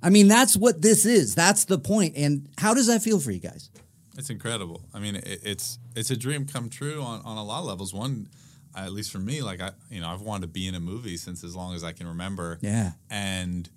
I 0.03 0.11
mean, 0.11 0.29
that's 0.29 0.57
what 0.57 0.83
this 0.83 1.05
is. 1.07 1.35
That's 1.35 1.65
the 1.65 1.79
point. 1.79 2.15
And 2.17 2.49
how 2.59 2.75
does 2.75 2.87
that 2.87 3.03
feel 3.03 3.19
for 3.19 3.31
you 3.33 3.41
guys? 3.41 3.71
It's 4.17 4.31
incredible. 4.31 4.83
I 4.95 4.99
mean, 5.01 5.17
it, 5.17 5.41
it's 5.43 5.79
it's 5.97 6.11
a 6.11 6.17
dream 6.17 6.47
come 6.47 6.69
true 6.71 7.03
on, 7.03 7.21
on 7.25 7.37
a 7.37 7.45
lot 7.45 7.61
of 7.61 7.65
levels. 7.67 7.93
One, 7.93 8.29
at 8.77 8.93
least 8.93 9.11
for 9.11 9.19
me, 9.19 9.43
like 9.43 9.61
I, 9.61 9.73
you 9.91 10.01
know, 10.01 10.09
I've 10.09 10.21
wanted 10.21 10.43
to 10.43 10.49
be 10.49 10.69
in 10.69 10.75
a 10.75 10.81
movie 10.81 11.17
since 11.17 11.43
as 11.43 11.57
long 11.57 11.75
as 11.75 11.83
I 11.83 11.93
can 11.93 12.07
remember. 12.07 12.59
Yeah. 12.61 12.93
And, 13.11 13.69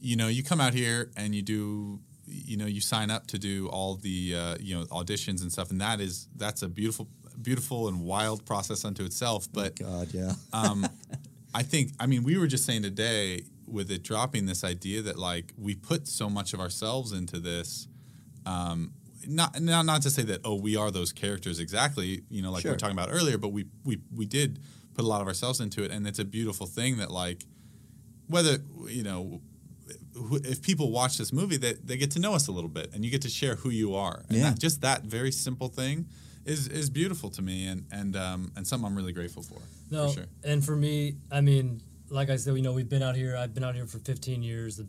you 0.00 0.14
know, 0.16 0.28
you 0.28 0.42
come 0.44 0.60
out 0.60 0.74
here 0.74 1.10
and 1.16 1.34
you 1.34 1.42
do, 1.42 2.00
you 2.26 2.56
know, 2.56 2.66
you 2.66 2.80
sign 2.80 3.10
up 3.10 3.26
to 3.28 3.38
do 3.38 3.68
all 3.68 3.96
the, 3.96 4.34
uh, 4.36 4.56
you 4.60 4.78
know, 4.78 4.84
auditions 4.86 5.42
and 5.42 5.50
stuff, 5.50 5.70
and 5.70 5.80
that 5.80 6.00
is 6.00 6.28
that's 6.36 6.62
a 6.62 6.68
beautiful, 6.68 7.08
beautiful 7.40 7.88
and 7.88 8.00
wild 8.02 8.44
process 8.44 8.84
unto 8.84 9.04
itself. 9.04 9.48
But 9.52 9.76
God, 9.78 10.08
yeah. 10.12 10.32
um, 10.52 10.86
I 11.54 11.62
think, 11.62 11.92
I 12.00 12.06
mean, 12.06 12.22
we 12.22 12.38
were 12.38 12.46
just 12.46 12.64
saying 12.64 12.82
today 12.82 13.42
with 13.66 13.90
it 13.90 14.02
dropping 14.02 14.46
this 14.46 14.64
idea 14.64 15.02
that 15.02 15.18
like 15.18 15.52
we 15.56 15.74
put 15.74 16.06
so 16.06 16.28
much 16.28 16.52
of 16.54 16.60
ourselves 16.60 17.12
into 17.12 17.40
this. 17.40 17.88
Um, 18.46 18.92
not, 19.26 19.60
not 19.60 19.86
not 19.86 20.02
to 20.02 20.10
say 20.10 20.22
that 20.24 20.40
oh 20.44 20.56
we 20.56 20.74
are 20.76 20.90
those 20.90 21.12
characters 21.12 21.60
exactly 21.60 22.22
you 22.28 22.42
know 22.42 22.50
like 22.50 22.58
we 22.58 22.62
Sure. 22.62 22.72
were 22.72 22.76
talking 22.76 22.98
about 22.98 23.08
earlier 23.12 23.38
but 23.38 23.50
we 23.50 23.66
we 23.84 24.00
we 24.12 24.26
did 24.26 24.58
put 24.94 25.04
a 25.04 25.06
lot 25.06 25.20
of 25.20 25.28
ourselves 25.28 25.60
into 25.60 25.84
it 25.84 25.92
and 25.92 26.08
it's 26.08 26.18
a 26.18 26.24
beautiful 26.24 26.66
thing 26.66 26.96
that 26.96 27.08
like 27.08 27.44
whether 28.26 28.58
you 28.88 29.04
know 29.04 29.40
if 30.44 30.62
people 30.62 30.90
watch 30.90 31.18
this 31.18 31.32
movie 31.32 31.56
they, 31.56 31.74
they 31.84 31.96
get 31.96 32.10
to 32.12 32.18
know 32.18 32.34
us 32.34 32.48
a 32.48 32.52
little 32.52 32.70
bit 32.70 32.92
and 32.94 33.04
you 33.04 33.10
get 33.10 33.22
to 33.22 33.28
share 33.28 33.54
who 33.56 33.70
you 33.70 33.94
are 33.94 34.22
and 34.28 34.38
Yeah. 34.38 34.50
that, 34.50 34.58
just 34.58 34.80
that 34.82 35.02
very 35.04 35.32
simple 35.32 35.68
thing 35.68 36.06
is 36.44 36.66
is 36.68 36.90
beautiful 36.90 37.30
to 37.30 37.42
me 37.42 37.66
and 37.66 37.84
and 37.92 38.16
um, 38.16 38.52
and 38.56 38.66
something 38.66 38.86
I'm 38.86 38.96
really 38.96 39.12
grateful 39.12 39.42
for 39.42 39.60
No, 39.90 40.08
for 40.08 40.14
sure 40.14 40.26
and 40.44 40.64
for 40.64 40.74
me, 40.76 41.16
I 41.30 41.40
mean, 41.40 41.82
like 42.10 42.30
I 42.30 42.36
said, 42.36 42.54
you 42.56 42.62
know, 42.62 42.72
we've 42.72 42.88
been 42.88 43.02
out 43.02 43.16
here. 43.16 43.36
I've 43.36 43.54
been 43.54 43.64
out 43.64 43.74
here 43.74 43.86
for 43.86 43.98
15 43.98 44.42
years. 44.42 44.78
And 44.78 44.88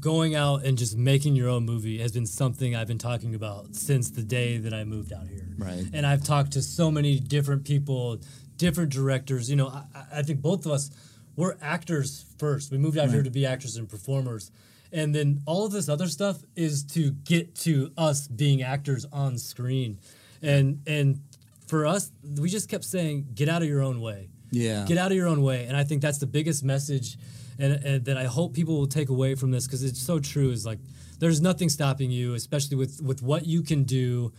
going 0.00 0.34
out 0.34 0.64
and 0.64 0.76
just 0.76 0.96
making 0.96 1.34
your 1.34 1.48
own 1.48 1.64
movie 1.64 1.98
has 1.98 2.12
been 2.12 2.26
something 2.26 2.76
I've 2.76 2.86
been 2.88 2.98
talking 2.98 3.34
about 3.34 3.74
since 3.74 4.10
the 4.10 4.22
day 4.22 4.58
that 4.58 4.72
I 4.74 4.84
moved 4.84 5.12
out 5.12 5.26
here. 5.28 5.46
Right. 5.58 5.84
And 5.92 6.06
I've 6.06 6.22
talked 6.24 6.52
to 6.52 6.62
so 6.62 6.90
many 6.90 7.18
different 7.18 7.64
people, 7.64 8.20
different 8.56 8.90
directors. 8.92 9.48
You 9.50 9.56
know, 9.56 9.68
I, 9.68 9.84
I- 9.94 10.06
I 10.18 10.22
think 10.22 10.42
both 10.42 10.66
of 10.66 10.72
us 10.72 10.90
we're 11.36 11.56
actors 11.60 12.24
first. 12.38 12.70
We 12.70 12.78
moved 12.78 12.98
out 12.98 13.10
here 13.10 13.22
to 13.22 13.30
be 13.30 13.46
actors 13.46 13.76
and 13.76 13.88
performers. 13.88 14.50
And 14.92 15.14
then 15.14 15.40
all 15.46 15.64
of 15.64 15.72
this 15.72 15.88
other 15.88 16.06
stuff 16.08 16.42
is 16.54 16.84
to 16.94 17.12
get 17.12 17.54
to 17.60 17.90
us 17.96 18.28
being 18.28 18.62
actors 18.62 19.06
on 19.12 19.38
screen. 19.38 19.98
And 20.42 20.82
and 20.86 21.20
for 21.66 21.86
us, 21.86 22.10
we 22.38 22.50
just 22.50 22.68
kept 22.68 22.84
saying, 22.84 23.28
get 23.34 23.48
out 23.48 23.62
of 23.62 23.68
your 23.68 23.80
own 23.80 24.00
way 24.02 24.28
Yeah. 24.50 24.84
get 24.86 24.98
out 24.98 25.10
of 25.10 25.16
your 25.16 25.26
own 25.28 25.40
way 25.42 25.64
and 25.64 25.74
i 25.74 25.84
think 25.84 26.02
that's 26.02 26.18
the 26.18 26.26
biggest 26.26 26.62
message 26.62 27.16
and, 27.58 27.72
and 27.72 28.04
that 28.04 28.18
i 28.18 28.24
hope 28.24 28.52
people 28.52 28.76
will 28.78 28.86
take 28.86 29.08
away 29.08 29.34
from 29.34 29.50
this 29.52 29.66
because 29.66 29.82
it's 29.82 30.02
so 30.02 30.18
true 30.20 30.50
is 30.50 30.66
like 30.66 30.78
there's 31.18 31.40
nothing 31.40 31.70
stopping 31.70 32.10
you 32.10 32.34
especially 32.34 32.76
with 32.76 33.00
with 33.00 33.22
what 33.22 33.46
you 33.46 33.62
can 33.62 33.84
do 33.84 34.30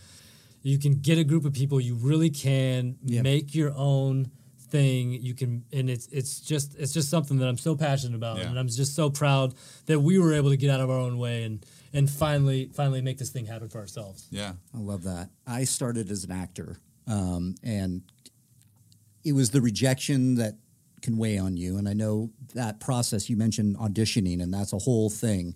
you 0.62 0.78
can 0.78 0.92
get 1.00 1.18
a 1.18 1.24
group 1.24 1.44
of 1.44 1.52
people 1.52 1.80
you 1.80 1.94
really 1.96 2.30
can 2.30 2.96
Yep. 3.04 3.22
make 3.24 3.54
your 3.56 3.72
own 3.74 4.30
thing 4.74 5.12
you 5.12 5.34
can 5.34 5.64
and 5.72 5.88
it's 5.88 6.06
it's 6.08 6.40
just 6.40 6.74
it's 6.82 6.92
just 6.92 7.08
something 7.08 7.38
that 7.38 7.48
i'm 7.48 7.56
so 7.68 7.76
passionate 7.76 8.16
about 8.16 8.38
Yeah. 8.38 8.48
and 8.48 8.58
i'm 8.58 8.66
just 8.66 8.94
so 8.96 9.08
proud 9.08 9.54
that 9.86 10.00
we 10.00 10.18
were 10.18 10.32
able 10.34 10.50
to 10.50 10.56
get 10.56 10.68
out 10.74 10.80
of 10.80 10.90
our 10.90 10.98
own 10.98 11.16
way 11.16 11.44
and 11.44 11.64
and 11.92 12.10
finally 12.10 12.70
finally 12.74 13.00
make 13.00 13.18
this 13.18 13.30
thing 13.30 13.46
happen 13.46 13.68
for 13.68 13.78
ourselves 13.78 14.26
yeah 14.30 14.52
I 14.74 14.78
love 14.78 15.04
that. 15.04 15.30
I 15.46 15.62
started 15.64 16.10
as 16.10 16.24
an 16.24 16.32
actor, 16.32 16.78
um, 17.06 17.54
and 17.62 18.02
it 19.24 19.32
was 19.32 19.50
the 19.50 19.60
rejection 19.60 20.34
that 20.36 20.54
can 21.02 21.16
weigh 21.16 21.38
on 21.38 21.56
you. 21.56 21.76
And 21.78 21.88
I 21.88 21.92
know 21.92 22.30
that 22.54 22.80
process. 22.80 23.30
You 23.30 23.36
mentioned 23.36 23.76
auditioning, 23.78 24.42
and 24.42 24.52
that's 24.52 24.72
a 24.72 24.78
whole 24.78 25.08
thing. 25.10 25.54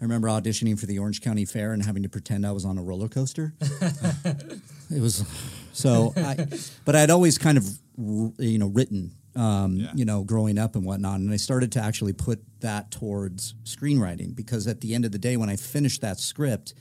I 0.00 0.04
remember 0.04 0.28
auditioning 0.28 0.78
for 0.78 0.86
the 0.86 0.98
Orange 0.98 1.20
County 1.20 1.44
Fair 1.44 1.72
and 1.72 1.82
having 1.82 2.02
to 2.02 2.08
pretend 2.08 2.46
I 2.46 2.52
was 2.52 2.64
on 2.64 2.78
a 2.78 2.82
roller 2.82 3.08
coaster. 3.08 3.54
it 3.60 5.00
was 5.00 5.24
so, 5.72 6.12
I, 6.16 6.46
but 6.84 6.94
I'd 6.96 7.10
always 7.10 7.38
kind 7.38 7.56
of 7.58 7.66
you 7.96 8.58
know 8.58 8.68
written, 8.68 9.12
um, 9.36 9.76
Yeah. 9.76 9.92
you 9.94 10.04
know, 10.04 10.24
growing 10.24 10.58
up 10.58 10.74
and 10.76 10.84
whatnot, 10.84 11.20
and 11.20 11.32
I 11.32 11.36
started 11.36 11.72
to 11.72 11.80
actually 11.80 12.12
put 12.12 12.40
that 12.60 12.90
towards 12.90 13.54
screenwriting 13.64 14.34
because 14.34 14.66
at 14.66 14.80
the 14.80 14.94
end 14.94 15.04
of 15.04 15.12
the 15.12 15.18
day, 15.18 15.36
when 15.36 15.48
I 15.48 15.56
finished 15.56 16.00
that 16.02 16.18
script. 16.18 16.74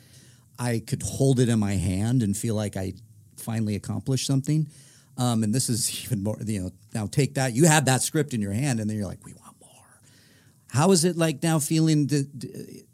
I 0.59 0.83
could 0.85 1.01
hold 1.01 1.39
it 1.39 1.49
in 1.49 1.57
my 1.57 1.73
hand 1.73 2.21
and 2.21 2.37
feel 2.37 2.53
like 2.53 2.77
I 2.77 2.93
finally 3.37 3.75
accomplished 3.75 4.27
something. 4.27 4.67
Um, 5.17 5.41
and 5.41 5.53
this 5.53 5.67
is 5.67 6.05
even 6.05 6.21
more, 6.21 6.37
you 6.45 6.61
know, 6.61 6.69
now 6.93 7.07
take 7.07 7.33
that. 7.33 7.53
You 7.55 7.65
have 7.65 7.85
that 7.85 8.03
script 8.03 8.35
in 8.35 8.39
your 8.39 8.51
hand, 8.53 8.79
and 8.79 8.87
then 8.87 8.95
you're 8.95 9.07
like, 9.07 9.25
we 9.25 9.33
want 9.33 9.55
more. 9.59 9.83
How 10.67 10.91
is 10.91 11.05
it 11.05 11.17
like 11.17 11.41
now 11.41 11.57
feeling? 11.57 12.05
The, 12.05 12.27
the- 12.35 12.85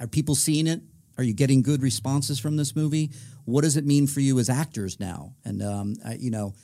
are 0.00 0.06
people 0.06 0.34
seeing 0.34 0.66
it? 0.66 0.80
Are 1.18 1.24
you 1.24 1.34
getting 1.34 1.62
good 1.62 1.82
responses 1.82 2.40
from 2.40 2.56
this 2.56 2.74
movie? 2.74 3.10
What 3.44 3.62
does 3.62 3.76
it 3.76 3.84
mean 3.84 4.06
for 4.06 4.20
you 4.20 4.38
as 4.38 4.48
actors 4.48 4.98
now? 4.98 5.34
And, 5.44 5.62
um, 5.62 5.96
I, 6.04 6.14
you 6.14 6.30
know, 6.30 6.54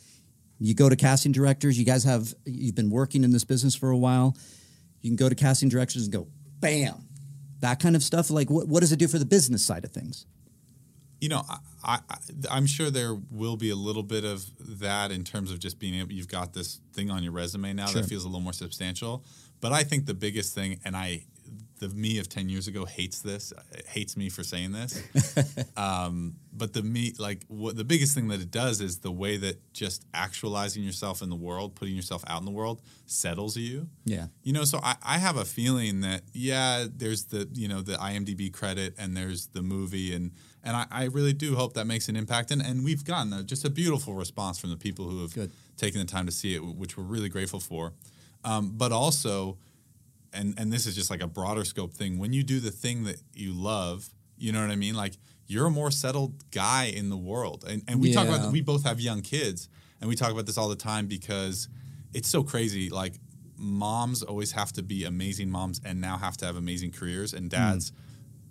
you 0.59 0.75
go 0.75 0.89
to 0.89 0.97
casting 0.97 1.33
directors, 1.33 1.79
you 1.79 1.85
guys 1.85 2.05
have, 2.05 2.35
you've 2.47 2.75
been 2.75 2.91
working 2.91 3.23
in 3.23 3.31
this 3.33 3.45
business 3.45 3.75
for 3.75 3.91
a 3.91 3.97
while. 3.99 4.37
You 5.03 5.11
can 5.11 5.17
go 5.17 5.29
to 5.29 5.35
casting 5.35 5.69
directors 5.69 6.05
and 6.05 6.13
go, 6.13 6.27
bam, 6.61 7.07
that 7.61 7.81
kind 7.81 7.95
of 7.95 8.03
stuff. 8.03 8.31
Like, 8.31 8.49
what, 8.49 8.67
what 8.67 8.81
does 8.81 8.93
it 8.93 8.99
do 8.99 9.09
for 9.09 9.19
the 9.19 9.27
business 9.27 9.65
side 9.65 9.85
of 9.85 9.93
things? 9.93 10.27
you 11.21 11.31
know, 11.31 11.43
I, 11.83 11.99
I, 12.09 12.19
I'm 12.51 12.67
sure 12.67 12.91
there 12.91 13.15
will 13.31 13.57
be 13.57 13.71
a 13.71 13.75
little 13.77 14.03
bit 14.03 14.25
of 14.25 14.45
that 14.81 15.11
in 15.11 15.25
terms 15.25 15.51
of 15.51 15.59
just 15.59 15.79
being 15.79 15.95
able. 15.95 16.13
You've 16.13 16.29
got 16.29 16.53
this 16.53 16.81
thing 16.93 17.11
on 17.11 17.23
your 17.23 17.33
resume 17.33 17.73
now 17.73 17.87
Sure. 17.87 18.03
that 18.03 18.09
feels 18.09 18.25
a 18.25 18.29
little 18.29 18.43
more 18.43 18.53
substantial. 18.53 19.25
But 19.61 19.73
I 19.73 19.83
think 19.83 20.05
the 20.07 20.15
biggest 20.15 20.55
thing, 20.55 20.79
and 20.85 20.95
I, 20.95 21.25
the 21.79 21.89
me 21.89 22.19
of 22.19 22.29
ten 22.29 22.49
years 22.49 22.69
ago 22.69 22.85
hates 22.85 23.21
this, 23.21 23.53
hates 23.87 24.17
me 24.17 24.29
for 24.29 24.43
saying 24.43 24.73
this. 24.73 25.03
um, 25.77 26.37
but 26.53 26.73
the 26.73 26.83
me, 26.83 27.13
like, 27.19 27.45
what 27.49 27.77
the 27.77 27.85
biggest 27.85 28.15
thing 28.15 28.29
that 28.29 28.41
it 28.41 28.51
does 28.51 28.81
is 28.81 28.99
the 28.99 29.11
way 29.11 29.37
that 29.37 29.73
just 29.73 30.05
actualizing 30.15 30.83
yourself 30.83 31.23
in 31.23 31.29
the 31.29 31.37
world, 31.37 31.75
putting 31.75 31.95
yourself 31.95 32.25
out 32.27 32.41
in 32.41 32.47
the 32.47 32.51
world, 32.51 32.81
settles 33.05 33.57
you. 33.57 33.89
Yeah. 34.05 34.27
You 34.43 34.53
know, 34.53 34.65
so 34.65 34.81
I, 34.83 34.97
I 35.03 35.19
have 35.19 35.37
a 35.37 35.45
feeling 35.45 36.01
that 36.01 36.23
yeah, 36.33 36.87
there's 36.91 37.25
the 37.25 37.49
you 37.53 37.69
know 37.69 37.83
the 37.83 37.95
IMDb 37.95 38.53
credit 38.53 38.95
and 38.99 39.17
there's 39.17 39.49
the 39.49 39.63
movie 39.63 40.15
and 40.15 40.33
and 40.65 40.77
I, 40.77 40.87
I 40.91 41.05
really 41.05 41.33
do 41.33 41.55
hope 41.55 41.75
that 41.75 41.87
makes 41.87 42.09
an 42.09 42.17
impact 42.17 42.51
and 42.51 42.63
and 42.63 42.85
we've 42.85 43.05
gotten 43.05 43.33
a, 43.33 43.43
just 43.43 43.65
a 43.65 43.71
beautiful 43.71 44.15
response 44.15 44.59
from 44.59 44.71
the 44.71 44.77
people 44.77 45.09
who 45.09 45.23
have 45.23 45.35
Good. 45.35 45.53
taken 45.77 46.01
the 46.01 46.07
time 46.07 46.27
to 46.27 46.33
see 46.33 46.55
it, 46.55 46.65
which 46.65 46.97
we're 46.97 47.05
really 47.05 47.29
grateful 47.29 47.61
for. 47.61 47.93
Um, 48.45 48.73
but 48.77 48.93
also, 48.93 49.59
and 50.37 50.55
and 50.59 50.73
this 50.73 50.87
is 50.87 50.95
just 50.95 51.11
like 51.11 51.23
a 51.23 51.27
broader 51.27 51.65
scope 51.65 51.93
thing. 51.93 52.19
When 52.19 52.33
you 52.33 52.43
do 52.43 52.61
the 52.61 52.71
thing 52.71 53.05
that 53.05 53.17
you 53.35 53.53
love, 53.53 54.11
you 54.37 54.53
know 54.53 54.61
what 54.61 54.71
I 54.71 54.77
mean. 54.77 54.95
Like 54.95 55.15
you're 55.47 55.67
a 55.67 55.71
more 55.71 55.91
settled 55.91 56.51
guy 56.51 56.85
in 56.85 57.09
the 57.09 57.17
world. 57.17 57.65
And 57.67 57.83
and 57.89 58.01
we 58.01 58.13
talk 58.13 58.29
about 58.29 58.53
we 58.53 58.61
both 58.61 58.85
have 58.85 59.01
young 59.01 59.23
kids, 59.23 59.69
and 60.01 60.09
we 60.09 60.17
talk 60.17 60.31
about 60.31 60.47
this 60.47 60.59
all 60.59 60.69
the 60.69 60.77
time 60.77 61.07
because 61.07 61.69
it's 62.13 62.29
so 62.29 62.43
crazy. 62.43 62.91
Like 62.91 63.15
moms 63.57 64.23
always 64.23 64.53
have 64.53 64.73
to 64.73 64.83
be 64.83 65.05
amazing 65.05 65.51
moms 65.51 65.81
and 65.85 66.01
now 66.01 66.17
have 66.17 66.37
to 66.39 66.47
have 66.47 66.57
amazing 66.57 66.93
careers, 66.93 67.33
and 67.33 67.51
mm-hmm. 67.51 67.71
dads 67.71 67.93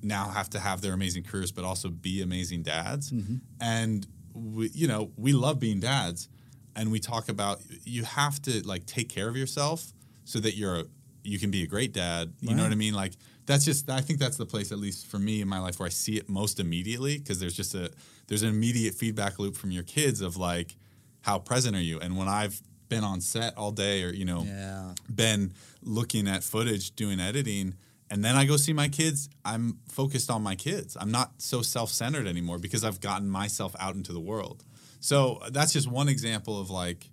now 0.02 0.30
have 0.30 0.50
to 0.52 0.60
have 0.60 0.82
their 0.82 0.93
amazing 0.93 1.24
careers, 1.24 1.52
but 1.52 1.63
also 1.65 1.89
be 1.89 2.21
amazing 2.21 2.63
dads. 2.63 3.12
Mm-hmm. 3.12 3.38
And 3.60 4.08
we, 4.34 4.69
you 4.69 4.88
know, 4.88 5.12
we 5.17 5.34
love 5.34 5.60
being 5.60 5.80
dads, 5.80 6.30
and 6.76 6.91
we 6.91 7.00
talk 7.00 7.30
about 7.30 7.62
you 7.84 8.04
have 8.04 8.41
to 8.43 8.65
like 8.67 8.86
take 8.86 9.10
care 9.10 9.28
of 9.28 9.36
yourself 9.36 9.93
so 10.24 10.39
that 10.39 10.56
you're 10.56 10.84
you 11.25 11.39
can 11.39 11.51
be 11.51 11.63
a 11.63 11.67
great 11.67 11.93
dad. 11.93 12.33
You 12.41 12.55
know 12.55 12.63
what 12.63 12.71
I 12.71 12.75
mean? 12.75 12.93
Like 12.93 13.13
that's 13.45 13.65
just 13.65 13.89
I 13.89 14.01
think 14.01 14.19
that's 14.19 14.38
the 14.38 14.45
place 14.45 14.71
at 14.71 14.79
least 14.79 15.07
for 15.07 15.19
me 15.19 15.41
in 15.41 15.47
my 15.47 15.59
life 15.59 15.79
where 15.79 15.88
I 15.88 15.89
see 15.89 16.17
it 16.17 16.29
most 16.29 16.59
immediately 16.59 17.17
because 17.17 17.39
there's 17.39 17.55
just 17.55 17.75
a 17.75 17.91
there's 18.27 18.43
an 18.43 18.49
immediate 18.49 18.95
feedback 18.95 19.39
loop 19.39 19.55
from 19.55 19.71
your 19.71 19.83
kids 19.83 20.21
of 20.21 20.38
like 20.38 20.75
how 21.21 21.39
present 21.39 21.75
are 21.75 21.81
you? 21.81 21.99
And 21.99 22.17
when 22.17 22.27
I've 22.27 22.61
been 22.88 23.03
on 23.03 23.19
set 23.21 23.57
all 23.57 23.71
day 23.71 24.03
or 24.03 24.13
you 24.13 24.25
know 24.25 24.43
Yeah. 24.45 24.93
been 25.13 25.53
looking 25.81 26.27
at 26.27 26.43
footage 26.43 26.95
doing 26.95 27.19
editing 27.19 27.75
and 28.11 28.23
then 28.23 28.35
I 28.35 28.45
go 28.45 28.55
see 28.57 28.73
my 28.73 28.88
kids, 28.88 29.29
I'm 29.43 29.79
focused 29.89 30.29
on 30.29 30.43
my 30.43 30.55
kids. 30.55 30.95
I'm 30.99 31.09
not 31.11 31.33
so 31.39 31.63
self-centered 31.63 32.27
anymore 32.27 32.59
because 32.59 32.83
I've 32.83 32.99
gotten 33.01 33.27
myself 33.27 33.75
out 33.79 33.95
into 33.95 34.13
the 34.13 34.19
world. 34.19 34.63
So 34.99 35.41
that's 35.51 35.73
just 35.73 35.88
one 35.88 36.07
example 36.07 36.59
of 36.59 36.69
like 36.69 37.09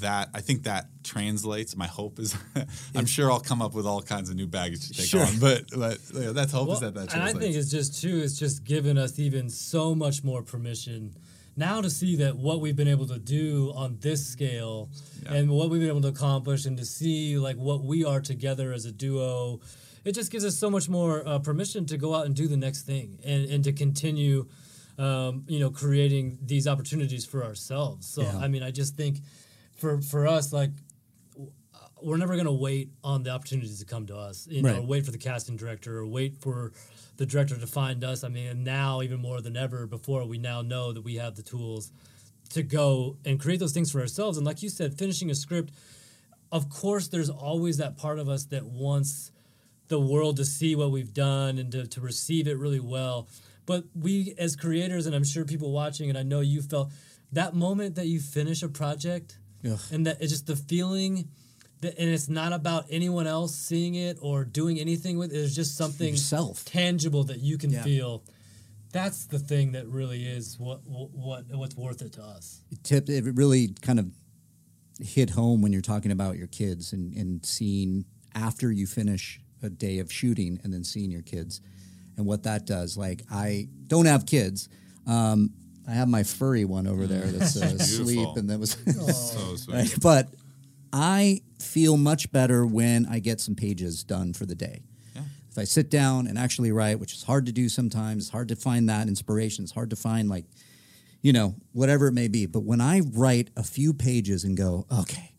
that 0.00 0.30
I 0.34 0.40
think 0.40 0.64
that 0.64 0.86
translates. 1.04 1.76
My 1.76 1.86
hope 1.86 2.18
is 2.18 2.36
I'm 2.94 3.06
sure 3.06 3.30
I'll 3.30 3.40
come 3.40 3.60
up 3.62 3.74
with 3.74 3.86
all 3.86 4.02
kinds 4.02 4.30
of 4.30 4.36
new 4.36 4.46
baggage 4.46 4.88
to 4.88 4.94
take 4.94 5.06
Sure. 5.06 5.24
on, 5.24 5.38
but 5.38 5.64
but 5.76 5.98
yeah, 6.14 6.30
that's 6.32 6.52
hope 6.52 6.68
is 6.70 6.80
Well, 6.80 6.90
that 6.90 6.94
that 6.94 7.14
and 7.14 7.22
I 7.22 7.32
think 7.32 7.54
it's 7.54 7.70
just 7.70 8.00
too. 8.00 8.18
It's 8.18 8.38
just 8.38 8.64
given 8.64 8.96
us 8.98 9.18
even 9.18 9.48
so 9.50 9.94
much 9.94 10.24
more 10.24 10.42
permission 10.42 11.14
now 11.56 11.80
to 11.80 11.90
see 11.90 12.16
that 12.16 12.36
what 12.36 12.60
we've 12.60 12.76
been 12.76 12.88
able 12.88 13.06
to 13.08 13.18
do 13.18 13.72
on 13.74 13.98
this 14.00 14.24
scale 14.26 14.88
Yeah. 15.24 15.34
and 15.34 15.50
what 15.50 15.70
we've 15.70 15.80
been 15.80 15.90
able 15.90 16.02
to 16.02 16.08
accomplish, 16.08 16.66
and 16.66 16.76
to 16.78 16.84
see 16.84 17.36
like 17.38 17.56
what 17.56 17.82
we 17.84 18.04
are 18.04 18.20
together 18.20 18.72
as 18.72 18.84
a 18.86 18.92
duo. 18.92 19.60
It 20.04 20.12
just 20.12 20.30
gives 20.30 20.44
us 20.44 20.56
so 20.56 20.70
much 20.70 20.88
more 20.88 21.26
uh, 21.26 21.38
permission 21.40 21.84
to 21.86 21.98
go 21.98 22.14
out 22.14 22.24
and 22.26 22.34
do 22.34 22.46
the 22.48 22.56
next 22.56 22.82
thing 22.82 23.18
and, 23.24 23.44
and 23.50 23.64
to 23.64 23.72
continue, 23.72 24.46
um, 24.96 25.44
you 25.48 25.58
know, 25.58 25.70
creating 25.70 26.38
these 26.42 26.66
opportunities 26.66 27.26
for 27.26 27.44
ourselves. 27.44 28.06
So 28.06 28.22
Yeah. 28.22 28.38
I 28.38 28.48
mean, 28.48 28.62
I 28.62 28.70
just 28.70 28.94
think 28.96 29.18
for 29.78 30.00
for 30.02 30.26
us, 30.26 30.52
like 30.52 30.70
we're 32.00 32.16
never 32.16 32.34
going 32.34 32.46
to 32.46 32.52
wait 32.52 32.90
on 33.02 33.22
the 33.24 33.30
opportunities 33.30 33.80
to 33.80 33.84
come 33.84 34.06
to 34.06 34.16
us, 34.16 34.46
you 34.48 34.62
know, 34.62 34.70
Right. 34.70 34.78
or 34.78 34.82
wait 34.86 35.04
for 35.04 35.10
the 35.10 35.18
casting 35.18 35.56
director 35.56 35.98
or 35.98 36.06
wait 36.06 36.36
for 36.40 36.72
the 37.16 37.26
director 37.26 37.56
to 37.56 37.66
find 37.66 38.04
us. 38.04 38.22
I 38.22 38.28
mean, 38.28 38.62
now 38.62 39.02
even 39.02 39.20
more 39.20 39.40
than 39.40 39.56
ever 39.56 39.84
before, 39.86 40.24
we 40.24 40.38
now 40.38 40.62
know 40.62 40.92
that 40.92 41.02
we 41.02 41.16
have 41.16 41.34
the 41.34 41.42
tools 41.42 41.90
to 42.50 42.62
go 42.62 43.16
and 43.24 43.40
create 43.40 43.58
those 43.58 43.72
things 43.72 43.90
for 43.90 44.00
ourselves. 44.00 44.36
And 44.38 44.46
like 44.46 44.62
you 44.62 44.68
said, 44.68 44.96
finishing 44.96 45.28
a 45.30 45.34
script, 45.34 45.72
of 46.52 46.70
course, 46.70 47.08
there's 47.08 47.28
always 47.30 47.78
that 47.78 47.96
part 47.96 48.20
of 48.20 48.28
us 48.28 48.44
that 48.46 48.64
wants 48.64 49.32
the 49.88 49.98
world 49.98 50.36
to 50.36 50.44
see 50.44 50.76
what 50.76 50.90
we've 50.92 51.12
done 51.12 51.58
and 51.58 51.72
to, 51.72 51.86
to 51.88 52.00
receive 52.00 52.46
it 52.46 52.56
really 52.58 52.80
well. 52.80 53.28
But 53.66 53.84
we, 53.94 54.34
as 54.38 54.54
creators, 54.54 55.06
and 55.06 55.14
I'm 55.16 55.24
sure 55.24 55.44
people 55.44 55.72
watching, 55.72 56.08
and 56.08 56.16
I 56.18 56.22
know 56.22 56.40
you 56.40 56.62
felt 56.62 56.92
that 57.32 57.54
moment 57.54 57.96
that 57.96 58.06
you 58.06 58.20
finish 58.20 58.62
a 58.62 58.68
project 58.68 59.37
Ugh. 59.64 59.78
and 59.90 60.06
that 60.06 60.18
it's 60.20 60.32
just 60.32 60.46
the 60.46 60.56
feeling 60.56 61.28
that, 61.80 61.96
and 61.98 62.10
it's 62.10 62.28
not 62.28 62.52
about 62.52 62.86
anyone 62.90 63.26
else 63.26 63.54
seeing 63.54 63.94
it 63.94 64.18
or 64.20 64.44
doing 64.44 64.78
anything 64.80 65.16
with 65.18 65.32
it. 65.32 65.36
It's 65.38 65.54
just 65.54 65.76
something 65.76 66.10
Yourself. 66.10 66.64
tangible 66.64 67.24
that 67.24 67.40
you 67.40 67.56
can 67.58 67.70
Yeah. 67.70 67.82
feel. 67.84 68.24
That's 68.92 69.26
the 69.26 69.38
thing 69.38 69.72
that 69.72 69.86
really 69.88 70.24
is 70.24 70.58
what 70.58 70.80
what 70.86 71.44
what's 71.50 71.76
worth 71.76 72.00
it 72.02 72.12
to 72.14 72.22
us. 72.24 72.60
tip 72.82 73.08
it 73.08 73.24
really 73.36 73.68
kind 73.82 73.98
of 74.00 74.10
hit 75.00 75.30
home 75.30 75.60
when 75.62 75.72
you're 75.72 75.82
talking 75.82 76.10
about 76.10 76.36
your 76.36 76.46
kids 76.48 76.92
and, 76.92 77.12
and 77.14 77.44
seeing 77.46 78.04
after 78.34 78.72
you 78.72 78.86
finish 78.86 79.40
a 79.62 79.68
day 79.70 79.98
of 79.98 80.10
shooting 80.12 80.58
and 80.64 80.72
then 80.72 80.82
seeing 80.84 81.10
your 81.10 81.22
kids 81.22 81.60
and 82.16 82.26
what 82.26 82.42
that 82.42 82.66
does 82.66 82.96
like 82.96 83.22
i 83.30 83.68
don't 83.86 84.06
have 84.06 84.26
kids 84.26 84.68
um, 85.06 85.50
i 85.88 85.92
have 85.92 86.08
my 86.08 86.22
furry 86.22 86.64
one 86.64 86.86
over 86.86 87.06
there 87.06 87.26
that's 87.26 87.56
uh, 87.60 87.64
asleep 87.78 88.28
and 88.36 88.48
that 88.50 88.58
was 88.60 88.72
so 88.72 89.56
sweet. 89.56 89.94
but 90.02 90.28
i 90.92 91.40
feel 91.58 91.96
much 91.96 92.30
better 92.30 92.64
when 92.66 93.06
i 93.06 93.18
get 93.18 93.40
some 93.40 93.54
pages 93.54 94.04
done 94.04 94.32
for 94.32 94.46
the 94.46 94.54
day 94.54 94.82
Yeah. 95.14 95.22
if 95.50 95.58
i 95.58 95.64
sit 95.64 95.90
down 95.90 96.26
and 96.26 96.38
actually 96.38 96.70
write 96.72 97.00
which 97.00 97.14
is 97.14 97.22
hard 97.24 97.46
to 97.46 97.52
do 97.52 97.68
sometimes 97.68 98.24
it's 98.24 98.32
hard 98.32 98.48
to 98.48 98.56
find 98.56 98.88
that 98.88 99.08
inspiration 99.08 99.64
it's 99.64 99.72
hard 99.72 99.90
to 99.90 99.96
find 99.96 100.28
like 100.28 100.44
you 101.20 101.32
know, 101.32 101.56
whatever 101.72 102.06
it 102.06 102.12
may 102.12 102.28
be. 102.28 102.46
But 102.46 102.60
when 102.60 102.80
I 102.80 103.00
write 103.00 103.50
a 103.56 103.64
few 103.64 103.92
pages 103.92 104.44
and 104.44 104.56
go, 104.56 104.86
okay, 105.00 105.32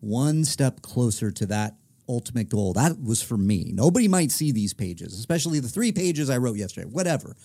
one 0.00 0.44
step 0.44 0.82
closer 0.82 1.30
to 1.30 1.46
that 1.46 1.76
ultimate 2.08 2.48
goal, 2.48 2.72
that 2.72 3.00
was 3.00 3.22
for 3.22 3.36
me. 3.36 3.70
Nobody 3.72 4.08
might 4.08 4.32
see 4.32 4.50
these 4.50 4.74
pages, 4.74 5.16
especially 5.16 5.60
the 5.60 5.68
three 5.68 5.92
pages 5.92 6.30
I 6.30 6.38
wrote 6.38 6.56
yesterday, 6.56 6.88
whatever. 6.88 7.36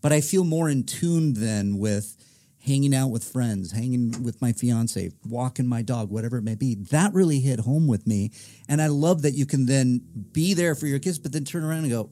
But 0.00 0.12
I 0.12 0.20
feel 0.20 0.44
more 0.44 0.68
in 0.68 0.84
tune 0.84 1.34
then 1.34 1.78
with 1.78 2.16
hanging 2.60 2.94
out 2.94 3.08
with 3.08 3.24
friends, 3.24 3.72
hanging 3.72 4.22
with 4.22 4.40
my 4.42 4.52
fiance, 4.52 5.10
walking 5.28 5.66
my 5.66 5.80
dog, 5.82 6.10
whatever 6.10 6.36
it 6.36 6.42
may 6.42 6.54
be. 6.54 6.74
That 6.74 7.14
really 7.14 7.40
hit 7.40 7.60
home 7.60 7.86
with 7.86 8.06
me. 8.06 8.30
And 8.68 8.82
I 8.82 8.88
love 8.88 9.22
that 9.22 9.32
you 9.32 9.46
can 9.46 9.66
then 9.66 10.02
be 10.32 10.54
there 10.54 10.74
for 10.74 10.86
your 10.86 10.98
kids, 10.98 11.18
but 11.18 11.32
then 11.32 11.44
turn 11.44 11.64
around 11.64 11.84
and 11.84 11.90
go, 11.90 12.10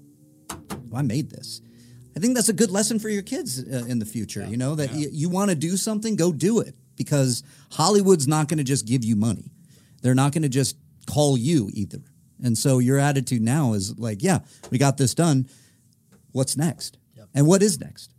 well, 0.88 0.96
I 0.99 1.03
made 1.03 1.31
this. 1.31 1.61
I 2.16 2.20
think 2.20 2.35
that's 2.35 2.49
a 2.49 2.55
good 2.55 2.70
lesson 2.70 2.99
for 2.99 3.11
your 3.11 3.22
kids 3.22 3.61
uh, 3.62 3.85
in 3.87 3.99
the 3.99 4.07
future. 4.07 4.46
You 4.46 4.57
know 4.57 4.75
that 4.77 4.90
Yeah. 4.92 5.07
y- 5.07 5.12
you 5.12 5.29
want 5.29 5.51
to 5.51 5.55
do 5.57 5.77
something, 5.77 6.16
go 6.16 6.33
do 6.33 6.61
it 6.61 6.75
because 6.96 7.42
Hollywood's 7.72 8.27
not 8.27 8.49
going 8.49 8.59
to 8.59 8.64
just 8.64 8.87
give 8.87 9.05
you 9.05 9.16
money. 9.16 9.51
They're 10.01 10.14
not 10.14 10.33
going 10.33 10.42
to 10.42 10.49
just 10.49 10.77
call 11.07 11.37
you 11.37 11.70
either. 11.75 12.01
And 12.42 12.57
so 12.57 12.79
your 12.79 12.99
attitude 12.99 13.42
now 13.42 13.75
is 13.75 13.99
like, 13.99 14.22
yeah, 14.22 14.38
we 14.70 14.79
got 14.79 14.96
this 14.96 15.14
done. 15.14 15.49
What's 16.33 16.57
next? 16.57 16.96
Yep. 17.37 17.40
And 17.40 17.46
what 17.46 17.62
is 17.62 17.79
next? 17.81 18.11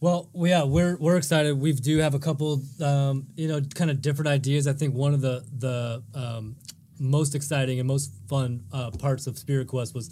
Well, 0.00 0.28
yeah, 0.34 0.64
we're 0.64 0.96
we're 0.96 1.16
excited. 1.16 1.58
We 1.58 1.72
do 1.72 1.98
have 1.98 2.14
a 2.14 2.18
couple, 2.18 2.62
um, 2.82 3.26
you 3.34 3.48
know, 3.48 3.60
kind 3.74 3.90
of 3.90 4.02
different 4.02 4.28
ideas. 4.28 4.66
I 4.66 4.72
think 4.74 4.94
one 4.94 5.14
of 5.14 5.20
the 5.22 5.44
the 5.58 6.02
um, 6.14 6.56
most 6.98 7.34
exciting 7.34 7.78
and 7.78 7.88
most 7.88 8.10
fun 8.28 8.64
uh, 8.72 8.90
parts 8.90 9.26
of 9.26 9.38
Spirit 9.38 9.68
Quest 9.68 9.94
was 9.94 10.10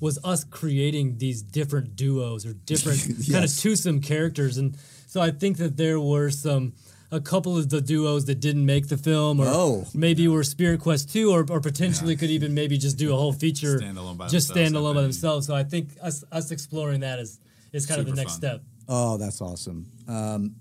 was 0.00 0.18
us 0.24 0.44
creating 0.44 1.18
these 1.18 1.42
different 1.42 1.96
duos 1.96 2.46
or 2.46 2.52
different 2.52 3.00
kind 3.32 3.44
of 3.44 3.50
Yes. 3.50 3.60
twosome 3.62 4.00
characters, 4.00 4.56
and 4.56 4.76
so 5.08 5.20
I 5.20 5.30
think 5.32 5.56
that 5.56 5.76
there 5.76 5.98
were 6.00 6.30
some 6.30 6.72
a 7.10 7.20
couple 7.20 7.56
of 7.58 7.68
the 7.70 7.80
duos 7.80 8.24
that 8.26 8.40
didn't 8.40 8.66
make 8.66 8.88
the 8.88 8.96
film, 8.96 9.40
or 9.40 9.46
Oh. 9.48 9.86
maybe 9.94 10.26
were 10.28 10.42
Spirit 10.44 10.80
Quest 10.80 11.12
two, 11.12 11.30
or, 11.32 11.44
or 11.48 11.60
potentially 11.60 12.16
could 12.16 12.30
even 12.30 12.54
maybe 12.54 12.76
just 12.78 12.98
do 12.98 13.12
a 13.12 13.16
whole 13.16 13.32
feature 13.32 13.78
Standalone 13.80 14.16
by 14.16 14.28
just 14.28 14.48
stand 14.48 14.74
alone 14.76 14.94
by 14.94 15.02
themselves. 15.02 15.46
So 15.46 15.54
I 15.56 15.64
think 15.64 15.88
us 16.02 16.22
us 16.30 16.50
exploring 16.52 17.00
that 17.00 17.18
is 17.18 17.40
is 17.74 17.86
kind 17.86 18.00
of 18.00 18.06
the 18.06 18.14
next 18.14 18.32
fun. 18.32 18.38
step. 18.38 18.62
Oh, 18.88 19.16
that's 19.16 19.40
awesome. 19.40 19.86
Um, 20.08 20.54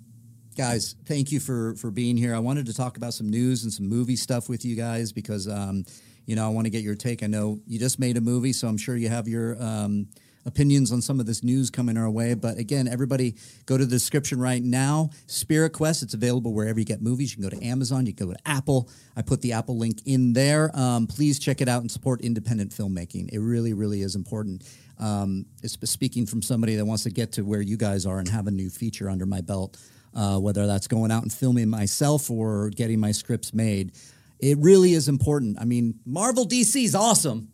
guys, 0.57 0.95
thank 1.05 1.31
you 1.31 1.39
for 1.39 1.75
for 1.75 1.91
being 1.91 2.17
here. 2.17 2.35
I 2.35 2.39
wanted 2.39 2.65
to 2.65 2.73
talk 2.73 2.97
about 2.97 3.13
some 3.13 3.29
news 3.29 3.63
and 3.63 3.71
some 3.71 3.87
movie 3.87 4.15
stuff 4.15 4.49
with 4.49 4.65
you 4.65 4.75
guys 4.75 5.11
because 5.11 5.47
um, 5.47 5.85
you 6.25 6.35
know 6.35 6.45
I 6.45 6.49
want 6.49 6.65
to 6.65 6.71
get 6.71 6.83
your 6.83 6.95
take. 6.95 7.23
I 7.23 7.27
know 7.27 7.59
you 7.67 7.79
just 7.79 7.99
made 7.99 8.17
a 8.17 8.21
movie, 8.21 8.53
so 8.53 8.67
I'm 8.67 8.77
sure 8.77 8.95
you 8.95 9.09
have 9.09 9.27
your 9.27 9.61
um, 9.61 10.07
opinions 10.45 10.91
on 10.91 11.01
some 11.01 11.19
of 11.19 11.25
this 11.25 11.43
news 11.43 11.69
coming 11.69 11.97
our 11.97 12.09
way. 12.09 12.33
But 12.33 12.57
again, 12.57 12.87
everybody 12.87 13.35
go 13.65 13.77
to 13.77 13.85
the 13.85 13.91
description 13.91 14.39
right 14.39 14.61
now. 14.61 15.09
Spirit 15.27 15.71
Quest, 15.71 16.03
it's 16.03 16.13
available 16.13 16.53
wherever 16.53 16.79
you 16.79 16.85
get 16.85 17.01
movies. 17.01 17.31
You 17.31 17.41
can 17.41 17.49
go 17.49 17.57
to 17.57 17.65
Amazon, 17.65 18.05
you 18.05 18.13
can 18.13 18.27
go 18.27 18.33
to 18.33 18.39
Apple. 18.47 18.89
I 19.15 19.21
put 19.21 19.41
the 19.41 19.53
Apple 19.53 19.77
link 19.77 19.99
in 20.05 20.33
there. 20.33 20.71
Um, 20.77 21.07
please 21.07 21.39
check 21.39 21.61
it 21.61 21.67
out 21.67 21.81
and 21.81 21.91
support 21.91 22.21
independent 22.21 22.71
filmmaking. 22.71 23.29
It 23.31 23.39
really, 23.39 23.73
really 23.73 24.01
is 24.01 24.15
important. 24.15 24.63
Um, 24.99 25.45
it's 25.61 25.77
speaking 25.89 26.25
from 26.25 26.41
somebody 26.41 26.75
that 26.75 26.85
wants 26.85 27.03
to 27.03 27.09
get 27.09 27.33
to 27.33 27.41
where 27.43 27.61
you 27.61 27.77
guys 27.77 28.05
are 28.05 28.19
and 28.19 28.27
have 28.29 28.47
a 28.47 28.51
new 28.51 28.69
feature 28.69 29.09
under 29.09 29.25
my 29.25 29.41
belt, 29.41 29.77
uh, 30.15 30.37
whether 30.37 30.67
that's 30.67 30.87
going 30.87 31.11
out 31.11 31.23
and 31.23 31.33
filming 31.33 31.69
myself 31.69 32.29
or 32.29 32.69
getting 32.69 32.99
my 32.99 33.11
scripts 33.11 33.53
made. 33.53 33.93
It 34.39 34.57
really 34.59 34.93
is 34.93 35.07
important. 35.07 35.57
I 35.59 35.65
mean, 35.65 35.99
Marvel 36.05 36.45
DC 36.45 36.83
is 36.83 36.95
awesome, 36.95 37.52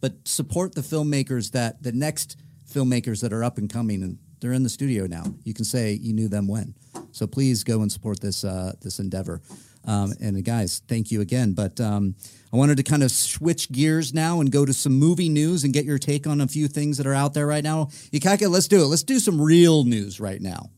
but 0.00 0.26
support 0.26 0.74
the 0.74 0.80
filmmakers 0.80 1.52
that 1.52 1.82
the 1.82 1.92
next 1.92 2.36
filmmakers 2.70 3.20
that 3.22 3.32
are 3.32 3.44
up 3.44 3.58
and 3.58 3.70
coming 3.70 4.02
and 4.02 4.18
they're 4.40 4.52
in 4.52 4.62
the 4.62 4.70
studio 4.70 5.06
now. 5.06 5.24
You 5.44 5.54
can 5.54 5.64
say 5.64 5.92
you 5.92 6.12
knew 6.12 6.28
them 6.28 6.48
when. 6.48 6.74
So 7.12 7.26
please 7.26 7.62
go 7.62 7.82
and 7.82 7.92
support 7.92 8.20
this 8.20 8.44
uh, 8.44 8.72
this 8.80 8.98
endeavor. 8.98 9.40
Um, 9.86 10.12
and 10.20 10.36
uh, 10.36 10.40
guys, 10.40 10.82
thank 10.88 11.10
you 11.10 11.20
again. 11.20 11.52
But 11.52 11.80
um, 11.80 12.14
I 12.52 12.56
wanted 12.56 12.76
to 12.76 12.82
kind 12.82 13.02
of 13.02 13.10
switch 13.10 13.70
gears 13.72 14.12
now 14.12 14.40
and 14.40 14.50
go 14.50 14.64
to 14.64 14.72
some 14.72 14.98
movie 14.98 15.28
news 15.28 15.64
and 15.64 15.72
get 15.72 15.84
your 15.84 15.98
take 15.98 16.26
on 16.26 16.40
a 16.40 16.46
few 16.46 16.68
things 16.68 16.98
that 16.98 17.06
are 17.06 17.14
out 17.14 17.34
there 17.34 17.46
right 17.46 17.64
now. 17.64 17.86
Ikaka, 18.12 18.50
let's 18.50 18.68
do 18.68 18.82
it. 18.82 18.86
Let's 18.86 19.02
do 19.02 19.18
some 19.18 19.40
real 19.40 19.84
news 19.84 20.20
right 20.20 20.40
now. 20.40 20.70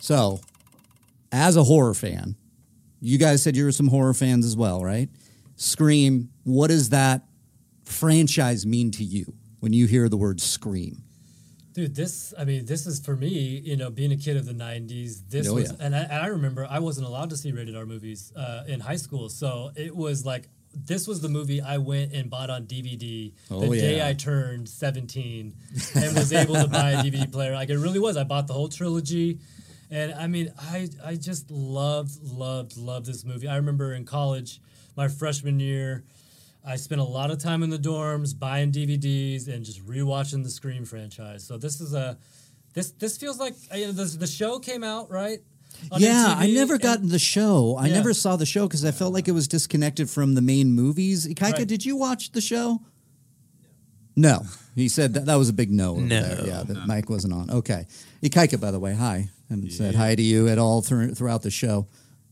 So, 0.00 0.40
as 1.32 1.56
a 1.56 1.64
horror 1.64 1.94
fan, 1.94 2.36
you 3.00 3.18
guys 3.18 3.42
said 3.42 3.56
you 3.56 3.64
were 3.64 3.72
some 3.72 3.88
horror 3.88 4.14
fans 4.14 4.44
as 4.44 4.56
well, 4.56 4.82
right? 4.84 5.08
Scream. 5.56 6.30
What 6.44 6.68
does 6.68 6.90
that 6.90 7.22
franchise 7.84 8.66
mean 8.66 8.90
to 8.92 9.04
you 9.04 9.34
when 9.60 9.72
you 9.72 9.86
hear 9.86 10.08
the 10.08 10.16
word 10.16 10.40
Scream? 10.40 11.02
Dude, 11.74 11.94
this, 11.94 12.34
I 12.36 12.44
mean, 12.44 12.64
this 12.66 12.86
is 12.86 12.98
for 12.98 13.14
me, 13.14 13.28
you 13.64 13.76
know, 13.76 13.88
being 13.88 14.10
a 14.10 14.16
kid 14.16 14.36
of 14.36 14.46
the 14.46 14.52
90s. 14.52 15.20
This 15.28 15.48
Oh, 15.48 15.54
was, 15.54 15.70
yeah. 15.70 15.76
and 15.86 15.94
I, 15.94 16.04
I 16.22 16.26
remember 16.26 16.66
I 16.68 16.80
wasn't 16.80 17.06
allowed 17.06 17.30
to 17.30 17.36
see 17.36 17.52
rated 17.52 17.76
R 17.76 17.86
movies 17.86 18.32
uh, 18.34 18.64
in 18.66 18.80
high 18.80 18.96
school. 18.96 19.28
So 19.28 19.70
it 19.76 19.94
was 19.94 20.26
like, 20.26 20.48
this 20.74 21.06
was 21.06 21.20
the 21.20 21.28
movie 21.28 21.60
I 21.62 21.78
went 21.78 22.12
and 22.12 22.28
bought 22.28 22.50
on 22.50 22.64
DVD 22.66 23.32
Oh, 23.50 23.60
the 23.60 23.76
day. 23.80 24.06
I 24.06 24.12
turned 24.14 24.68
17 24.68 25.54
and 25.94 26.16
was 26.16 26.32
able 26.32 26.54
to 26.56 26.66
buy 26.66 26.90
a 26.92 27.02
DVD 27.02 27.30
player. 27.30 27.54
Like, 27.54 27.70
it 27.70 27.78
really 27.78 27.98
was. 28.00 28.16
I 28.16 28.24
bought 28.24 28.48
the 28.48 28.54
whole 28.54 28.68
trilogy. 28.68 29.38
And 29.90 30.12
I 30.14 30.26
mean, 30.26 30.52
I, 30.58 30.88
I 31.04 31.14
just 31.16 31.50
loved, 31.50 32.22
loved, 32.22 32.76
loved 32.76 33.06
this 33.06 33.24
movie. 33.24 33.48
I 33.48 33.56
remember 33.56 33.94
in 33.94 34.04
college, 34.04 34.60
my 34.96 35.08
freshman 35.08 35.60
year, 35.60 36.04
I 36.66 36.76
spent 36.76 37.00
a 37.00 37.04
lot 37.04 37.30
of 37.30 37.38
time 37.38 37.62
in 37.62 37.70
the 37.70 37.78
dorms 37.78 38.38
buying 38.38 38.70
DVDs 38.70 39.48
and 39.48 39.64
just 39.64 39.84
rewatching 39.86 40.42
the 40.42 40.50
Scream 40.50 40.84
franchise. 40.84 41.46
So 41.46 41.56
this 41.56 41.80
is 41.80 41.94
a 41.94 42.18
this 42.74 42.90
this 42.92 43.16
feels 43.16 43.38
like 43.38 43.54
uh, 43.72 43.76
you 43.76 43.86
know, 43.86 43.92
the 43.92 44.04
the 44.04 44.26
show 44.26 44.58
came 44.58 44.84
out 44.84 45.10
right. 45.10 45.38
on 45.90 46.00
yeah, 46.02 46.34
I 46.36 46.46
MTV, 46.48 46.54
never 46.54 46.74
and- 46.74 46.82
got 46.82 47.08
the 47.08 47.18
show. 47.18 47.76
I 47.78 47.86
Yeah. 47.86 47.94
never 47.94 48.12
saw 48.12 48.36
the 48.36 48.44
show 48.44 48.66
because 48.66 48.84
I 48.84 48.90
felt 48.90 49.14
like 49.14 49.26
it 49.28 49.32
was 49.32 49.48
disconnected 49.48 50.10
from 50.10 50.34
the 50.34 50.42
main 50.42 50.72
movies. 50.72 51.26
Ikaika, 51.26 51.52
Right. 51.58 51.68
did 51.68 51.86
you 51.86 51.96
watch 51.96 52.32
the 52.32 52.42
show? 52.42 52.82
No. 54.16 54.42
He 54.74 54.88
said 54.88 55.14
that, 55.14 55.26
that 55.26 55.36
was 55.36 55.48
a 55.48 55.52
big 55.52 55.70
no. 55.70 55.94
No. 55.96 56.20
there. 56.20 56.46
Yeah, 56.46 56.62
the 56.64 56.84
mic 56.86 57.08
wasn't 57.08 57.32
on. 57.32 57.50
Okay. 57.50 57.86
Ikaika, 58.22 58.60
by 58.60 58.70
the 58.70 58.78
way, 58.78 58.94
hi. 58.94 59.28
Haven't 59.48 59.70
said 59.72 59.94
hi 59.94 60.14
to 60.14 60.22
you 60.22 60.48
at 60.48 60.58
all 60.58 60.82
through, 60.82 61.14
throughout 61.14 61.42
the 61.42 61.50
show. 61.50 61.86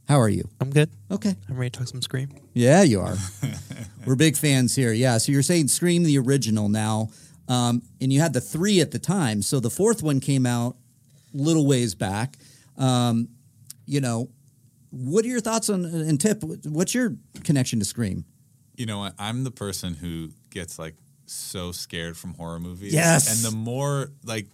How 0.08 0.20
are 0.20 0.28
you? 0.28 0.48
I'm 0.60 0.70
good. 0.70 0.90
Okay. 1.10 1.34
I'm 1.48 1.56
ready 1.56 1.70
to 1.70 1.78
talk 1.80 1.88
some 1.88 2.00
Scream. 2.00 2.28
Yeah, 2.54 2.82
you 2.82 3.00
are. 3.00 3.16
We're 4.06 4.14
big 4.14 4.36
fans 4.36 4.76
here. 4.76 4.92
Yeah. 4.92 5.18
So 5.18 5.32
you're 5.32 5.42
saying 5.42 5.68
Scream 5.68 6.04
the 6.04 6.18
original 6.18 6.68
now, 6.68 7.08
um, 7.48 7.82
and 8.00 8.12
you 8.12 8.20
had 8.20 8.32
the 8.32 8.40
three 8.40 8.80
at 8.80 8.92
the 8.92 9.00
time. 9.00 9.42
So 9.42 9.58
the 9.58 9.70
fourth 9.70 10.02
one 10.02 10.20
came 10.20 10.46
out 10.46 10.76
little 11.32 11.66
ways 11.66 11.94
back. 11.94 12.36
Um, 12.78 13.28
you 13.84 14.00
know, 14.00 14.30
what 14.90 15.24
are 15.24 15.28
your 15.28 15.40
thoughts 15.40 15.68
on 15.68 15.84
and 15.84 16.20
Tip? 16.20 16.42
What's 16.42 16.94
your 16.94 17.16
connection 17.42 17.80
to 17.80 17.84
Scream? 17.84 18.24
You 18.76 18.86
know 18.86 18.98
what? 18.98 19.14
I'm 19.18 19.42
the 19.42 19.50
person 19.50 19.94
who 19.94 20.30
gets 20.50 20.78
like 20.78 20.94
so 21.26 21.72
scared 21.72 22.16
from 22.16 22.34
horror 22.34 22.60
movies. 22.60 22.94
Yes. 22.94 23.44
And 23.44 23.52
the 23.52 23.56
more 23.56 24.10
like 24.24 24.46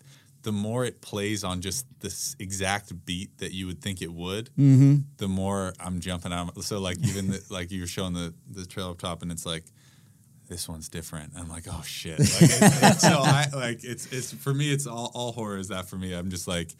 the 0.43 0.53
more 0.53 0.84
it 0.84 1.01
plays 1.01 1.45
on 1.45 1.61
just 1.61 1.86
this 2.01 2.34
exact 2.38 3.05
beat 3.07 3.38
that 3.38 3.53
you 3.53 3.66
would 3.66 3.80
think 3.80 4.03
it 4.03 4.12
would, 4.12 4.47
Mm-hmm. 4.59 4.97
the 5.18 5.28
more 5.28 5.72
I'm 5.78 6.01
jumping 6.01 6.32
out. 6.32 6.61
So 6.64 6.80
like 6.80 6.99
even 7.07 7.30
the, 7.30 7.43
like 7.51 7.70
you 7.70 7.80
were 7.82 7.86
showing 7.86 8.12
the 8.14 8.34
the 8.51 8.66
trailer 8.66 8.90
up 8.90 8.99
top, 8.99 9.22
and 9.22 9.30
it's 9.30 9.47
like 9.47 9.64
this 10.49 10.68
one's 10.68 10.88
different. 10.88 11.32
I'm 11.38 11.49
like, 11.49 11.64
oh 11.70 11.82
shit. 11.86 12.18
Like, 12.18 12.28
so 12.28 13.09
I 13.22 13.47
like 13.55 13.84
it's 13.84 14.07
it's 14.12 14.32
for 14.32 14.53
me. 14.53 14.72
It's 14.72 14.86
all 14.86 15.11
all 15.14 15.32
horror 15.32 15.57
is 15.59 15.68
that 15.68 15.86
for 15.88 15.97
me. 15.97 16.12
I'm 16.12 16.28
just 16.30 16.49
like 16.49 16.70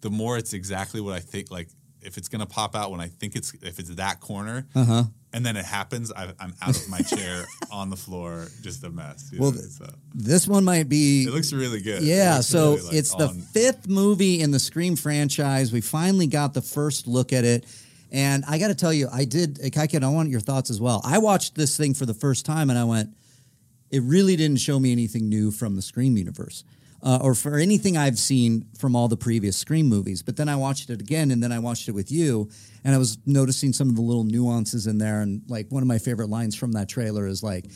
the 0.00 0.10
more 0.10 0.38
it's 0.38 0.52
exactly 0.52 1.00
what 1.00 1.14
I 1.14 1.20
think. 1.20 1.50
Like 1.50 1.68
if 2.02 2.16
it's 2.18 2.28
gonna 2.28 2.46
pop 2.46 2.74
out 2.76 2.90
when 2.90 3.00
I 3.00 3.08
think 3.08 3.36
it's 3.36 3.52
if 3.62 3.78
it's 3.78 3.90
that 3.96 4.20
corner, 4.20 4.66
Uh-huh. 4.74 5.04
and 5.32 5.44
then 5.44 5.56
it 5.56 5.64
happens, 5.64 6.12
I, 6.12 6.32
I'm 6.40 6.54
out 6.62 6.76
of 6.76 6.88
my 6.88 7.00
chair 7.00 7.46
on 7.70 7.90
the 7.90 7.96
floor, 7.96 8.48
just 8.62 8.82
a 8.84 8.90
mess. 8.90 9.30
you 9.32 9.40
Well, 9.40 9.52
know, 9.52 9.60
so 9.60 9.86
This 10.14 10.46
one 10.48 10.64
might 10.64 10.88
be. 10.88 11.24
it 11.24 11.32
looks 11.32 11.52
really 11.52 11.80
good. 11.80 12.02
Yeah, 12.02 12.36
looks 12.36 12.46
so 12.46 12.74
really, 12.74 12.82
like, 12.86 12.94
it's 12.94 13.14
the 13.14 13.28
fifth 13.52 13.88
movie 13.88 14.40
in 14.40 14.50
the 14.50 14.58
Scream 14.58 14.96
franchise. 14.96 15.72
We 15.72 15.80
finally 15.80 16.26
got 16.26 16.54
the 16.54 16.62
first 16.62 17.06
look 17.06 17.32
at 17.32 17.44
it. 17.44 17.66
And 18.10 18.42
I 18.48 18.58
got 18.58 18.68
to 18.68 18.74
tell 18.74 18.92
you, 18.92 19.06
I 19.12 19.26
did, 19.26 19.58
Ikaika, 19.58 20.02
I 20.02 20.08
want 20.08 20.30
your 20.30 20.40
thoughts 20.40 20.70
as 20.70 20.80
well. 20.80 21.02
I 21.04 21.18
watched 21.18 21.56
this 21.56 21.76
thing 21.76 21.92
for 21.92 22.06
the 22.06 22.14
first 22.14 22.46
time 22.46 22.70
and 22.70 22.78
I 22.78 22.84
went, 22.84 23.10
it 23.90 24.02
really 24.02 24.34
didn't 24.34 24.60
show 24.60 24.80
me 24.80 24.92
anything 24.92 25.28
new 25.28 25.50
from 25.50 25.76
the 25.76 25.82
Scream 25.82 26.16
universe 26.16 26.64
uh, 27.02 27.18
or 27.22 27.34
for 27.34 27.56
anything 27.56 27.96
I've 27.96 28.18
seen 28.18 28.66
from 28.78 28.96
all 28.96 29.08
the 29.08 29.16
previous 29.16 29.56
Scream 29.56 29.86
movies. 29.86 30.22
But 30.22 30.36
then 30.36 30.48
I 30.48 30.56
watched 30.56 30.90
it 30.90 31.00
again 31.00 31.30
and 31.30 31.42
then 31.42 31.52
I 31.52 31.58
watched 31.58 31.88
it 31.88 31.92
with 31.92 32.10
you 32.10 32.48
and 32.84 32.94
I 32.94 32.98
was 32.98 33.18
noticing 33.26 33.72
some 33.72 33.88
of 33.88 33.96
the 33.96 34.02
little 34.02 34.24
nuances 34.24 34.86
in 34.86 34.98
there. 34.98 35.20
And 35.20 35.42
like 35.48 35.66
one 35.70 35.82
of 35.82 35.86
my 35.88 35.98
favorite 35.98 36.28
lines 36.28 36.56
from 36.56 36.72
that 36.72 36.88
trailer 36.88 37.26
is 37.26 37.42
like, 37.42 37.66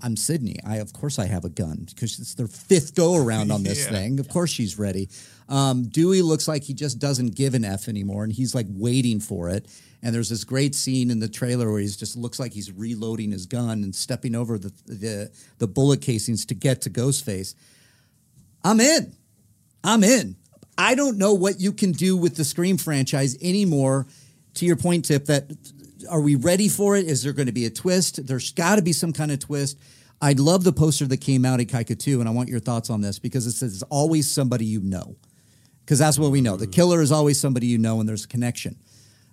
I'm 0.00 0.16
Sydney. 0.16 0.56
I 0.64 0.76
of 0.76 0.92
course 0.92 1.18
I 1.18 1.26
have 1.26 1.44
a 1.44 1.48
gun 1.48 1.86
because 1.88 2.20
it's 2.20 2.34
their 2.34 2.46
fifth 2.46 2.94
go 2.94 3.16
around 3.16 3.50
on 3.50 3.64
this 3.64 3.84
Yeah. 3.90 3.90
thing. 3.90 4.20
Of 4.20 4.28
course 4.28 4.50
she's 4.50 4.78
ready. 4.78 5.08
Um, 5.48 5.88
Dewey 5.88 6.22
looks 6.22 6.46
like 6.46 6.62
he 6.62 6.72
just 6.74 7.00
doesn't 7.00 7.34
give 7.34 7.54
an 7.54 7.64
F 7.64 7.88
anymore, 7.88 8.22
and 8.22 8.32
he's 8.32 8.54
like 8.54 8.66
waiting 8.68 9.18
for 9.18 9.48
it. 9.48 9.66
And 10.02 10.14
there's 10.14 10.28
this 10.28 10.44
great 10.44 10.76
scene 10.76 11.10
in 11.10 11.18
the 11.18 11.28
trailer 11.28 11.68
where 11.72 11.80
he 11.80 11.88
just 11.88 12.16
looks 12.16 12.38
like 12.38 12.52
he's 12.52 12.70
reloading 12.70 13.32
his 13.32 13.46
gun 13.46 13.82
and 13.82 13.92
stepping 13.92 14.36
over 14.36 14.56
the 14.56 14.70
the, 14.86 15.32
the 15.58 15.66
bullet 15.66 16.00
casings 16.00 16.44
to 16.46 16.54
get 16.54 16.80
to 16.82 16.90
Ghostface. 16.90 17.56
I'm 18.64 18.80
in. 18.80 19.14
I'm 19.84 20.04
in. 20.04 20.36
I 20.76 20.94
don't 20.94 21.18
know 21.18 21.34
what 21.34 21.60
you 21.60 21.72
can 21.72 21.92
do 21.92 22.16
with 22.16 22.36
the 22.36 22.44
Scream 22.44 22.76
franchise 22.76 23.36
anymore. 23.42 24.06
To 24.54 24.66
your 24.66 24.76
point, 24.76 25.04
Tip, 25.06 25.26
that 25.26 25.50
are 26.10 26.20
we 26.20 26.36
ready 26.36 26.68
for 26.68 26.96
it? 26.96 27.06
Is 27.06 27.22
there 27.22 27.32
going 27.32 27.46
to 27.46 27.52
be 27.52 27.66
a 27.66 27.70
twist? 27.70 28.26
There's 28.26 28.52
got 28.52 28.76
to 28.76 28.82
be 28.82 28.92
some 28.92 29.12
kind 29.12 29.30
of 29.30 29.38
twist. 29.40 29.78
I 30.20 30.32
love 30.32 30.64
the 30.64 30.72
poster 30.72 31.06
that 31.06 31.18
came 31.18 31.44
out 31.44 31.60
Ikaika 31.60 31.98
2, 31.98 32.20
and 32.20 32.28
I 32.28 32.32
want 32.32 32.48
your 32.48 32.60
thoughts 32.60 32.90
on 32.90 33.00
this 33.00 33.18
because 33.18 33.46
it 33.46 33.52
says 33.52 33.74
it's 33.74 33.82
always 33.84 34.30
somebody 34.30 34.64
you 34.64 34.80
know. 34.80 35.16
Because 35.84 35.98
that's 36.00 36.18
what 36.18 36.30
we 36.30 36.40
know. 36.40 36.56
The 36.56 36.66
mm-hmm. 36.66 36.72
killer 36.72 37.00
is 37.02 37.12
always 37.12 37.40
somebody 37.40 37.66
you 37.66 37.78
know, 37.78 38.00
and 38.00 38.08
there's 38.08 38.24
a 38.24 38.28
connection. 38.28 38.76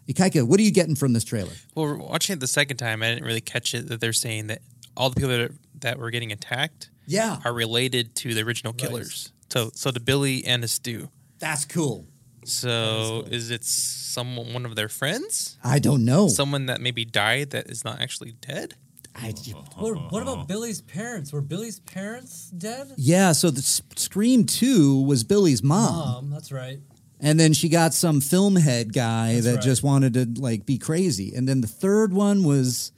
Ikaika, 0.08 0.48
what 0.48 0.60
are 0.60 0.64
you 0.64 0.72
getting 0.72 0.96
from 0.96 1.14
this 1.14 1.24
trailer? 1.24 1.52
Well, 1.74 1.98
watching 1.98 2.36
it 2.36 2.40
the 2.40 2.48
second 2.48 2.78
time, 2.78 3.02
I 3.02 3.10
didn't 3.10 3.26
really 3.26 3.42
catch 3.42 3.74
it 3.74 3.90
that 3.90 4.00
they're 4.00 4.14
saying 4.14 4.48
that 4.48 4.62
all 4.96 5.10
the 5.10 5.16
people 5.16 5.30
that, 5.30 5.42
are, 5.42 5.56
that 5.80 5.98
were 5.98 6.12
getting 6.12 6.32
attacked 6.32 6.90
Yeah, 7.08 7.40
are 7.46 7.54
related 7.54 8.16
to 8.18 8.34
the 8.34 8.42
original 8.42 8.74
killers. 8.74 9.32
So, 9.52 9.72
so 9.74 9.92
to 9.92 10.00
Billy 10.00 10.44
and 10.46 10.62
to 10.64 10.68
Stu. 10.68 11.10
that's 11.40 11.66
cool. 11.66 12.08
So, 12.46 13.26
is 13.32 13.50
it 13.52 13.64
someone, 13.64 14.54
one 14.54 14.66
of 14.66 14.76
their 14.76 14.90
friends? 14.90 15.58
I 15.64 15.80
don't 15.80 16.06
know. 16.06 16.28
Someone 16.28 16.68
that 16.68 16.80
maybe 16.80 17.04
died 17.06 17.50
that 17.52 17.70
is 17.70 17.84
not 17.84 18.00
actually 18.02 18.34
dead? 18.34 18.76
I, 19.16 19.34
What, 19.78 20.12
what 20.12 20.22
about 20.22 20.48
Billy's 20.48 20.82
parents? 20.82 21.32
Were 21.34 21.42
Billy's 21.42 21.80
parents 21.80 22.50
dead? 22.52 22.92
yeah, 22.98 23.32
so 23.32 23.50
the 23.50 23.62
Scream 23.62 24.46
2 24.46 25.02
was 25.04 25.24
Billy's 25.24 25.64
mom. 25.64 25.94
Mom, 25.96 26.30
that's 26.30 26.52
right. 26.52 26.80
And 27.22 27.40
then 27.40 27.54
she 27.54 27.70
got 27.70 27.94
some 27.94 28.20
film 28.22 28.58
head 28.58 28.94
guy 28.94 29.34
That's 29.36 29.46
that 29.46 29.54
right. 29.56 29.64
just 29.64 29.84
wanted 29.84 30.14
to 30.16 30.42
like 30.42 30.66
be 30.66 30.78
crazy. 30.78 31.34
And 31.34 31.48
then 31.48 31.62
the 31.62 31.68
third 31.68 32.12
one 32.14 32.44
was 32.44 32.92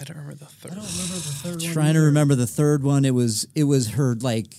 I 0.00 0.04
don't 0.04 0.16
remember 0.18 0.34
the 0.36 0.44
I 0.44 0.48
third. 0.48 0.74
don't 0.74 0.82
remember 0.84 1.14
the 1.14 1.20
third 1.20 1.62
one. 1.62 1.72
trying 1.72 1.94
to 1.94 1.98
either. 2.00 2.06
remember 2.06 2.34
the 2.34 2.46
third 2.46 2.82
one. 2.82 3.04
It 3.04 3.14
was 3.14 3.46
it 3.54 3.64
was 3.64 3.90
her 3.92 4.14
like 4.16 4.54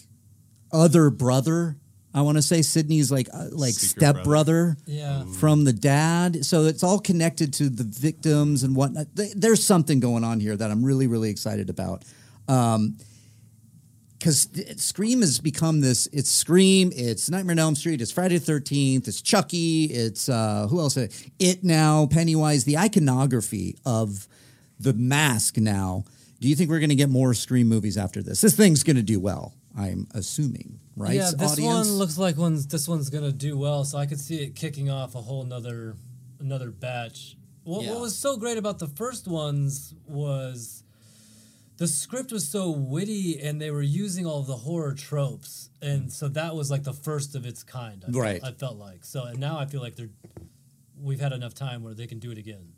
other 0.71 1.09
brother. 1.09 1.77
I 2.13 2.21
want 2.21 2.37
to 2.37 2.41
say 2.41 2.63
Sydney's 2.63 3.11
like 3.11 3.27
uh, 3.31 3.49
like 3.51 3.73
Secret 3.73 4.13
step 4.15 4.23
brother 4.23 4.77
Yeah. 4.87 5.25
from 5.25 5.65
the 5.65 5.73
dad. 5.73 6.43
So 6.45 6.63
it's 6.65 6.81
all 6.83 6.97
connected 6.99 7.53
to 7.55 7.69
the 7.69 7.83
victims 7.83 8.63
and 8.63 8.75
whatnot. 8.75 9.07
Th- 9.15 9.33
There's 9.35 9.63
something 9.63 9.99
going 9.99 10.23
on 10.23 10.39
here 10.39 10.55
that 10.55 10.71
I'm 10.71 10.83
really 10.83 11.05
really 11.05 11.29
excited 11.29 11.69
about. 11.69 12.03
Um, 12.47 12.97
because 14.17 14.49
Scream 14.77 15.21
has 15.21 15.39
become 15.39 15.79
this. 15.81 16.07
It's 16.11 16.31
Scream. 16.31 16.91
It's 16.95 17.29
Nightmare 17.29 17.53
on 17.53 17.59
Elm 17.59 17.75
Street. 17.75 18.01
It's 18.01 18.11
Friday 18.11 18.39
the 18.39 18.45
Thirteenth. 18.45 19.07
It's 19.07 19.21
Chucky. 19.21 19.85
It's 19.85 20.27
uh, 20.27 20.65
who 20.67 20.79
else? 20.79 20.97
It 20.97 21.63
now 21.63 22.07
Pennywise. 22.07 22.63
The 22.63 22.79
iconography 22.79 23.75
of 23.85 24.27
the 24.79 24.93
mask 24.93 25.57
now. 25.57 26.05
Do 26.39 26.47
you 26.47 26.55
think 26.55 26.69
we're 26.69 26.79
going 26.79 26.89
to 26.89 26.95
get 26.95 27.09
more 27.09 27.33
Scream 27.33 27.67
movies 27.67 27.97
after 27.97 28.21
this? 28.21 28.41
This 28.41 28.55
thing's 28.55 28.83
going 28.83 28.95
to 28.97 29.03
do 29.03 29.19
well. 29.19 29.53
I'm 29.75 30.07
assuming, 30.13 30.79
right? 30.95 31.13
Yeah, 31.15 31.31
this 31.37 31.51
audience? 31.53 31.87
one 31.87 31.97
looks 31.99 32.17
like 32.17 32.35
one's 32.35 32.65
this 32.65 32.87
one's 32.87 33.11
gonna 33.11 33.31
do 33.31 33.55
well, 33.59 33.83
so 33.85 33.99
I 33.99 34.07
could 34.07 34.19
see 34.19 34.37
it 34.41 34.55
kicking 34.55 34.89
off 34.89 35.13
a 35.13 35.21
whole 35.21 35.43
nother 35.43 35.95
another 36.39 36.71
batch. 36.71 37.37
What, 37.63 37.83
Yeah. 37.83 37.91
what 37.91 38.01
was 38.01 38.17
so 38.17 38.37
great 38.37 38.57
about 38.57 38.79
the 38.79 38.87
first 38.87 39.27
ones 39.27 39.93
was 40.07 40.81
the 41.77 41.87
script 41.87 42.31
was 42.31 42.47
so 42.47 42.71
witty 42.71 43.39
and 43.39 43.61
they 43.61 43.69
were 43.69 43.83
using 43.83 44.25
all 44.25 44.41
the 44.41 44.55
horror 44.57 44.95
tropes, 44.95 45.69
and 45.79 46.11
so 46.11 46.27
that 46.29 46.55
was 46.55 46.71
like 46.71 46.81
the 46.81 46.93
first 46.93 47.35
of 47.35 47.45
its 47.45 47.61
kind. 47.61 48.03
I 48.03 48.11
felt- 48.11 48.15
Right. 48.23 48.41
I 48.43 48.51
felt 48.53 48.77
like 48.79 49.05
so, 49.05 49.25
and 49.25 49.39
now 49.39 49.59
I 49.59 49.67
feel 49.67 49.81
like 49.81 49.95
they're 49.95 50.09
we've 50.99 51.19
had 51.19 51.33
enough 51.33 51.53
time 51.53 51.83
where 51.83 51.93
they 51.93 52.07
can 52.07 52.17
do 52.17 52.31
it 52.31 52.39
again. 52.39 52.73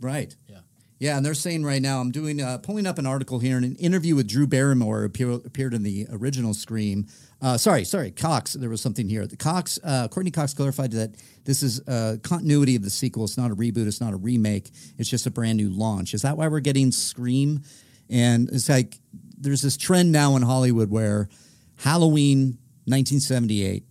Right. 0.00 0.34
Yeah. 0.48 0.62
Yeah, 1.00 1.16
and 1.16 1.24
they're 1.24 1.32
saying 1.32 1.64
right 1.64 1.80
now, 1.80 1.98
I'm 2.02 2.10
doing 2.10 2.42
uh, 2.42 2.58
pulling 2.58 2.86
up 2.86 2.98
an 2.98 3.06
article 3.06 3.38
here, 3.38 3.56
and 3.56 3.64
an 3.64 3.74
interview 3.76 4.14
with 4.14 4.28
Drew 4.28 4.46
Barrymore 4.46 5.02
appear, 5.04 5.30
appeared 5.30 5.72
in 5.72 5.82
the 5.82 6.06
original 6.12 6.52
Scream. 6.52 7.06
Uh, 7.40 7.56
sorry, 7.56 7.84
sorry, 7.84 8.10
Cox. 8.10 8.52
There 8.52 8.68
was 8.68 8.82
something 8.82 9.08
here. 9.08 9.26
The 9.26 9.38
Cox, 9.38 9.78
uh, 9.82 10.08
Courteney 10.08 10.30
Cox 10.30 10.52
clarified 10.52 10.90
that 10.92 11.14
this 11.44 11.62
is 11.62 11.80
uh, 11.88 12.18
continuity 12.22 12.76
of 12.76 12.82
the 12.82 12.90
sequel. 12.90 13.24
It's 13.24 13.38
not 13.38 13.50
a 13.50 13.56
reboot. 13.56 13.86
It's 13.86 14.02
not 14.02 14.12
a 14.12 14.16
remake. 14.16 14.70
It's 14.98 15.08
just 15.08 15.26
a 15.26 15.30
brand 15.30 15.56
new 15.56 15.70
launch. 15.70 16.12
Is 16.12 16.20
that 16.20 16.36
why 16.36 16.48
we're 16.48 16.60
getting 16.60 16.92
Scream? 16.92 17.62
And 18.10 18.50
it's 18.50 18.68
like 18.68 18.98
there's 19.38 19.62
this 19.62 19.78
trend 19.78 20.12
now 20.12 20.36
in 20.36 20.42
Hollywood 20.42 20.90
where 20.90 21.30
Halloween 21.76 22.58
1978, 22.84 23.84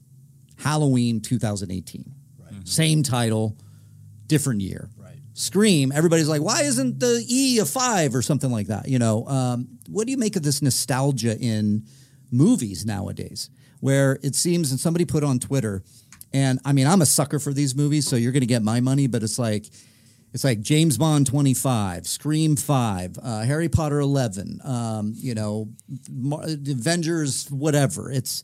Halloween 0.58 1.22
2018, 1.22 2.06
Right. 2.38 2.68
same 2.68 3.02
title, 3.02 3.58
different 4.28 4.62
year. 4.62 4.90
Scream, 5.40 5.94
everybody's 5.94 6.28
like, 6.28 6.42
why 6.42 6.64
isn't 6.64 7.00
the 7.00 7.24
E 7.30 7.60
a 7.60 7.66
five 7.66 8.14
or 8.14 8.22
something 8.22 8.52
like 8.52 8.68
that? 8.68 8.90
You 8.90 9.00
know, 9.00 9.26
um, 9.26 9.70
what 9.88 10.06
do 10.06 10.12
you 10.12 10.18
make 10.18 10.36
of 10.36 10.44
this 10.44 10.62
nostalgia 10.62 11.38
in 11.40 11.86
movies 12.30 12.86
nowadays, 12.86 13.50
where 13.80 14.20
it 14.22 14.36
seems, 14.36 14.72
and 14.72 14.78
somebody 14.78 15.06
put 15.06 15.24
on 15.24 15.40
Twitter, 15.40 15.82
and 16.34 16.60
I 16.66 16.74
mean, 16.74 16.88
I'm 16.88 17.02
a 17.02 17.06
sucker 17.06 17.40
for 17.40 17.54
these 17.54 17.74
movies, 17.74 18.06
so 18.06 18.18
you're 18.18 18.34
going 18.34 18.42
to 18.42 18.48
get 18.48 18.64
my 18.64 18.82
money, 18.82 19.08
but 19.08 19.24
it's 19.24 19.40
like, 19.40 19.68
it's 20.34 20.44
like 20.44 20.60
James 20.60 20.98
Bond 20.98 21.26
25, 21.26 22.06
Scream 22.06 22.58
5, 22.58 23.18
uh, 23.24 23.42
Harry 23.44 23.70
Potter 23.70 24.02
11, 24.02 24.60
um, 24.66 25.14
you 25.16 25.36
know, 25.36 25.70
Mar- 26.12 26.44
Avengers, 26.44 27.50
whatever. 27.50 28.12
It's 28.12 28.44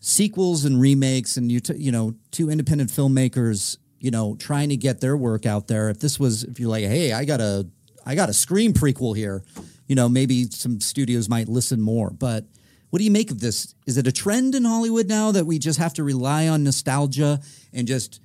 sequels 0.00 0.64
and 0.64 0.80
remakes, 0.80 1.36
and 1.36 1.52
you, 1.52 1.60
t- 1.60 1.76
you 1.76 1.92
know, 1.92 2.14
two 2.30 2.48
independent 2.48 2.88
filmmakers, 2.88 3.76
you 4.02 4.10
know, 4.10 4.34
trying 4.36 4.68
to 4.68 4.76
get 4.76 5.00
their 5.00 5.16
work 5.16 5.46
out 5.46 5.68
there. 5.68 5.88
If 5.88 6.00
this 6.00 6.18
was, 6.18 6.42
if 6.42 6.58
you're 6.58 6.68
like, 6.68 6.84
hey, 6.84 7.12
I 7.12 7.24
got 7.24 7.40
a, 7.40 7.66
I 8.04 8.16
got 8.16 8.28
a 8.28 8.32
Scream 8.32 8.72
prequel 8.72 9.16
here, 9.16 9.44
you 9.86 9.94
know, 9.94 10.08
maybe 10.08 10.50
some 10.50 10.80
studios 10.80 11.28
might 11.28 11.48
listen 11.48 11.80
more. 11.80 12.10
But 12.10 12.44
what 12.90 12.98
do 12.98 13.04
you 13.04 13.12
make 13.12 13.30
of 13.30 13.38
this? 13.38 13.76
Is 13.86 13.96
it 13.96 14.08
a 14.08 14.12
trend 14.12 14.56
in 14.56 14.64
Hollywood 14.64 15.08
now 15.08 15.30
that 15.30 15.46
we 15.46 15.60
just 15.60 15.78
have 15.78 15.94
to 15.94 16.04
rely 16.04 16.48
on 16.48 16.64
nostalgia 16.64 17.40
and 17.72 17.86
just 17.86 18.20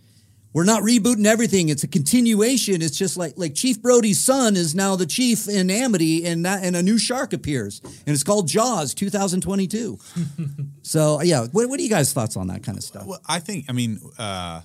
we're 0.52 0.64
not 0.64 0.82
rebooting 0.82 1.26
everything. 1.28 1.70
It's 1.70 1.84
a 1.84 1.88
continuation. 1.88 2.82
It's 2.82 2.98
just 2.98 3.16
like 3.16 3.34
like 3.38 3.54
Chief 3.54 3.80
Brody's 3.80 4.20
son 4.20 4.56
is 4.56 4.74
now 4.74 4.96
the 4.96 5.06
chief 5.06 5.48
in 5.48 5.70
Amity, 5.70 6.26
and 6.26 6.44
that 6.46 6.64
and 6.64 6.76
a 6.76 6.82
new 6.82 6.98
shark 6.98 7.34
appears, 7.34 7.80
and 7.84 8.08
it's 8.08 8.24
called 8.24 8.48
Jaws 8.48 8.96
2022. 8.96 10.00
so 10.82 11.22
yeah, 11.22 11.46
what, 11.52 11.70
what 11.70 11.80
are 11.80 11.84
you 11.84 11.90
guys' 11.90 12.12
thoughts 12.12 12.36
on 12.36 12.48
that 12.48 12.64
kind 12.64 12.76
of 12.76 12.84
stuff? 12.84 13.06
Well, 13.06 13.20
I 13.28 13.40
think, 13.40 13.66
I 13.70 13.74
mean, 13.74 14.00
uh, 14.18 14.62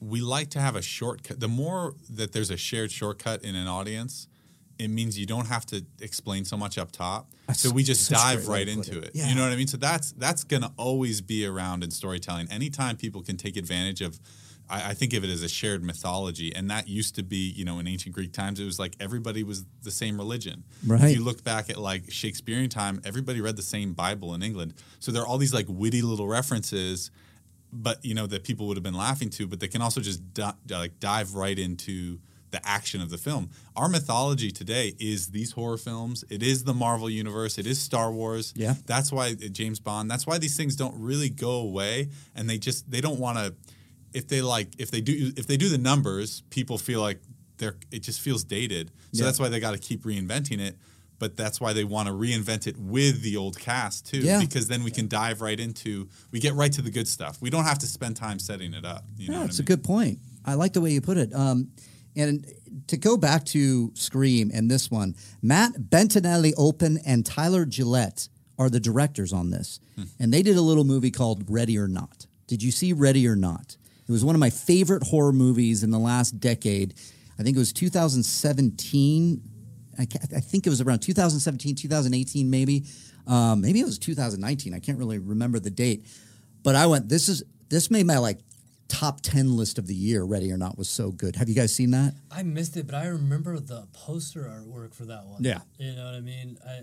we 0.00 0.20
like 0.20 0.50
to 0.50 0.60
have 0.60 0.76
a 0.76 0.82
shortcut. 0.82 1.40
The 1.40 1.48
more 1.48 1.94
that 2.10 2.32
there's 2.32 2.50
a 2.50 2.56
shared 2.56 2.92
shortcut 2.92 3.42
in 3.42 3.54
an 3.54 3.66
audience, 3.66 4.28
it 4.78 4.88
means 4.88 5.18
you 5.18 5.26
don't 5.26 5.46
have 5.46 5.64
to 5.66 5.84
explain 6.00 6.44
so 6.44 6.56
much 6.56 6.78
up 6.78 6.92
top. 6.92 7.30
That's 7.46 7.60
so 7.60 7.70
we 7.70 7.82
just 7.82 8.10
dive 8.10 8.48
right 8.48 8.68
into 8.68 8.98
it. 8.98 9.04
it. 9.04 9.10
Yeah. 9.14 9.28
You 9.28 9.34
know 9.34 9.42
what 9.42 9.52
I 9.52 9.56
mean? 9.56 9.68
So 9.68 9.76
that's 9.76 10.12
that's 10.12 10.44
gonna 10.44 10.72
always 10.76 11.20
be 11.20 11.46
around 11.46 11.82
in 11.82 11.90
storytelling. 11.90 12.48
Anytime 12.50 12.96
people 12.96 13.22
can 13.22 13.36
take 13.36 13.56
advantage 13.56 14.00
of 14.00 14.20
I, 14.68 14.90
I 14.90 14.94
think 14.94 15.12
of 15.14 15.24
it 15.24 15.30
as 15.30 15.42
a 15.42 15.48
shared 15.48 15.82
mythology, 15.82 16.54
and 16.54 16.70
that 16.70 16.88
used 16.88 17.14
to 17.16 17.22
be, 17.22 17.50
you 17.50 17.64
know, 17.64 17.78
in 17.78 17.86
ancient 17.86 18.14
Greek 18.14 18.32
times, 18.32 18.60
it 18.60 18.64
was 18.64 18.78
like 18.78 18.96
everybody 19.00 19.42
was 19.42 19.64
the 19.82 19.90
same 19.90 20.18
religion. 20.18 20.64
Right. 20.86 21.04
If 21.04 21.16
you 21.16 21.24
look 21.24 21.44
back 21.44 21.70
at 21.70 21.78
like 21.78 22.10
Shakespearean 22.10 22.68
time, 22.68 23.00
everybody 23.04 23.40
read 23.40 23.56
the 23.56 23.62
same 23.62 23.92
Bible 23.92 24.34
in 24.34 24.42
England. 24.42 24.74
So 24.98 25.12
there 25.12 25.22
are 25.22 25.26
all 25.26 25.38
these 25.38 25.54
like 25.54 25.66
witty 25.68 26.02
little 26.02 26.26
references 26.26 27.10
but 27.72 28.04
you 28.04 28.14
know 28.14 28.26
that 28.26 28.44
people 28.44 28.66
would 28.68 28.76
have 28.76 28.84
been 28.84 28.94
laughing 28.94 29.30
to, 29.30 29.46
but 29.46 29.60
they 29.60 29.68
can 29.68 29.82
also 29.82 30.00
just 30.00 30.32
di- 30.34 30.54
like 30.70 30.98
dive 31.00 31.34
right 31.34 31.58
into 31.58 32.18
the 32.52 32.60
action 32.66 33.00
of 33.00 33.10
the 33.10 33.18
film. 33.18 33.50
Our 33.74 33.88
mythology 33.88 34.50
today 34.52 34.94
is 35.00 35.28
these 35.28 35.52
horror 35.52 35.76
films. 35.76 36.24
It 36.30 36.42
is 36.44 36.62
the 36.64 36.72
Marvel 36.72 37.10
universe. 37.10 37.58
It 37.58 37.66
is 37.66 37.78
Star 37.80 38.12
Wars. 38.12 38.54
Yeah. 38.56 38.74
that's 38.86 39.10
why 39.12 39.30
uh, 39.32 39.48
James 39.50 39.80
Bond. 39.80 40.08
That's 40.10 40.26
why 40.26 40.38
these 40.38 40.56
things 40.56 40.76
don't 40.76 40.94
really 41.00 41.28
go 41.28 41.50
away, 41.56 42.08
and 42.36 42.48
they 42.48 42.58
just 42.58 42.90
they 42.90 43.00
don't 43.00 43.18
want 43.18 43.38
to. 43.38 43.54
If 44.14 44.28
they 44.28 44.40
like, 44.40 44.68
if 44.78 44.90
they 44.90 45.00
do, 45.00 45.32
if 45.36 45.46
they 45.46 45.56
do 45.56 45.68
the 45.68 45.76
numbers, 45.78 46.42
people 46.50 46.78
feel 46.78 47.00
like 47.00 47.20
they're. 47.58 47.76
It 47.90 48.00
just 48.00 48.20
feels 48.20 48.44
dated. 48.44 48.88
So 49.12 49.20
Yeah. 49.20 49.24
that's 49.26 49.40
why 49.40 49.48
they 49.48 49.60
got 49.60 49.72
to 49.72 49.78
keep 49.78 50.04
reinventing 50.04 50.60
it. 50.60 50.78
But 51.18 51.36
that's 51.36 51.60
why 51.60 51.72
they 51.72 51.84
want 51.84 52.08
to 52.08 52.12
reinvent 52.14 52.66
it 52.66 52.76
with 52.78 53.22
the 53.22 53.36
old 53.36 53.58
cast 53.58 54.06
too, 54.06 54.18
Yeah. 54.18 54.40
because 54.40 54.68
then 54.68 54.84
we 54.84 54.90
can 54.90 55.08
dive 55.08 55.40
right 55.40 55.58
into. 55.58 56.08
We 56.30 56.40
get 56.40 56.54
right 56.54 56.72
to 56.72 56.82
the 56.82 56.90
good 56.90 57.08
stuff. 57.08 57.40
We 57.40 57.48
don't 57.50 57.64
have 57.64 57.78
to 57.78 57.86
spend 57.86 58.16
time 58.16 58.38
setting 58.38 58.74
it 58.74 58.84
up. 58.84 59.04
You 59.16 59.32
Yeah, 59.32 59.44
it's 59.44 59.56
I 59.58 59.58
a 59.58 59.62
mean? 59.62 59.66
good 59.66 59.84
point. 59.84 60.18
I 60.44 60.54
like 60.54 60.72
the 60.74 60.80
way 60.82 60.90
you 60.92 61.00
put 61.00 61.16
it. 61.16 61.32
Um, 61.34 61.68
and 62.14 62.46
to 62.88 62.96
go 62.96 63.16
back 63.16 63.44
to 63.46 63.90
Scream 63.94 64.50
and 64.54 64.70
this 64.70 64.90
one, 64.90 65.14
Matt 65.42 65.72
Bettinelli-Olpin 65.90 66.98
and 67.06 67.24
Tyler 67.24 67.64
Gillett 67.66 68.28
are 68.58 68.68
the 68.70 68.80
directors 68.80 69.32
on 69.32 69.50
this. 69.50 69.80
And 70.18 70.32
they 70.32 70.42
did 70.42 70.56
a 70.56 70.62
little 70.62 70.84
movie 70.84 71.10
called 71.10 71.44
Ready 71.48 71.78
or 71.78 71.88
Not. 71.88 72.26
Did 72.46 72.62
you 72.62 72.70
see 72.70 72.92
Ready 72.92 73.26
or 73.26 73.36
Not? 73.36 73.76
It 74.06 74.12
was 74.12 74.24
one 74.24 74.34
of 74.34 74.40
my 74.40 74.50
favorite 74.50 75.04
horror 75.04 75.32
movies 75.32 75.82
in 75.82 75.90
the 75.90 75.98
last 75.98 76.38
decade. 76.40 76.94
I 77.38 77.42
think 77.42 77.56
it 77.56 77.58
was 77.58 77.72
2017. 77.72 79.42
I, 79.98 80.02
I 80.02 80.40
think 80.40 80.66
it 80.66 80.70
was 80.70 80.80
around 80.80 81.00
2017, 81.00 81.74
2018, 81.76 82.50
maybe. 82.50 82.84
Um, 83.26 83.60
maybe 83.60 83.80
it 83.80 83.84
was 83.84 83.98
2019. 83.98 84.74
I 84.74 84.78
can't 84.78 84.98
really 84.98 85.18
remember 85.18 85.58
the 85.58 85.70
date. 85.70 86.06
But 86.62 86.76
I 86.76 86.86
went, 86.86 87.08
this 87.08 87.28
is 87.28 87.42
this 87.68 87.90
made 87.90 88.06
my 88.06 88.18
like 88.18 88.38
top 88.88 89.20
10 89.20 89.56
list 89.56 89.78
of 89.78 89.86
the 89.86 89.94
year, 89.94 90.22
Ready 90.22 90.52
or 90.52 90.56
Not 90.56 90.78
was 90.78 90.88
so 90.88 91.10
good. 91.10 91.36
Have 91.36 91.48
you 91.48 91.54
guys 91.54 91.74
seen 91.74 91.90
that? 91.90 92.14
I 92.30 92.42
missed 92.42 92.76
it, 92.76 92.86
but 92.86 92.94
I 92.94 93.06
remember 93.06 93.58
the 93.58 93.86
poster 93.92 94.42
artwork 94.42 94.94
for 94.94 95.04
that 95.06 95.26
one. 95.26 95.42
Yeah. 95.42 95.60
you 95.78 95.92
know 95.94 96.04
what 96.04 96.14
I 96.14 96.20
mean. 96.20 96.58
I, 96.66 96.82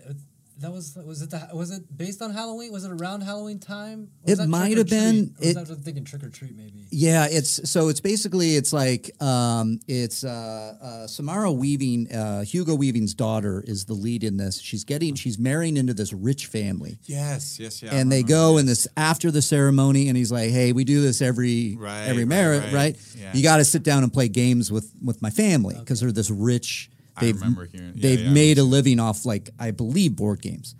that 0.59 0.71
was 0.71 0.97
was 1.05 1.21
it 1.21 1.29
the, 1.31 1.49
was 1.53 1.71
it 1.71 1.83
based 1.97 2.21
on 2.21 2.31
Halloween? 2.31 2.71
Was 2.71 2.85
it 2.85 2.91
around 2.91 3.21
Halloween 3.21 3.59
time? 3.59 4.09
Or 4.23 4.31
was 4.31 4.33
It 4.33 4.35
that 4.37 4.47
might 4.49 4.77
have 4.77 4.87
been. 4.89 5.33
Treat? 5.33 5.39
Was 5.39 5.47
It- 5.49 5.53
that- 5.55 5.67
I 5.67 5.69
was 5.73 5.79
thinking 5.79 6.03
trick 6.05 6.23
or 6.23 6.29
treat 6.29 6.55
maybe. 6.55 6.85
Yeah, 6.91 7.27
it's 7.29 7.69
so 7.69 7.89
it's 7.89 7.99
basically 7.99 8.55
it's 8.55 8.71
like 8.71 9.11
um, 9.21 9.79
it's 9.87 10.23
uh, 10.23 10.75
uh, 10.81 11.07
Samara 11.07 11.51
Weaving, 11.51 12.11
uh, 12.13 12.43
Hugo 12.43 12.75
Weaving's 12.75 13.13
daughter 13.13 13.63
is 13.67 13.85
the 13.85 13.93
lead 13.95 14.23
in 14.23 14.37
this. 14.37 14.59
She's 14.61 14.83
getting 14.83 15.15
she's 15.15 15.39
marrying 15.39 15.75
into 15.77 15.93
this 15.93 16.13
rich 16.13 16.45
family. 16.45 16.97
Yes, 17.05 17.59
yes, 17.59 17.81
yeah. 17.81 17.95
And 17.95 18.11
they 18.11 18.21
go 18.23 18.53
that. 18.53 18.59
and 18.61 18.69
this 18.69 18.87
after 18.95 19.31
the 19.31 19.41
ceremony 19.41 20.07
and 20.07 20.15
he's 20.17 20.31
like 20.31 20.51
hey 20.51 20.71
we 20.71 20.83
do 20.83 21.01
this 21.01 21.21
every 21.21 21.75
Right, 21.77 22.03
every 22.03 22.23
right, 22.23 22.27
merit 22.29 22.63
right. 22.65 22.73
right, 22.73 22.97
Yeah. 23.19 23.31
you 23.33 23.41
got 23.43 23.57
to 23.57 23.65
sit 23.65 23.83
down 23.83 24.03
and 24.03 24.13
play 24.13 24.27
games 24.27 24.71
with 24.71 24.91
with 25.03 25.21
my 25.21 25.29
family 25.29 25.75
because 25.79 25.99
they're 25.99 26.11
this 26.11 26.29
rich 26.29 26.89
I 26.91 26.92
they've 27.19 27.35
remember 27.35 27.65
hearing- 27.65 27.93
yeah, 27.95 28.01
they've 28.01 28.19
yeah, 28.21 28.31
made 28.31 28.57
a 28.57 28.63
living 28.63 28.99
off 28.99 29.25
like 29.25 29.49
i 29.59 29.71
believe 29.71 30.15
board 30.15 30.41
games. 30.41 30.75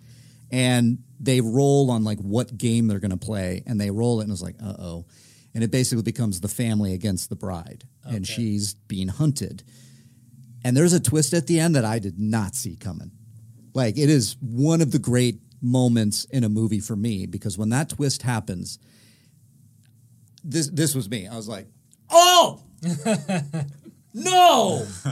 And 0.50 0.98
they 1.18 1.40
roll 1.40 1.90
on 1.90 2.04
like 2.04 2.18
what 2.18 2.56
game 2.56 2.86
they're 2.86 3.00
going 3.00 3.10
to 3.10 3.16
play 3.16 3.62
and 3.66 3.80
they 3.80 3.90
roll 3.90 4.20
it 4.20 4.24
and 4.24 4.32
it's 4.32 4.42
like 4.42 4.56
uh-oh. 4.62 5.06
And 5.54 5.64
it 5.64 5.70
basically 5.70 6.02
becomes 6.02 6.40
the 6.40 6.48
family 6.48 6.94
against 6.94 7.28
the 7.28 7.36
bride 7.36 7.84
and 8.04 8.26
she's 8.26 8.74
being 8.74 9.08
hunted. 9.08 9.62
And 10.64 10.76
there's 10.76 10.92
a 10.92 11.00
twist 11.00 11.32
at 11.34 11.46
the 11.46 11.58
end 11.60 11.74
that 11.76 11.84
i 11.84 11.98
did 11.98 12.18
not 12.18 12.54
see 12.54 12.76
coming. 12.76 13.10
Like 13.74 13.96
it 13.98 14.08
is 14.10 14.36
one 14.40 14.80
of 14.80 14.92
the 14.92 14.98
great 15.00 15.40
moments 15.60 16.24
in 16.26 16.44
a 16.44 16.48
movie 16.48 16.80
for 16.80 16.94
me 16.94 17.26
because 17.26 17.56
when 17.58 17.70
that 17.70 17.88
twist 17.88 18.22
happens, 18.22 18.78
this 20.44 20.68
this 20.68 20.94
was 20.94 21.08
me. 21.08 21.26
I 21.26 21.34
was 21.36 21.48
like, 21.48 21.66
"Oh, 22.10 22.62
no! 24.14 24.86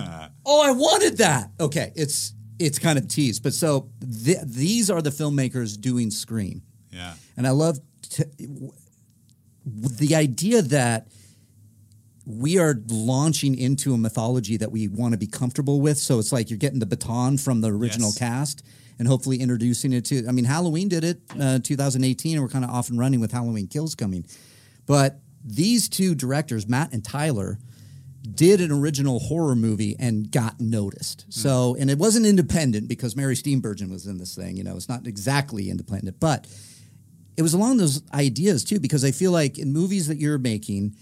oh, 0.47 0.63
I 0.63 0.73
wanted 0.73 1.19
that." 1.19 1.51
Okay, 1.61 1.93
it's 1.97 2.35
it's 2.59 2.79
kind 2.79 2.99
of 2.99 3.09
teased, 3.09 3.43
but 3.43 3.53
so 3.53 3.89
th- 4.25 4.39
these 4.45 4.89
are 4.91 5.03
the 5.03 5.11
filmmakers 5.11 5.79
doing 5.81 6.11
Scream, 6.11 6.63
Yeah. 6.93 7.15
and 7.37 7.47
I 7.47 7.51
love 7.51 7.79
t- 8.03 8.25
w- 8.41 8.73
the 9.65 10.15
idea 10.15 10.63
that 10.63 11.09
we 12.25 12.59
are 12.59 12.81
launching 12.89 13.57
into 13.59 13.95
a 13.95 13.99
mythology 13.99 14.57
that 14.57 14.71
we 14.71 14.87
want 14.89 15.13
to 15.13 15.19
be 15.19 15.27
comfortable 15.27 15.81
with. 15.81 15.99
So 15.99 16.19
it's 16.21 16.33
like 16.33 16.51
you're 16.51 16.59
getting 16.59 16.79
the 16.79 16.87
baton 16.87 17.37
from 17.37 17.61
the 17.63 17.73
original 17.73 18.11
Yes. 18.11 18.19
cast 18.19 18.63
and 18.99 19.09
hopefully 19.09 19.39
introducing 19.41 19.93
it 19.93 20.05
to. 20.07 20.25
I 20.29 20.33
mean, 20.33 20.45
Halloween 20.45 20.89
did 20.89 21.03
it, 21.03 21.21
uh, 21.39 21.59
2018, 21.59 22.35
and 22.35 22.43
we're 22.43 22.49
kind 22.49 22.65
of 22.65 22.71
off 22.71 22.91
and 22.91 22.99
running 22.99 23.19
with 23.19 23.33
Halloween 23.33 23.67
Kills 23.67 23.97
coming. 23.97 24.25
But 24.87 25.21
these 25.45 25.89
two 25.89 26.15
directors, 26.15 26.69
Matt 26.69 26.93
and 26.93 27.03
Tyler, 27.03 27.59
did 28.23 28.61
an 28.61 28.71
original 28.71 29.19
horror 29.19 29.57
movie 29.57 29.97
and 29.99 30.31
got 30.31 30.61
noticed. 30.61 31.23
Hmm. 31.23 31.31
So, 31.31 31.77
and 31.79 31.91
it 31.91 31.99
wasn't 31.99 32.27
independent 32.27 32.89
because 32.89 33.17
Mary 33.17 33.35
Steenburgen 33.35 33.91
was 33.91 34.07
in 34.07 34.19
this 34.19 34.35
thing. 34.35 34.57
You 34.57 34.65
know, 34.65 34.77
it's 34.77 34.89
not 34.89 35.07
exactly 35.07 35.71
independent, 35.71 36.21
but 36.21 36.47
it 37.37 37.43
was 37.43 37.55
along 37.55 37.79
those 37.79 38.03
ideas 38.13 38.65
too 38.65 38.79
because 38.79 39.05
I 39.05 39.11
feel 39.11 39.33
like 39.33 39.59
in 39.59 39.73
movies 39.73 40.07
that 40.09 40.19
you're 40.19 40.39
making, 40.39 40.97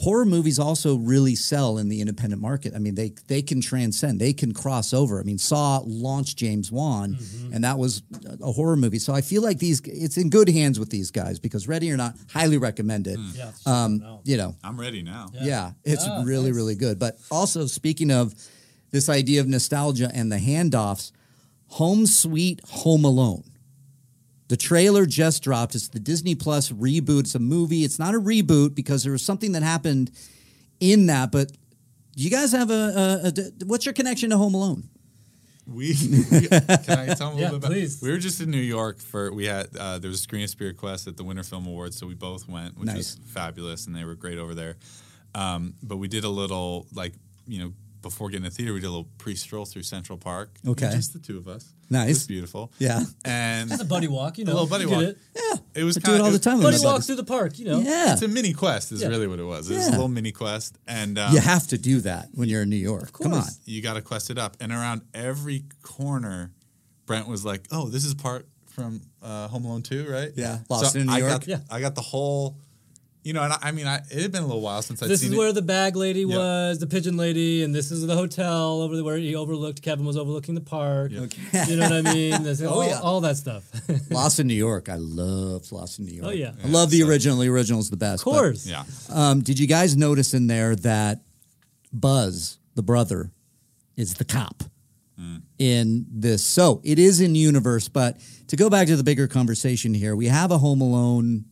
horror 0.00 0.24
movies 0.24 0.60
also 0.60 0.96
really 0.96 1.34
sell 1.34 1.76
in 1.78 1.88
the 1.88 2.00
independent 2.00 2.40
market. 2.40 2.72
I 2.74 2.78
mean, 2.78 2.94
they 2.94 3.12
they 3.26 3.42
can 3.42 3.60
transcend, 3.60 4.20
they 4.20 4.32
can 4.32 4.54
cross 4.54 4.94
over. 4.94 5.18
I 5.20 5.24
mean, 5.24 5.38
Saw 5.38 5.80
launched 5.84 6.38
James 6.38 6.70
Wan, 6.70 7.18
and 7.52 7.64
that 7.64 7.78
was 7.78 8.02
a 8.40 8.52
horror 8.52 8.76
movie. 8.76 9.00
So 9.00 9.12
I 9.12 9.20
feel 9.22 9.42
like 9.42 9.58
these 9.58 9.80
it's 9.84 10.16
in 10.16 10.30
good 10.30 10.48
hands 10.48 10.78
with 10.78 10.90
these 10.90 11.10
guys 11.10 11.38
because 11.40 11.66
Ready 11.66 11.90
or 11.90 11.96
Not, 11.96 12.14
highly 12.32 12.58
recommend 12.58 13.06
it. 13.08 13.18
Yeah, 13.34 13.50
Um, 13.66 13.98
no. 13.98 14.20
you 14.24 14.36
know, 14.36 14.54
I'm 14.62 14.78
ready 14.78 15.02
now. 15.02 15.30
Yeah. 15.34 15.44
yeah, 15.44 15.70
it's 15.84 16.04
Ah, 16.06 16.22
really, 16.24 16.50
nice. 16.50 16.56
really 16.56 16.74
good. 16.76 16.98
But 17.00 17.18
also, 17.30 17.66
speaking 17.66 18.10
of 18.12 18.34
this 18.92 19.08
idea 19.08 19.40
of 19.40 19.48
nostalgia 19.48 20.10
and 20.14 20.30
the 20.30 20.38
handoffs, 20.38 21.10
Home 21.72 22.06
Sweet 22.06 22.60
Home 22.68 23.04
Alone. 23.04 23.42
The 24.48 24.56
trailer 24.56 25.04
just 25.06 25.42
dropped. 25.42 25.74
It's 25.74 25.88
the 25.88 26.00
Disney 26.00 26.34
Plus 26.34 26.70
reboot. 26.72 27.20
It's 27.20 27.34
a 27.34 27.38
movie. 27.38 27.84
It's 27.84 27.98
not 27.98 28.14
a 28.14 28.20
reboot 28.20 28.74
because 28.74 29.02
there 29.02 29.12
was 29.12 29.22
something 29.22 29.52
that 29.52 29.62
happened 29.62 30.10
in 30.80 31.06
that. 31.06 31.30
But 31.32 31.52
do 32.16 32.22
you 32.22 32.30
guys 32.30 32.52
have 32.52 32.70
a, 32.70 33.22
a, 33.24 33.28
a 33.28 33.64
what's 33.66 33.84
your 33.86 33.92
connection 33.92 34.30
to 34.30 34.38
Home 34.38 34.54
Alone? 34.54 34.88
We, 35.66 35.88
we- 36.32 36.48
can 36.48 36.62
I 36.88 37.14
tell 37.14 37.28
them 37.30 37.38
a 37.38 37.40
Yeah, 37.40 37.50
little 37.50 37.50
bit 37.50 37.56
about? 37.58 37.70
please. 37.72 38.00
We 38.00 38.10
were 38.10 38.16
just 38.16 38.40
in 38.40 38.50
New 38.50 38.56
York 38.56 39.00
for 39.00 39.30
we 39.32 39.44
had 39.44 39.68
uh, 39.78 39.98
there 39.98 40.08
was 40.08 40.18
a 40.20 40.22
screen 40.22 40.42
of 40.44 40.48
Spirit 40.50 40.78
Quest 40.78 41.06
at 41.06 41.18
the 41.18 41.24
Winter 41.24 41.42
Film 41.42 41.66
Awards, 41.66 41.98
so 41.98 42.06
we 42.06 42.14
both 42.14 42.48
went, 42.48 42.78
which 42.78 42.86
Nice. 42.86 42.96
was 42.96 43.18
fabulous, 43.26 43.86
and 43.86 43.94
they 43.94 44.04
were 44.04 44.14
great 44.14 44.38
over 44.38 44.54
there. 44.54 44.76
Um, 45.34 45.74
but 45.82 45.98
we 45.98 46.08
did 46.08 46.24
a 46.24 46.28
little 46.30 46.86
like 46.94 47.12
you 47.46 47.58
know 47.62 47.72
before 48.02 48.28
getting 48.30 48.44
to 48.44 48.50
the 48.50 48.54
theater, 48.54 48.72
we 48.72 48.80
did 48.80 48.86
a 48.86 48.90
little 48.90 49.08
pre-stroll 49.18 49.64
through 49.64 49.82
Central 49.82 50.18
Park. 50.18 50.50
Okay. 50.66 50.90
just 50.92 51.12
the 51.12 51.18
two 51.18 51.38
of 51.38 51.48
us. 51.48 51.72
Nice. 51.90 52.06
it 52.06 52.10
was 52.10 52.26
beautiful. 52.26 52.72
Yeah. 52.78 53.02
and 53.24 53.72
It's 53.72 53.80
a 53.80 53.84
buddy 53.84 54.08
walk, 54.08 54.38
you 54.38 54.44
know. 54.44 54.52
A 54.52 54.54
little 54.54 54.68
buddy 54.68 54.86
walk. 54.86 55.02
It. 55.02 55.18
it 55.74 55.84
was 55.84 55.96
I 55.96 56.00
do 56.00 56.14
it 56.14 56.20
all 56.20 56.30
the 56.30 56.38
time. 56.38 56.60
Buddy 56.60 56.76
walk 56.82 57.02
through 57.02 57.16
the 57.16 57.24
park, 57.24 57.58
you 57.58 57.64
know. 57.64 57.80
Yeah. 57.80 58.12
It's 58.12 58.22
a 58.22 58.28
mini 58.28 58.52
quest, 58.52 58.92
is 58.92 59.00
Yeah. 59.02 59.08
really 59.08 59.26
what 59.26 59.38
it 59.38 59.44
was. 59.44 59.70
It 59.70 59.74
was 59.74 59.84
Yeah. 59.84 59.90
a 59.90 59.92
little 59.92 60.08
mini 60.08 60.30
quest, 60.32 60.76
and 60.86 61.18
um, 61.18 61.32
You 61.32 61.40
have 61.40 61.66
to 61.68 61.78
do 61.78 62.00
that 62.02 62.28
when 62.34 62.48
you're 62.48 62.62
in 62.62 62.68
New 62.70 62.76
York. 62.76 63.12
Come 63.12 63.32
on. 63.32 63.44
you 63.64 63.80
got 63.82 63.94
to 63.94 64.02
quest 64.02 64.30
it 64.30 64.38
up. 64.38 64.56
And 64.60 64.70
around 64.70 65.02
every 65.14 65.64
corner, 65.82 66.52
Brent 67.06 67.26
was 67.26 67.44
like, 67.44 67.66
"Oh, 67.70 67.88
this 67.88 68.04
is 68.04 68.14
part 68.14 68.46
from 68.66 69.00
uh, 69.22 69.48
Home 69.48 69.64
Alone 69.64 69.82
2, 69.82 70.06
right?" 70.10 70.30
Yeah. 70.36 70.58
Lost 70.68 70.94
in 70.94 71.06
New 71.06 71.12
I 71.12 71.18
York. 71.18 71.30
Got, 71.30 71.48
Yeah. 71.48 71.58
I 71.70 71.80
got 71.80 71.94
the 71.94 72.02
whole. 72.02 72.58
You 73.28 73.34
know, 73.34 73.42
and 73.42 73.52
I, 73.52 73.58
I 73.60 73.70
mean, 73.72 73.86
I, 73.86 73.96
it 74.10 74.22
had 74.22 74.32
been 74.32 74.42
a 74.42 74.46
little 74.46 74.62
while 74.62 74.80
since 74.80 75.02
I'd 75.02 75.08
This 75.10 75.20
seen 75.20 75.32
is 75.32 75.34
it. 75.34 75.38
where 75.38 75.52
the 75.52 75.60
bag 75.60 75.96
lady 75.96 76.20
Yeah. 76.20 76.38
was, 76.38 76.78
the 76.78 76.86
pigeon 76.86 77.18
lady, 77.18 77.62
and 77.62 77.74
this 77.74 77.90
is 77.90 78.06
the 78.06 78.14
hotel 78.14 78.80
over 78.80 78.94
there 78.94 79.04
where 79.04 79.18
he 79.18 79.34
overlooked. 79.36 79.82
Kevin 79.82 80.06
was 80.06 80.16
overlooking 80.16 80.54
the 80.54 80.62
park. 80.62 81.12
okay 81.12 81.64
You 81.68 81.76
know 81.76 81.90
what 81.90 82.06
I 82.06 82.14
mean? 82.14 82.42
This- 82.42 82.62
all, 82.74 82.86
yeah. 82.86 83.00
all 83.00 83.20
that 83.20 83.36
stuff. 83.36 83.64
of 83.90 84.10
Lost 84.10 84.40
in 84.40 84.46
New 84.46 84.54
York. 84.54 84.88
I 84.88 84.96
love 84.96 85.70
Lost 85.70 85.98
in 85.98 86.06
New 86.06 86.14
York. 86.14 86.28
Oh, 86.28 86.30
yeah. 86.30 86.52
I 86.64 86.68
love 86.68 86.88
the 86.90 87.00
so- 87.00 87.06
original. 87.08 87.36
The 87.36 87.48
original 87.50 87.80
is 87.80 87.90
the 87.90 87.98
best. 87.98 88.22
Of 88.22 88.32
course. 88.32 88.66
yeah, 88.66 88.84
um, 89.10 89.42
did 89.42 89.58
you 89.58 89.66
guys 89.66 89.94
notice 89.94 90.32
in 90.32 90.46
there 90.46 90.74
that 90.76 91.20
Buzz, 91.92 92.56
the 92.76 92.82
brother, 92.82 93.30
is 93.94 94.14
the 94.14 94.24
cop 94.24 94.62
in 95.58 96.06
this? 96.10 96.42
So 96.44 96.80
it 96.82 96.98
is 96.98 97.20
in 97.20 97.34
universe, 97.34 97.88
but 97.88 98.16
to 98.46 98.56
go 98.56 98.70
back 98.70 98.86
to 98.86 98.96
the 98.96 99.04
bigger 99.04 99.26
conversation 99.26 99.92
here, 99.92 100.16
we 100.16 100.28
have 100.28 100.50
a 100.50 100.56
Home 100.56 100.80
Alone 100.80 101.44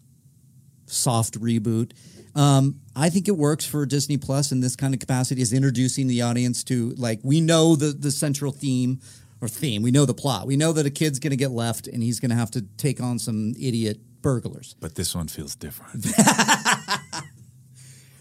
soft 0.87 1.39
reboot. 1.41 1.93
Um, 2.34 2.80
I 2.95 3.09
think 3.11 3.28
it 3.28 3.37
works 3.37 3.64
for 3.64 3.87
Disney 3.87 4.18
Plus 4.18 4.53
in 4.53 4.61
this 4.61 4.76
kind 4.76 4.93
of 4.93 5.01
capacity 5.01 5.41
is 5.41 5.53
introducing 5.53 6.07
the 6.07 6.22
audience 6.22 6.62
to 6.64 6.91
like 6.97 7.20
we 7.22 7.41
know 7.41 7.76
the 7.76 7.87
the 7.93 8.11
central 8.11 8.53
theme 8.53 9.01
or 9.41 9.49
theme. 9.49 9.82
We 9.82 9.91
know 9.91 10.05
the 10.05 10.14
plot. 10.14 10.47
We 10.47 10.57
know 10.57 10.72
that 10.72 10.87
a 10.87 10.91
kid's 10.91 11.18
going 11.18 11.30
to 11.30 11.37
get 11.37 11.51
left 11.51 11.87
and 11.87 12.03
he's 12.03 12.20
going 12.20 12.30
to 12.30 12.37
have 12.37 12.51
to 12.53 12.62
take 12.76 13.01
on 13.01 13.18
some 13.18 13.55
idiot 13.61 13.99
burglars. 14.22 14.74
but 14.80 14.95
this 14.97 15.14
one 15.14 15.28
feels 15.28 15.55
different. 15.55 16.07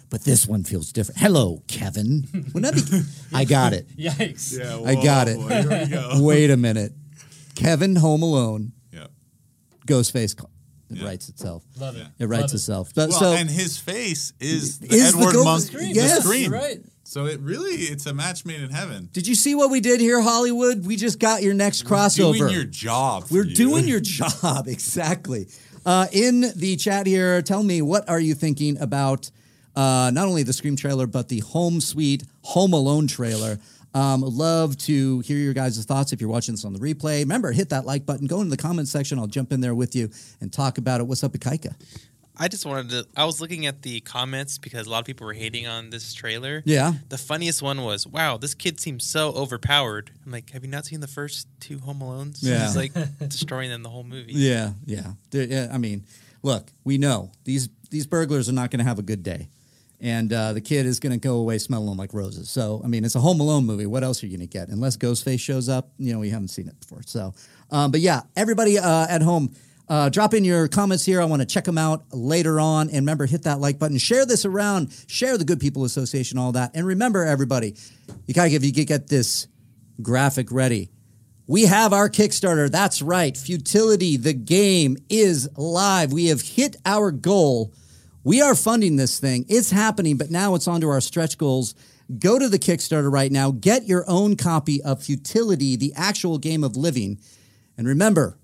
But 0.09 0.23
this 0.23 0.47
one 0.47 0.63
feels 0.63 0.91
different. 0.93 1.19
Hello, 1.19 1.61
Kevin. 1.67 2.25
Wouldn't 2.53 2.75
that 2.75 2.91
be? 2.91 3.01
I 3.35 3.43
got 3.43 3.73
it. 3.73 3.87
Yikes. 3.97 4.57
yeah, 4.57 4.79
I 4.89 4.95
got 5.03 5.27
it. 5.27 5.35
boy, 5.37 5.47
here 5.49 5.69
we 5.83 5.87
go. 5.87 6.11
Wait 6.23 6.51
a 6.51 6.57
minute. 6.57 6.93
Kevin 7.55 7.95
Home 7.97 8.21
Alone, 8.21 8.71
yeah. 8.93 9.07
Ghostface. 9.87 10.35
It 10.91 10.97
Yeah. 10.97 11.05
writes 11.05 11.29
itself. 11.29 11.63
Love 11.79 11.95
it. 11.97 12.05
It 12.19 12.25
writes 12.27 12.43
Love 12.43 12.53
itself. 12.53 12.91
But 12.95 13.09
Well, 13.09 13.19
so 13.19 13.33
and 13.33 13.49
his 13.49 13.77
face 13.77 14.33
is 14.39 14.63
Is 14.63 14.79
the 14.79 14.99
Edward 14.99 15.33
ghost- 15.33 15.45
Munch, 15.45 15.63
Scream. 15.63 15.95
Yes. 15.95 16.17
the 16.17 16.21
scream. 16.23 16.51
Right. 16.53 16.79
So 17.03 17.25
it 17.25 17.39
really, 17.39 17.71
it's 17.73 18.05
a 18.07 18.13
match 18.13 18.45
made 18.45 18.61
in 18.61 18.69
heaven. 18.71 19.09
did 19.13 19.27
you 19.27 19.35
see 19.35 19.53
what 19.55 19.69
we 19.69 19.79
did 19.79 19.99
here, 19.99 20.21
Hollywood? 20.21 20.85
We 20.85 20.95
just 20.95 21.19
got 21.19 21.43
your 21.43 21.53
next 21.53 21.85
crossover. 21.85 22.37
Doing 22.37 22.51
your 22.53 22.63
job. 22.63 23.27
for 23.27 23.35
We're 23.35 23.45
you. 23.45 23.55
doing 23.55 23.87
your 23.87 23.99
job 23.99 24.67
exactly. 24.67 25.47
Uh, 25.85 26.07
in 26.11 26.51
the 26.55 26.75
chat 26.77 27.05
here, 27.05 27.41
tell 27.43 27.61
me 27.61 27.81
what 27.81 28.09
are 28.09 28.19
you 28.19 28.33
thinking 28.33 28.77
about 28.79 29.29
uh, 29.75 30.09
not 30.13 30.27
only 30.27 30.41
the 30.43 30.53
Scream 30.53 30.75
trailer 30.75 31.05
but 31.05 31.27
the 31.29 31.39
Home 31.39 31.79
Sweet 31.81 32.23
Home 32.41 32.73
Alone 32.73 33.07
trailer. 33.07 33.59
Um, 33.95 34.21
love 34.21 34.77
to 34.79 35.21
hear 35.21 35.37
your 35.37 35.53
guys' 35.53 35.83
thoughts 35.85 36.11
if 36.13 36.19
you're 36.19 36.29
watching 36.29 36.53
this 36.53 36.65
on 36.65 36.73
the 36.73 36.79
replay. 36.79 37.19
Remember, 37.21 37.51
hit 37.51 37.69
that 37.69 37.85
like 37.85 38.05
button. 38.05 38.27
Go 38.27 38.41
into 38.41 38.49
the 38.51 38.61
comment 38.61 38.87
section. 38.89 39.17
I'll 39.17 39.25
jump 39.27 39.51
in 39.53 39.61
there 39.61 39.73
with 39.73 39.95
you 39.95 40.09
and 40.41 40.51
talk 40.51 40.77
about 40.77 40.99
it. 40.99 41.07
What's 41.07 41.23
up, 41.23 41.31
Ikaika? 41.31 41.73
I 42.37 42.49
just 42.49 42.65
wanted 42.65 42.89
to. 42.89 43.07
I 43.15 43.23
was 43.23 43.39
looking 43.39 43.65
at 43.65 43.81
the 43.83 44.01
comments 44.01 44.57
because 44.57 44.87
a 44.87 44.89
lot 44.89 44.99
of 44.99 45.05
people 45.05 45.25
were 45.25 45.31
hating 45.33 45.67
on 45.67 45.89
this 45.89 46.13
trailer. 46.13 46.61
Yeah. 46.65 46.91
The 47.07 47.17
funniest 47.17 47.61
one 47.61 47.81
was, 47.81 48.05
"Wow, 48.05 48.35
this 48.35 48.53
kid 48.53 48.77
seems 48.81 49.05
so 49.05 49.29
overpowered." 49.31 50.11
I'm 50.25 50.33
like, 50.33 50.49
"Have 50.49 50.65
you 50.65 50.69
not 50.69 50.85
seen 50.85 50.99
the 50.99 51.07
first 51.07 51.47
two 51.61 51.79
Home 51.79 51.99
Alones?" 51.99 52.39
Yeah. 52.41 52.65
He's 52.65 52.75
like 52.75 52.91
destroying 53.29 53.69
them 53.69 53.83
the 53.83 53.89
whole 53.89 54.03
movie. 54.03 54.33
Yeah, 54.33 54.73
yeah. 54.85 55.13
There- 55.31 55.45
yeah, 55.47 55.69
I 55.71 55.77
mean, 55.77 56.03
look, 56.43 56.73
we 56.83 56.97
know 56.97 57.31
these 57.45 57.69
these 57.89 58.05
burglars 58.05 58.49
are 58.49 58.53
not 58.53 58.69
going 58.69 58.79
to 58.79 58.85
have 58.85 58.99
a 58.99 59.03
good 59.03 59.23
day, 59.23 59.47
and 59.99 60.31
uh, 60.31 60.53
the 60.53 60.61
kid 60.61 60.85
is 60.85 60.99
going 60.99 61.13
to 61.13 61.19
go 61.19 61.35
away 61.37 61.57
smelling 61.57 61.97
like 61.97 62.13
roses. 62.13 62.49
So, 62.49 62.81
I 62.83 62.87
mean, 62.87 63.05
it's 63.05 63.15
a 63.15 63.19
Home 63.19 63.39
Alone 63.39 63.65
movie. 63.65 63.85
What 63.85 64.03
else 64.03 64.23
are 64.23 64.27
you 64.27 64.37
going 64.37 64.47
to 64.47 64.51
get? 64.51 64.69
Unless 64.69 64.97
Ghostface 64.97 65.39
shows 65.39 65.69
up, 65.69 65.91
you 65.97 66.13
know, 66.13 66.19
we 66.19 66.29
haven't 66.29 66.49
seen 66.49 66.67
it 66.67 66.79
before. 66.79 67.01
So, 67.05 67.33
um, 67.71 67.91
but 67.91 68.01
yeah, 68.01 68.21
everybody 68.35 68.77
uh, 68.77 69.07
at 69.09 69.21
home. 69.21 69.55
Uh, 69.87 70.09
drop 70.09 70.33
in 70.33 70.43
your 70.43 70.67
comments 70.67 71.05
here. 71.05 71.21
I 71.21 71.25
want 71.25 71.43
to 71.43 71.45
check 71.45 71.63
them 71.63 71.77
out 71.77 72.05
later 72.11 72.59
on. 72.59 72.87
And 72.87 73.01
remember, 73.01 73.27
hit 73.27 73.43
that 73.43 73.59
like 73.59 73.77
button. 73.77 73.99
Share 73.99 74.25
this 74.25 74.43
around. 74.43 74.91
Share 75.05 75.37
the 75.37 75.45
Good 75.45 75.59
People 75.59 75.83
Association, 75.83 76.39
all 76.39 76.53
that. 76.53 76.71
And 76.73 76.87
remember, 76.87 77.23
everybody, 77.23 77.75
you 78.25 78.33
gotta 78.33 78.49
if 78.49 78.65
you 78.65 78.71
get 78.71 79.07
this 79.07 79.47
graphic 80.01 80.51
ready. 80.51 80.89
We 81.47 81.65
have 81.65 81.93
our 81.93 82.09
Kickstarter. 82.09 82.71
That's 82.71 83.03
right. 83.03 83.37
Futility, 83.37 84.17
the 84.17 84.33
game 84.33 84.97
is 85.09 85.47
live. 85.55 86.11
We 86.11 86.27
have 86.27 86.41
hit 86.41 86.75
our 86.85 87.11
goal. 87.11 87.71
We 88.25 88.41
are 88.41 88.55
funding 88.55 88.95
this 88.95 89.19
thing. 89.19 89.45
It's 89.47 89.69
happening, 89.69 90.17
but 90.17 90.31
now 90.31 90.55
it's 90.55 90.67
onto 90.67 90.89
our 90.89 90.99
stretch 90.99 91.37
goals. 91.37 91.75
Go 92.17 92.39
to 92.39 92.49
the 92.49 92.57
Kickstarter 92.57 93.11
right 93.11 93.31
now. 93.31 93.51
Get 93.51 93.85
your 93.85 94.03
own 94.07 94.35
copy 94.35 94.81
of 94.81 95.03
Futility, 95.03 95.75
the 95.75 95.93
actual 95.95 96.39
game 96.39 96.63
of 96.63 96.75
living. 96.75 97.19
And 97.77 97.87
remember, 97.87 98.39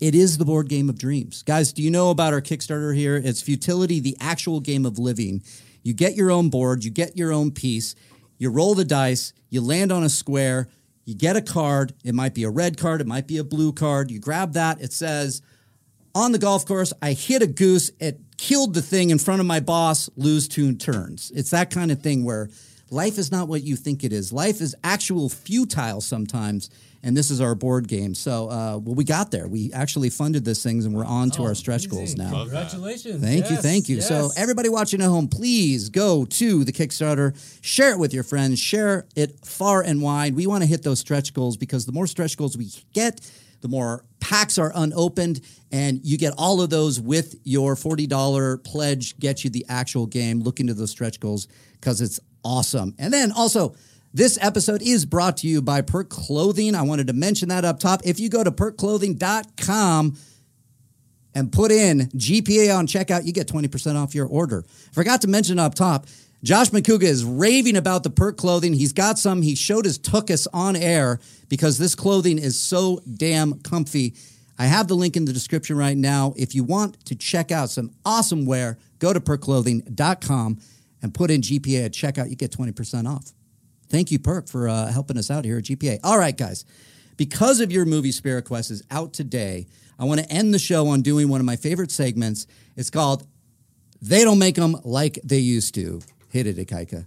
it 0.00 0.14
is 0.14 0.38
the 0.38 0.44
board 0.44 0.68
game 0.68 0.88
of 0.88 0.96
dreams. 0.96 1.42
Guys, 1.42 1.72
do 1.72 1.82
you 1.82 1.90
know 1.90 2.10
about 2.10 2.32
our 2.32 2.40
Kickstarter 2.40 2.94
here? 2.94 3.16
It's 3.16 3.42
Futility, 3.42 3.98
the 3.98 4.16
actual 4.20 4.60
game 4.60 4.86
of 4.86 4.96
living. 4.96 5.42
You 5.82 5.92
get 5.92 6.14
your 6.14 6.30
own 6.30 6.48
board, 6.48 6.84
you 6.84 6.92
get 6.92 7.16
your 7.16 7.32
own 7.32 7.50
piece, 7.50 7.96
you 8.38 8.48
roll 8.48 8.76
the 8.76 8.84
dice, 8.84 9.32
you 9.50 9.60
land 9.60 9.90
on 9.90 10.04
a 10.04 10.08
square, 10.08 10.68
you 11.04 11.16
get 11.16 11.36
a 11.36 11.42
card. 11.42 11.94
It 12.04 12.14
might 12.14 12.32
be 12.32 12.44
a 12.44 12.50
red 12.50 12.78
card, 12.78 13.00
it 13.00 13.08
might 13.08 13.26
be 13.26 13.38
a 13.38 13.44
blue 13.44 13.72
card. 13.72 14.12
You 14.12 14.20
grab 14.20 14.52
that, 14.52 14.80
it 14.80 14.92
says, 14.92 15.42
on 16.14 16.30
the 16.30 16.38
golf 16.38 16.64
course, 16.64 16.92
I 17.02 17.12
hit 17.12 17.42
a 17.42 17.46
goose, 17.48 17.90
it 17.98 18.23
killed 18.36 18.74
the 18.74 18.82
thing 18.82 19.10
in 19.10 19.18
front 19.18 19.40
of 19.40 19.46
my 19.46 19.60
boss, 19.60 20.10
lose 20.16 20.48
two 20.48 20.74
turns. 20.74 21.30
It's 21.34 21.50
that 21.50 21.70
kind 21.70 21.90
of 21.92 22.00
thing 22.02 22.24
where 22.24 22.50
life 22.90 23.18
is 23.18 23.30
not 23.32 23.48
what 23.48 23.62
you 23.62 23.76
think 23.76 24.04
it 24.04 24.12
is. 24.12 24.32
Life 24.32 24.60
is 24.60 24.74
actual 24.84 25.28
futile 25.28 26.00
sometimes, 26.00 26.70
and 27.02 27.16
this 27.16 27.30
is 27.30 27.40
our 27.40 27.54
board 27.54 27.86
game. 27.86 28.14
So, 28.14 28.48
uh, 28.48 28.78
well, 28.82 28.94
we 28.94 29.04
got 29.04 29.30
there. 29.30 29.46
We 29.46 29.72
actually 29.72 30.10
funded 30.10 30.44
this 30.44 30.62
things, 30.62 30.84
and 30.86 30.94
we're 30.94 31.04
on 31.04 31.30
to 31.32 31.42
Oh, 31.42 31.46
our 31.46 31.54
stretch 31.54 31.86
amazing. 31.86 32.16
goals 32.18 32.32
now. 32.32 32.40
Congratulations. 32.42 33.20
Thank 33.22 33.50
you, 33.50 33.56
thank 33.56 33.88
you. 33.88 34.00
So, 34.00 34.30
everybody 34.36 34.68
watching 34.68 35.00
at 35.02 35.08
home, 35.08 35.28
please 35.28 35.88
go 35.90 36.24
to 36.24 36.64
the 36.64 36.72
Kickstarter, 36.72 37.34
share 37.62 37.90
it 37.92 37.98
with 37.98 38.14
your 38.14 38.22
friends, 38.24 38.58
share 38.58 39.06
it 39.16 39.38
far 39.44 39.82
and 39.82 40.00
wide. 40.02 40.34
We 40.34 40.46
want 40.46 40.62
to 40.62 40.66
hit 40.68 40.82
those 40.82 40.98
stretch 40.98 41.34
goals 41.34 41.56
because 41.56 41.84
the 41.86 41.92
more 41.92 42.06
stretch 42.06 42.36
goals 42.36 42.56
we 42.56 42.70
get, 42.94 43.20
the 43.64 43.68
more 43.70 44.04
packs 44.20 44.58
are 44.58 44.70
unopened, 44.74 45.40
and 45.72 46.04
you 46.04 46.18
get 46.18 46.34
all 46.36 46.60
of 46.60 46.68
those 46.68 47.00
with 47.00 47.34
your 47.44 47.74
$40 47.76 48.62
pledge, 48.62 49.18
get 49.18 49.42
you 49.42 49.48
the 49.48 49.64
actual 49.70 50.04
game. 50.04 50.40
Look 50.40 50.60
into 50.60 50.74
those 50.74 50.90
stretch 50.90 51.18
goals 51.18 51.48
because 51.80 52.02
it's 52.02 52.20
awesome. 52.44 52.94
And 52.98 53.10
then 53.10 53.32
also, 53.32 53.74
this 54.12 54.38
episode 54.42 54.82
is 54.82 55.06
brought 55.06 55.38
to 55.38 55.48
you 55.48 55.62
by 55.62 55.80
Perk 55.80 56.10
Clothing. 56.10 56.74
I 56.74 56.82
wanted 56.82 57.06
to 57.06 57.14
mention 57.14 57.48
that 57.48 57.64
up 57.64 57.80
top. 57.80 58.02
If 58.04 58.20
you 58.20 58.28
go 58.28 58.44
to 58.44 58.52
perkclothing.com, 58.52 60.18
and 61.34 61.50
put 61.50 61.72
in 61.72 61.98
GPA 62.10 62.78
on 62.78 62.86
checkout, 62.86 63.24
you 63.24 63.32
get 63.32 63.48
20% 63.48 63.96
off 63.96 64.14
your 64.14 64.26
order. 64.26 64.64
Forgot 64.92 65.22
to 65.22 65.26
mention 65.26 65.58
up 65.58 65.74
top, 65.74 66.06
Josh 66.44 66.68
McCouga 66.68 67.04
is 67.04 67.24
raving 67.24 67.74
about 67.74 68.02
the 68.02 68.10
perk 68.10 68.36
clothing. 68.36 68.74
He's 68.74 68.92
got 68.92 69.18
some. 69.18 69.40
He 69.40 69.54
showed 69.54 69.86
his 69.86 69.98
tuchus 69.98 70.46
on 70.52 70.76
air 70.76 71.18
because 71.48 71.78
this 71.78 71.94
clothing 71.94 72.38
is 72.38 72.60
so 72.60 73.00
damn 73.16 73.60
comfy. 73.60 74.14
I 74.58 74.66
have 74.66 74.86
the 74.86 74.94
link 74.94 75.16
in 75.16 75.24
the 75.24 75.32
description 75.32 75.78
right 75.78 75.96
now. 75.96 76.34
If 76.36 76.54
you 76.54 76.62
want 76.62 77.02
to 77.06 77.14
check 77.14 77.50
out 77.50 77.70
some 77.70 77.92
awesome 78.04 78.44
wear, 78.44 78.76
go 78.98 79.14
to 79.14 79.20
perkclothing.com 79.20 80.60
and 81.00 81.14
put 81.14 81.30
in 81.30 81.40
GPA 81.40 81.86
at 81.86 81.92
checkout. 81.92 82.28
You 82.28 82.36
get 82.36 82.50
20% 82.50 83.08
off. 83.08 83.32
Thank 83.88 84.10
you, 84.10 84.18
Perk, 84.18 84.46
for 84.50 84.68
uh, 84.68 84.92
helping 84.92 85.16
us 85.16 85.30
out 85.30 85.46
here 85.46 85.56
at 85.56 85.64
GPA. 85.64 86.00
All 86.04 86.18
right, 86.18 86.36
guys. 86.36 86.66
Because 87.16 87.60
of 87.60 87.72
your 87.72 87.86
movie 87.86 88.12
Spirit 88.12 88.44
Quest 88.44 88.70
is 88.70 88.82
out 88.90 89.14
today, 89.14 89.66
I 89.98 90.04
want 90.04 90.20
to 90.20 90.30
end 90.30 90.52
the 90.52 90.58
show 90.58 90.88
on 90.88 91.00
doing 91.00 91.30
one 91.30 91.40
of 91.40 91.46
my 91.46 91.56
favorite 91.56 91.90
segments. 91.90 92.46
It's 92.76 92.90
called 92.90 93.26
They 94.02 94.24
Don't 94.24 94.38
Make 94.38 94.56
Them 94.56 94.76
Like 94.84 95.18
They 95.24 95.38
Used 95.38 95.74
to. 95.76 96.02
Hit 96.34 96.48
it, 96.48 96.56
Ikaika. 96.56 97.06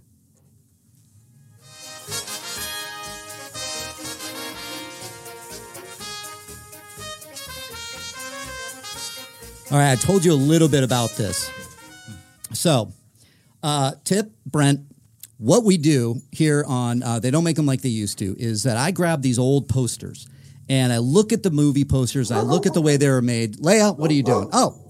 All 9.70 9.76
right, 9.76 9.92
I 9.92 9.96
told 9.96 10.24
you 10.24 10.32
a 10.32 10.34
little 10.34 10.66
bit 10.66 10.82
about 10.82 11.10
this. 11.10 11.50
So, 12.54 12.90
uh, 13.62 13.92
tip, 14.02 14.32
Brent, 14.46 14.80
what 15.36 15.62
we 15.62 15.76
do 15.76 16.22
here 16.32 16.64
on 16.66 17.02
uh, 17.02 17.18
They 17.18 17.30
Don't 17.30 17.44
Make 17.44 17.56
Them 17.56 17.66
Like 17.66 17.82
They 17.82 17.90
Used 17.90 18.16
to 18.20 18.34
is 18.38 18.62
that 18.62 18.78
I 18.78 18.92
grab 18.92 19.20
these 19.20 19.38
old 19.38 19.68
posters 19.68 20.26
and 20.70 20.90
I 20.90 20.98
look 20.98 21.34
at 21.34 21.42
the 21.42 21.50
movie 21.50 21.84
posters, 21.84 22.30
I 22.30 22.40
look 22.40 22.64
at 22.64 22.72
the 22.72 22.80
way 22.80 22.96
they 22.96 23.10
were 23.10 23.20
made. 23.20 23.58
Leia, 23.58 23.94
what 23.94 24.10
are 24.10 24.14
you 24.14 24.22
doing? 24.22 24.48
Oh, 24.54 24.87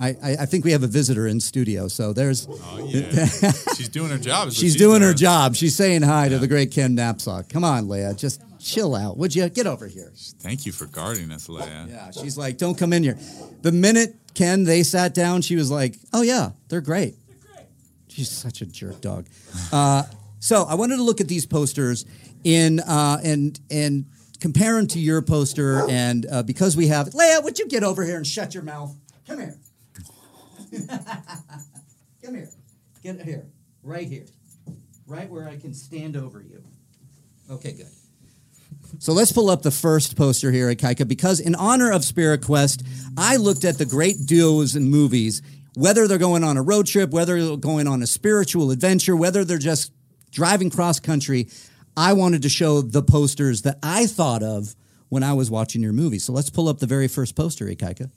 I, 0.00 0.36
I, 0.40 0.46
think 0.46 0.64
we 0.64 0.70
have 0.72 0.84
a 0.84 0.88
visitor 0.88 1.26
in 1.26 1.40
studio. 1.40 1.88
So 1.88 2.12
there's 2.12 2.46
Oh 2.48 2.88
yeah, 2.88 3.26
she's 3.76 3.88
doing 3.88 4.10
her 4.10 4.18
job. 4.18 4.52
she's 4.52 4.76
doing 4.76 5.02
her 5.02 5.12
job. 5.12 5.56
She's 5.56 5.74
saying 5.74 6.02
hi 6.02 6.28
to 6.28 6.38
the 6.38 6.46
great 6.46 6.70
Ken 6.70 6.96
Napzok. 6.96 7.48
Come 7.48 7.64
on, 7.64 7.88
Leah, 7.88 8.14
just 8.14 8.40
chill 8.60 8.94
out, 8.94 9.16
would 9.16 9.34
you? 9.34 9.48
Get 9.48 9.66
over 9.66 9.88
here. 9.88 10.12
Thank 10.14 10.66
you 10.66 10.72
for 10.72 10.86
guarding 10.86 11.32
us, 11.32 11.48
Leia. 11.48 11.88
Yeah, 11.88 12.10
she's 12.12 12.38
like, 12.38 12.58
don't 12.58 12.78
come 12.78 12.92
in 12.92 13.02
here. 13.02 13.18
The 13.62 13.72
minute 13.72 14.14
Ken 14.34 14.64
they 14.64 14.84
sat 14.84 15.14
down, 15.14 15.42
she 15.42 15.56
was 15.56 15.70
like, 15.70 15.96
oh 16.12 16.22
yeah, 16.22 16.50
they're 16.68 16.80
great. 16.80 17.16
They're 17.26 17.52
great. 17.52 17.66
She's 18.06 18.30
such 18.30 18.60
a 18.60 18.66
jerk 18.66 19.00
dog. 19.00 19.26
Uh, 19.72 20.04
so 20.40 20.62
I 20.62 20.76
wanted 20.76 20.96
to 20.96 21.02
look 21.02 21.20
at 21.20 21.26
these 21.26 21.44
posters 21.44 22.06
in 22.44 22.78
uh, 22.80 23.18
and 23.24 23.58
and 23.70 24.06
compare 24.40 24.76
them 24.76 24.86
to 24.88 25.00
your 25.00 25.20
poster. 25.22 25.84
And 25.90 26.26
uh, 26.30 26.42
because 26.44 26.76
we 26.76 26.86
have 26.88 27.08
Leia, 27.08 27.42
would 27.42 27.58
you 27.58 27.66
get 27.66 27.82
over 27.82 28.04
here 28.04 28.16
and 28.16 28.26
shut 28.26 28.54
your 28.54 28.62
mouth? 28.62 28.94
Come 29.26 29.40
here. 29.40 29.58
Come 32.22 32.34
here. 32.34 32.48
Get 33.02 33.20
here. 33.22 33.46
Right 33.82 34.06
here. 34.06 34.26
Right 35.06 35.28
where 35.30 35.48
I 35.48 35.56
can 35.56 35.72
stand 35.72 36.16
over 36.16 36.42
you. 36.42 36.62
Okay, 37.50 37.72
good. 37.72 37.86
So 38.98 39.12
let's 39.12 39.32
pull 39.32 39.50
up 39.50 39.62
the 39.62 39.70
first 39.70 40.16
poster 40.16 40.50
here 40.50 40.74
Ikaika 40.74 41.06
because, 41.06 41.40
in 41.40 41.54
honor 41.54 41.90
of 41.92 42.04
Spirit 42.04 42.42
Quest, 42.42 42.82
I 43.16 43.36
looked 43.36 43.64
at 43.64 43.78
the 43.78 43.86
great 43.86 44.26
duos 44.26 44.76
in 44.76 44.90
movies, 44.90 45.42
whether 45.74 46.08
they're 46.08 46.18
going 46.18 46.44
on 46.44 46.56
a 46.56 46.62
road 46.62 46.86
trip, 46.86 47.10
whether 47.10 47.42
they're 47.42 47.56
going 47.56 47.86
on 47.86 48.02
a 48.02 48.06
spiritual 48.06 48.70
adventure, 48.70 49.14
whether 49.14 49.44
they're 49.44 49.58
just 49.58 49.92
driving 50.30 50.70
cross 50.70 51.00
country. 51.00 51.48
I 51.96 52.12
wanted 52.12 52.42
to 52.42 52.48
show 52.48 52.80
the 52.80 53.02
posters 53.02 53.62
that 53.62 53.78
I 53.82 54.06
thought 54.06 54.42
of 54.42 54.74
when 55.08 55.22
I 55.22 55.32
was 55.32 55.50
watching 55.50 55.82
your 55.82 55.92
movie. 55.92 56.18
So 56.18 56.32
let's 56.32 56.50
pull 56.50 56.68
up 56.68 56.78
the 56.78 56.86
very 56.86 57.08
first 57.08 57.34
poster, 57.34 57.66
Ikaika. 57.66 58.10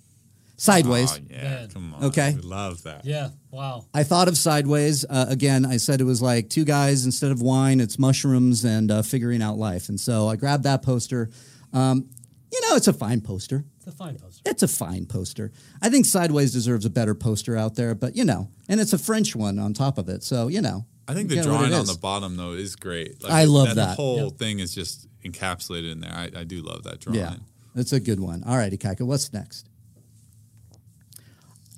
Sideways. 0.62 1.12
Oh 1.12 1.18
yeah, 1.28 1.41
Man. 1.43 1.70
come 1.70 1.93
on. 1.95 2.03
Okay. 2.05 2.34
we 2.36 2.41
love 2.41 2.84
that. 2.84 3.03
Yeah. 3.03 3.30
Wow. 3.49 3.86
I 3.95 4.03
thought 4.03 4.28
of 4.28 4.38
Sideways. 4.38 5.03
Uh, 5.09 5.26
again, 5.28 5.66
I 5.66 5.78
said 5.78 6.01
it 6.01 6.03
was 6.03 6.22
like 6.22 6.49
two 6.49 6.66
guys 6.66 7.03
instead 7.03 7.32
of 7.32 7.41
wine, 7.41 7.80
it's 7.80 7.97
mushrooms 7.97 8.64
and 8.64 8.91
uh, 8.91 9.01
figuring 9.01 9.41
out 9.41 9.57
life. 9.57 9.89
And 9.89 9.99
so 9.99 10.28
I 10.28 10.36
grabbed 10.36 10.64
that 10.66 10.84
poster. 10.84 11.32
Um, 11.74 12.07
you 12.53 12.62
know, 12.70 12.76
it's 12.76 12.88
a 12.88 12.93
fine 12.93 13.22
poster. 13.22 13.66
It's 13.78 13.88
a 13.88 13.91
fine 13.91 14.20
poster. 14.20 14.41
It's 14.45 14.62
a 14.62 14.68
fine 14.68 15.07
poster. 15.07 15.51
I 15.82 15.89
think 15.89 16.05
Sideways 16.05 16.53
deserves 16.53 16.86
a 16.86 16.91
better 16.91 17.16
poster 17.16 17.57
out 17.57 17.74
there, 17.74 17.95
but 17.95 18.16
you 18.16 18.24
know, 18.24 18.49
and 18.70 18.80
it's 18.80 18.93
a 18.93 18.99
French 18.99 19.36
one 19.36 19.57
on 19.57 19.74
top 19.74 19.97
of 19.97 20.09
it. 20.09 20.22
So, 20.22 20.47
you 20.47 20.62
know. 20.62 20.86
I 21.07 21.16
think 21.16 21.32
you 21.32 21.38
the 21.38 21.41
drawing 21.43 21.74
on 21.74 21.88
the 21.88 21.97
bottom 21.99 22.38
though 22.38 22.51
is 22.51 22.76
great. 22.76 23.16
I 23.28 23.45
love 23.45 23.74
that. 23.76 23.95
whole 23.95 24.26
Yep. 24.26 24.34
thing 24.38 24.59
is 24.59 24.76
just 24.76 25.07
encapsulated 25.26 25.91
in 25.91 26.01
there. 26.01 26.14
I, 26.14 26.30
I 26.41 26.43
do 26.43 26.62
love 26.62 26.84
that 26.84 26.99
drawing. 26.99 27.20
Yeah, 27.20 27.36
that's 27.74 27.93
a 27.93 27.99
good 27.99 28.20
one. 28.20 28.43
All 28.43 28.55
righty, 28.57 28.78
Ikaika, 28.78 29.01
what's 29.01 29.34
next? 29.34 29.68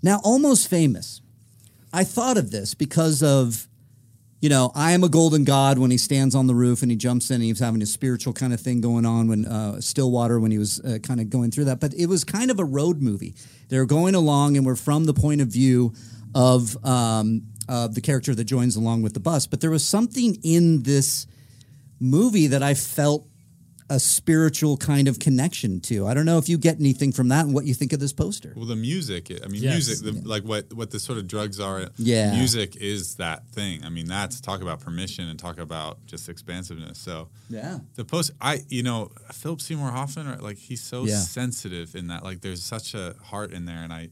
Now, 0.03 0.19
almost 0.23 0.69
famous. 0.69 1.21
I 1.93 2.03
thought 2.03 2.37
of 2.37 2.51
this 2.51 2.73
because 2.73 3.23
of, 3.23 3.67
you 4.41 4.49
know, 4.49 4.71
I 4.75 4.91
am 4.91 5.03
a 5.03 5.09
golden 5.09 5.45
god 5.45 5.79
when 5.79 5.91
he 5.91 5.97
stands 5.97 6.35
on 6.35 6.47
the 6.47 6.53
roof 6.53 6.81
and 6.81 6.91
he 6.91 6.97
jumps 6.97 7.31
in 7.31 7.35
and 7.35 7.43
he's 7.43 7.59
having 7.59 7.81
a 7.81 7.85
spiritual 7.85 8.33
kind 8.33 8.53
of 8.53 8.59
thing 8.59 8.81
going 8.81 9.05
on 9.05 9.29
when 9.29 9.45
uh, 9.45 9.79
Stillwater 9.79 10.39
when 10.39 10.51
he 10.51 10.57
was 10.57 10.81
uh, 10.81 10.97
kind 11.01 11.21
of 11.21 11.29
going 11.29 11.51
through 11.51 11.65
that. 11.65 11.79
But 11.79 11.93
it 11.93 12.07
was 12.07 12.25
kind 12.25 12.51
of 12.51 12.59
a 12.59 12.65
road 12.65 13.01
movie. 13.01 13.33
They're 13.69 13.85
going 13.85 14.13
along 14.13 14.57
and 14.57 14.65
we're 14.65 14.75
from 14.75 15.05
the 15.05 15.13
point 15.13 15.39
of 15.39 15.47
view 15.47 15.93
of 16.35 16.75
um, 16.85 17.43
uh, 17.69 17.87
the 17.87 18.01
character 18.01 18.35
that 18.35 18.43
joins 18.43 18.75
along 18.75 19.03
with 19.03 19.13
the 19.13 19.21
bus. 19.21 19.47
But 19.47 19.61
there 19.61 19.71
was 19.71 19.87
something 19.87 20.37
in 20.43 20.83
this 20.83 21.27
movie 21.99 22.47
that 22.47 22.61
I 22.61 22.73
felt 22.73 23.25
a 23.89 23.99
spiritual 23.99 24.77
kind 24.77 25.07
of 25.07 25.19
connection 25.19 25.79
to. 25.81 26.07
I 26.07 26.13
don't 26.13 26.25
know 26.25 26.37
if 26.37 26.47
you 26.49 26.57
get 26.57 26.79
anything 26.79 27.11
from 27.11 27.27
that 27.29 27.45
and 27.45 27.53
what 27.53 27.65
you 27.65 27.73
think 27.73 27.93
of 27.93 27.99
this 27.99 28.13
poster. 28.13 28.53
Well, 28.55 28.65
the 28.65 28.75
music. 28.75 29.31
I 29.43 29.47
mean, 29.47 29.61
Yes. 29.61 29.87
music. 29.87 30.05
The, 30.21 30.27
Like 30.27 30.43
what 30.43 30.73
what 30.73 30.91
the 30.91 30.99
sort 30.99 31.17
of 31.17 31.27
drugs 31.27 31.59
are. 31.59 31.89
Yeah. 31.97 32.35
Music 32.35 32.75
is 32.77 33.15
that 33.15 33.47
thing. 33.49 33.83
I 33.83 33.89
mean, 33.89 34.07
that's 34.07 34.39
talk 34.41 34.61
about 34.61 34.79
permission 34.79 35.27
and 35.27 35.37
talk 35.37 35.57
about 35.59 36.05
just 36.05 36.29
expansiveness. 36.29 36.97
So 36.99 37.29
Yeah. 37.49 37.79
the 37.95 38.05
post. 38.05 38.31
I 38.41 38.63
you 38.69 38.83
know 38.83 39.11
Philip 39.31 39.61
Seymour 39.61 39.91
Hoffman. 39.91 40.39
Like 40.41 40.57
he's 40.57 40.81
so 40.81 41.05
Yeah. 41.05 41.19
sensitive 41.19 41.95
in 41.95 42.07
that. 42.07 42.23
Like 42.23 42.41
there's 42.41 42.63
such 42.63 42.93
a 42.93 43.15
heart 43.21 43.51
in 43.53 43.65
there, 43.65 43.83
and 43.83 43.91
I 43.93 44.09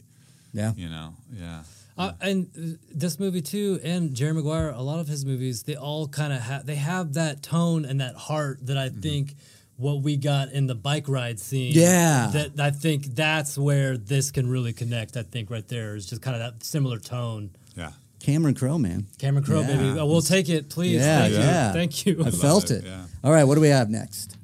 Yeah. 0.54 0.74
you 0.76 0.90
know 0.90 1.16
yeah. 1.34 1.64
Uh, 1.98 2.14
and 2.22 2.80
this 2.90 3.20
movie 3.20 3.42
too, 3.42 3.80
and 3.84 4.16
Jerry 4.16 4.34
Maguire, 4.34 4.70
a 4.70 4.82
lot 4.82 5.00
of 5.00 5.08
his 5.08 5.26
movies, 5.26 5.64
they 5.64 5.76
all 5.76 6.08
kind 6.08 6.32
of 6.34 6.42
have 6.42 6.66
they 6.66 6.76
have 6.78 7.14
that 7.14 7.44
tone 7.44 7.86
and 7.86 8.00
that 8.02 8.16
heart 8.16 8.66
that 8.66 8.78
I 8.78 8.90
think 8.90 9.36
what 9.78 10.02
we 10.02 10.16
got 10.18 10.52
in 10.52 10.68
the 10.68 10.76
bike 10.76 11.08
ride 11.10 11.40
scene. 11.40 11.72
Yeah. 11.74 12.30
that 12.34 12.60
I 12.60 12.72
think 12.72 13.06
that's 13.16 13.58
where 13.58 13.98
this 13.98 14.30
can 14.32 14.50
really 14.50 14.74
connect. 14.74 15.18
I 15.18 15.24
think 15.24 15.50
right 15.50 15.68
there 15.68 15.96
is 15.96 16.06
just 16.06 16.22
kind 16.22 16.36
of 16.36 16.42
that 16.42 16.64
similar 16.64 17.00
tone. 17.00 17.50
Yeah. 17.76 17.92
Cameron 18.20 18.54
Crowe, 18.54 18.78
man. 18.78 19.08
Cameron 19.18 19.44
Crowe, 19.44 19.62
Yeah. 19.62 19.68
baby, 19.78 20.00
oh, 20.00 20.06
we'll 20.06 20.22
take 20.22 20.50
it, 20.50 20.70
please. 20.70 20.98
Yeah, 21.02 21.22
Thank 21.22 21.34
yeah. 21.34 21.68
you. 21.68 21.74
Thank 21.74 22.06
you. 22.06 22.16
I 22.20 22.24
love 22.26 22.40
felt 22.40 22.70
it, 22.72 22.84
it. 22.84 22.86
yeah. 22.86 23.06
All 23.24 23.32
right, 23.32 23.44
what 23.46 23.56
do 23.56 23.62
we 23.62 23.70
have 23.70 23.90
next? 23.90 24.38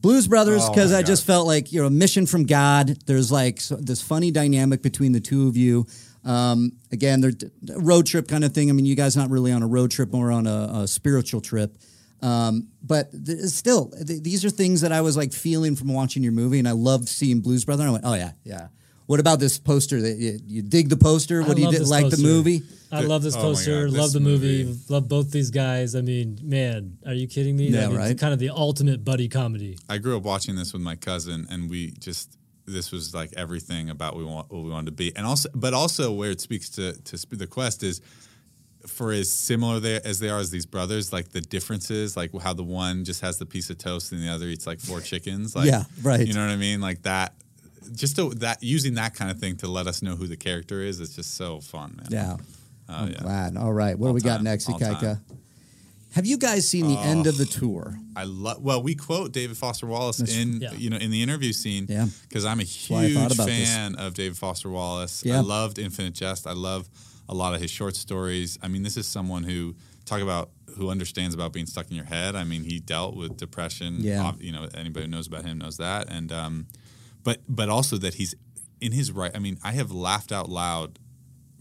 Blues 0.00 0.28
Brothers, 0.28 0.62
Oh, 0.64 0.70
because 0.72 0.92
my 0.92 0.98
I 0.98 1.02
just 1.02 1.26
felt 1.26 1.46
like 1.46 1.72
you're 1.72 1.84
a 1.84 1.90
mission 1.90 2.26
from 2.26 2.44
God. 2.46 2.96
There's 3.06 3.30
like 3.32 3.60
so, 3.60 3.76
this 3.76 4.00
funny 4.00 4.30
dynamic 4.30 4.80
between 4.80 5.12
the 5.12 5.20
two 5.20 5.48
of 5.48 5.56
you. 5.56 5.86
Um, 6.24 6.72
again, 6.92 7.20
they're 7.20 7.32
d- 7.32 7.48
a 7.74 7.78
road 7.80 8.06
trip 8.06 8.28
kind 8.28 8.44
of 8.44 8.52
thing. 8.54 8.70
I 8.70 8.72
mean, 8.72 8.86
you 8.86 8.94
guys 8.94 9.16
not 9.16 9.30
really 9.30 9.52
on 9.52 9.62
a 9.62 9.66
road 9.66 9.90
trip, 9.90 10.12
more 10.12 10.30
on 10.32 10.46
a, 10.46 10.70
a 10.82 10.88
spiritual 10.88 11.40
trip. 11.40 11.76
Um, 12.22 12.68
but 12.82 13.10
th- 13.26 13.40
still, 13.46 13.90
th- 13.90 14.22
these 14.22 14.44
are 14.44 14.50
things 14.50 14.80
that 14.80 14.92
I 14.92 15.00
was 15.02 15.16
like 15.16 15.32
feeling 15.32 15.76
from 15.76 15.92
watching 15.92 16.22
your 16.22 16.32
movie, 16.32 16.58
and 16.58 16.66
I 16.68 16.72
loved 16.72 17.08
seeing 17.08 17.40
Blues 17.40 17.64
Brother. 17.64 17.82
And 17.82 17.90
I 17.90 17.92
went, 17.92 18.04
oh 18.06 18.14
yeah, 18.14 18.32
yeah. 18.44 18.68
What 19.06 19.20
about 19.20 19.38
this 19.38 19.58
poster? 19.58 20.00
That 20.00 20.16
you, 20.16 20.40
you 20.46 20.62
dig 20.62 20.88
the 20.88 20.96
poster? 20.96 21.42
I 21.42 21.46
What 21.46 21.56
do 21.56 21.62
you 21.62 21.70
did, 21.70 21.80
this 21.82 21.90
like 21.90 22.08
the 22.10 22.16
movie? 22.20 22.62
I 22.90 23.02
love 23.02 23.22
this 23.22 23.34
Oh 23.34 23.38
my 23.38 23.42
God, 23.44 23.48
poster. 23.54 23.84
this 23.90 23.98
love 24.00 24.12
the 24.12 24.20
movie. 24.20 24.64
movie. 24.64 24.80
Love 24.88 25.08
both 25.08 25.30
these 25.30 25.50
guys. 25.50 25.94
I 25.94 26.00
mean, 26.00 26.38
man, 26.42 26.98
are 27.06 27.12
you 27.14 27.28
kidding 27.28 27.56
me? 27.56 27.68
Yeah, 27.68 27.84
I 27.84 27.88
mean, 27.88 27.96
right. 27.98 28.10
It's 28.12 28.20
kind 28.20 28.32
of 28.32 28.38
the 28.40 28.50
ultimate 28.50 29.04
buddy 29.04 29.28
comedy. 29.28 29.78
I 29.88 29.98
grew 29.98 30.16
up 30.16 30.22
watching 30.24 30.56
this 30.56 30.72
with 30.72 30.82
my 30.82 30.96
cousin, 30.96 31.46
and 31.50 31.70
we 31.70 31.92
just 31.92 32.36
this 32.66 32.90
was 32.90 33.14
like 33.14 33.32
everything 33.36 33.90
about 33.90 34.16
we 34.16 34.24
want 34.24 34.50
what 34.50 34.64
we 34.64 34.70
wanted 34.70 34.86
to 34.86 34.92
be, 34.92 35.14
and 35.14 35.24
also, 35.24 35.48
but 35.54 35.72
also 35.72 36.10
where 36.12 36.30
it 36.32 36.40
speaks 36.40 36.68
to 36.70 36.94
to 37.04 37.16
sp- 37.18 37.38
the 37.38 37.46
quest 37.46 37.84
is 37.84 38.00
for 38.86 39.12
as 39.12 39.30
similar 39.30 39.80
they 39.80 40.00
as 40.04 40.18
they 40.18 40.28
are 40.28 40.38
as 40.38 40.50
these 40.50 40.66
brothers, 40.66 41.12
like 41.12 41.30
the 41.30 41.40
differences, 41.40 42.16
like 42.16 42.30
how 42.40 42.52
the 42.52 42.62
one 42.64 43.04
just 43.04 43.20
has 43.20 43.38
the 43.38 43.46
piece 43.46 43.70
of 43.70 43.78
toast 43.78 44.12
and 44.12 44.22
the 44.22 44.28
other 44.28 44.46
eats 44.46 44.66
like 44.66 44.80
four 44.80 45.00
chickens, 45.00 45.54
like 45.56 45.66
Yeah, 45.66 45.84
right. 46.02 46.26
You 46.26 46.34
know 46.34 46.44
what 46.44 46.52
I 46.52 46.56
mean? 46.56 46.80
Like 46.80 47.02
that. 47.02 47.34
Just 47.94 48.16
to, 48.16 48.30
that 48.36 48.62
using 48.64 48.94
that 48.94 49.14
kind 49.14 49.30
of 49.30 49.38
thing 49.38 49.56
to 49.58 49.68
let 49.68 49.86
us 49.86 50.02
know 50.02 50.16
who 50.16 50.26
the 50.26 50.36
character 50.36 50.80
is, 50.82 50.98
it's 51.00 51.14
just 51.14 51.36
so 51.36 51.60
fun, 51.60 51.94
man. 51.96 52.06
Yeah. 52.10 52.36
Oh, 52.88 52.94
I'm 52.94 53.08
yeah. 53.12 53.18
glad. 53.20 53.56
All 53.56 53.72
right. 53.72 53.96
What 53.96 54.08
All 54.08 54.12
do 54.12 54.14
we 54.16 54.20
got 54.22 54.36
time, 54.38 54.44
neast, 54.44 54.68
all 54.68 54.78
Ikaika? 54.78 55.20
Have 56.14 56.24
you 56.26 56.38
guys 56.38 56.66
seen 56.66 56.88
the 56.88 56.98
end 56.98 57.26
of 57.26 57.36
the 57.36 57.44
tour? 57.44 57.98
I 58.16 58.24
love. 58.24 58.62
Well, 58.62 58.82
we 58.82 58.94
quote 58.94 59.32
David 59.32 59.56
Foster 59.56 59.86
Wallace 59.86 60.16
That's- 60.16 60.36
in 60.36 60.60
Yeah. 60.62 60.72
you 60.72 60.88
know 60.90 60.96
in 60.96 61.10
the 61.10 61.22
interview 61.22 61.52
scene. 61.52 61.86
Yeah. 61.88 62.06
because 62.28 62.44
I'm 62.44 62.58
a 62.58 62.64
why 62.88 63.04
I 63.04 63.12
thought 63.12 63.20
huge 63.20 63.32
about 63.34 63.46
this. 63.46 63.68
fan 63.74 63.94
of 63.96 64.14
David 64.14 64.38
Foster 64.38 64.70
Wallace. 64.70 65.22
Yeah. 65.24 65.36
I 65.36 65.40
loved 65.40 65.78
Infinite 65.78 66.14
Jest. 66.14 66.46
I 66.46 66.52
love 66.54 66.88
a 67.28 67.34
lot 67.34 67.54
of 67.54 67.60
his 67.60 67.70
short 67.70 67.96
stories. 67.96 68.58
I 68.62 68.68
mean, 68.68 68.82
this 68.82 68.96
is 68.96 69.06
someone 69.06 69.42
who 69.44 69.74
talk 70.04 70.20
about 70.20 70.50
who 70.76 70.90
understands 70.90 71.34
about 71.34 71.52
being 71.52 71.66
stuck 71.66 71.88
in 71.90 71.96
your 71.96 72.04
head. 72.04 72.36
I 72.36 72.44
mean, 72.44 72.62
he 72.64 72.78
dealt 72.80 73.16
with 73.16 73.36
depression. 73.36 73.96
Yeah. 74.00 74.32
You 74.38 74.52
know, 74.52 74.68
anybody 74.74 75.06
who 75.06 75.10
knows 75.10 75.26
about 75.26 75.44
him 75.44 75.58
knows 75.58 75.78
that. 75.78 76.10
And 76.10 76.30
um, 76.32 76.66
but 77.24 77.40
but 77.48 77.68
also 77.68 77.96
that 77.98 78.14
he's 78.14 78.34
in 78.80 78.92
his 78.92 79.10
right. 79.10 79.32
I 79.34 79.38
mean, 79.38 79.58
I 79.64 79.72
have 79.72 79.90
laughed 79.90 80.32
out 80.32 80.48
loud 80.48 80.98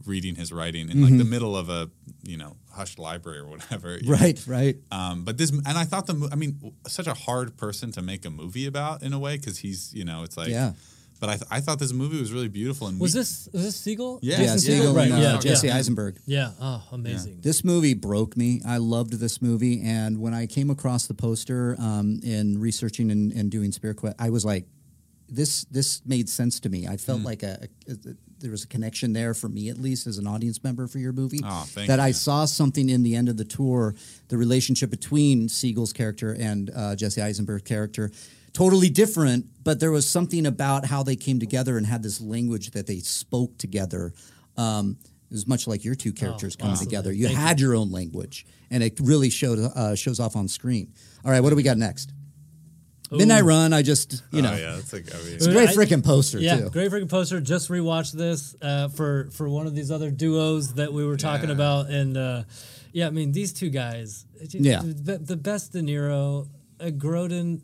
reading 0.05 0.36
his 0.36 0.51
writing 0.51 0.89
in 0.89 0.97
Mm-hmm. 0.97 1.03
like 1.03 1.18
the 1.18 1.24
middle 1.26 1.57
of 1.57 1.70
a 1.70 1.89
you 2.24 2.38
know 2.38 2.57
hushed 2.72 2.99
library 2.99 3.39
or 3.39 3.47
whatever. 3.47 3.97
you 3.97 4.03
know. 4.07 4.11
Right, 4.18 4.43
right. 4.47 4.78
Um, 4.91 5.24
but 5.24 5.38
this, 5.38 5.49
and 5.49 5.66
I 5.78 5.86
thought 5.86 6.07
the, 6.07 6.30
I 6.32 6.36
mean, 6.36 6.74
such 6.88 7.07
a 7.07 7.13
hard 7.13 7.55
person 7.57 7.91
to 7.93 8.01
make 8.01 8.26
a 8.26 8.30
movie 8.30 8.66
about 8.68 9.01
in 9.01 9.13
a 9.13 9.20
way 9.20 9.38
because 9.38 9.59
he's, 9.59 9.93
you 9.93 10.03
know, 10.03 10.24
it's 10.24 10.36
like, 10.36 10.49
Yeah. 10.49 10.74
But 11.20 11.30
I, 11.30 11.34
th- 11.36 11.47
I 11.49 11.61
thought 11.61 11.80
this 11.80 11.93
movie 11.93 12.20
was 12.20 12.34
really 12.34 12.49
beautiful. 12.49 12.88
And 12.88 12.99
Was 12.99 13.13
we- 13.13 13.22
this 13.22 13.47
was 13.53 13.63
this 13.63 13.82
Segel? 13.82 14.20
Yeah, 14.22 14.41
Yeah, 14.41 14.53
Jason 14.55 14.74
Segel 14.74 14.95
right? 14.95 15.05
and 15.05 15.13
uh, 15.13 15.18
yeah, 15.18 15.39
Jesse 15.39 15.68
yeah. 15.68 15.78
Eisenberg. 15.78 16.18
Yeah. 16.26 16.51
Oh, 16.59 16.84
amazing. 16.91 17.39
This 17.41 17.63
movie 17.63 17.93
broke 17.93 18.36
me. 18.36 18.61
I 18.68 18.78
loved 18.78 19.13
this 19.13 19.41
movie, 19.41 19.82
and 19.84 20.20
when 20.20 20.34
I 20.34 20.45
came 20.45 20.70
across 20.70 21.07
the 21.07 21.13
poster 21.13 21.76
um, 21.80 22.20
in 22.24 22.59
researching 22.59 23.11
and, 23.11 23.32
and 23.32 23.49
doing 23.49 23.72
Spirit 23.72 23.97
Quest, 23.97 24.18
I 24.20 24.30
was 24.30 24.43
like, 24.43 24.66
"This 25.30 25.63
this 25.66 26.01
made 26.05 26.28
sense 26.30 26.59
to 26.61 26.70
me." 26.70 26.86
I 26.88 26.97
felt 26.97 27.20
Hmm. 27.22 27.26
like 27.26 27.43
a, 27.43 27.68
a, 27.88 27.91
a- 27.93 28.16
there 28.39 28.51
was 28.51 28.66
a 28.66 28.68
connection 28.68 29.13
there 29.13 29.34
for 29.34 29.47
me, 29.47 29.70
at 29.70 29.78
least 29.80 30.07
as 30.07 30.18
an 30.18 30.28
audience 30.28 30.61
member 30.63 30.86
for 30.88 30.99
your 30.99 31.13
movie. 31.13 31.39
Oh, 31.43 31.63
thank 31.68 31.88
that 31.88 32.01
I 32.01 32.11
saw 32.11 32.43
something 32.43 32.89
in 32.89 33.01
the 33.03 33.16
end 33.16 33.30
of 33.30 33.38
the 33.38 33.45
tour, 33.45 33.95
the 34.28 34.38
relationship 34.38 34.89
between 34.89 35.47
Segel's 35.47 35.93
character 35.93 36.34
and 36.38 36.70
uh, 36.76 36.95
Jesse 36.97 37.22
Eisenberg's 37.22 37.63
character. 37.63 38.11
Totally 38.56 38.89
different, 38.89 39.47
but 39.66 39.82
there 39.82 39.91
was 39.91 40.08
something 40.10 40.45
about 40.45 40.86
how 40.86 41.03
they 41.03 41.18
came 41.18 41.39
together 41.39 41.76
and 41.78 41.86
had 41.86 42.01
this 42.01 42.22
language 42.22 42.72
that 42.72 42.88
they 42.88 42.99
spoke 42.99 43.58
together. 43.58 44.14
Um, 44.56 44.95
it 45.30 45.34
was 45.34 45.45
much 45.45 45.68
like 45.68 45.84
your 45.84 45.93
two 45.95 46.14
characters 46.14 46.56
coming 46.56 46.72
absolutely. 46.72 46.95
together. 46.95 47.12
You 47.12 47.28
Thank 47.28 47.38
had 47.38 47.60
your 47.60 47.76
own 47.76 47.91
language, 47.91 48.45
and 48.72 48.82
it 48.82 48.97
really 49.01 49.30
showed 49.30 49.60
uh, 49.60 49.95
shows 49.95 50.22
off 50.22 50.38
on 50.38 50.47
screen. 50.47 50.93
All 51.26 51.32
right, 51.32 51.41
what 51.41 51.49
do 51.49 51.58
we 51.58 51.64
got 51.64 51.78
next? 51.78 52.14
Midnight 53.12 53.43
Run. 53.43 53.74
I 53.74 53.82
just 53.82 54.24
you 54.32 54.41
know, 54.41 54.53
oh 54.53 54.58
yeah, 54.58 54.76
that's 54.76 54.93
like 54.93 55.14
I 55.14 55.18
mean, 55.18 55.34
it's 55.36 55.45
a 55.45 55.51
great 55.51 55.70
freaking 55.70 56.03
poster 56.03 56.39
Yeah, 56.39 56.58
too. 56.58 56.70
great 56.70 56.91
freaking 56.91 57.10
poster. 57.10 57.41
Just 57.41 57.70
rewatched 57.70 58.14
this 58.14 58.56
uh, 58.62 58.88
for 58.88 59.30
for 59.32 59.49
one 59.49 59.68
of 59.68 59.76
these 59.76 59.91
other 59.91 60.12
duos 60.12 60.76
that 60.76 60.93
we 60.93 61.06
were 61.06 61.18
talking 61.18 61.49
Yeah. 61.49 61.56
about, 61.56 61.89
and 61.89 62.16
uh, 62.16 62.43
yeah, 62.93 63.08
I 63.08 63.10
mean 63.10 63.34
these 63.34 63.51
two 63.51 63.70
guys. 63.70 64.26
Yeah. 64.49 64.82
the, 64.82 65.18
the 65.18 65.36
best 65.36 65.74
De 65.74 65.82
Niro, 65.82 66.47
uh, 66.80 66.86
Grodin. 66.86 67.62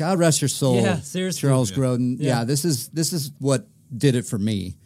God 0.00 0.18
rest 0.18 0.40
your 0.40 0.48
soul. 0.48 0.76
Yeah, 0.82 1.00
seriously. 1.00 1.46
Charles 1.46 1.70
Yeah. 1.70 1.76
Grodin. 1.76 2.16
Yeah. 2.18 2.38
Yeah. 2.38 2.44
this 2.44 2.64
is 2.64 2.88
this 2.88 3.12
is 3.12 3.30
what 3.38 3.68
did 3.96 4.14
it 4.14 4.24
for 4.24 4.38
me 4.38 4.76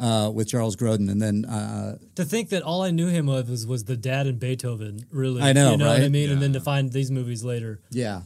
uh, 0.00 0.30
with 0.34 0.48
Charles 0.48 0.74
Grodin, 0.76 1.08
and 1.08 1.22
then 1.22 1.44
uh, 1.44 1.98
To 2.16 2.24
think 2.24 2.48
that 2.48 2.62
all 2.64 2.82
I 2.82 2.90
knew 2.90 3.06
him 3.06 3.28
of 3.28 3.48
was 3.48 3.64
was 3.66 3.84
the 3.84 3.96
dad 3.96 4.26
in 4.26 4.38
Beethoven. 4.38 5.06
Really, 5.12 5.40
I 5.40 5.52
know, 5.52 5.70
you 5.72 5.76
know 5.76 5.86
what 5.86 5.98
I 5.98 6.02
right? 6.02 6.10
mean. 6.10 6.30
And 6.30 6.42
then 6.42 6.52
to 6.54 6.60
find 6.60 6.92
these 6.92 7.10
movies 7.12 7.44
later. 7.44 7.80
Yeah, 7.90 8.22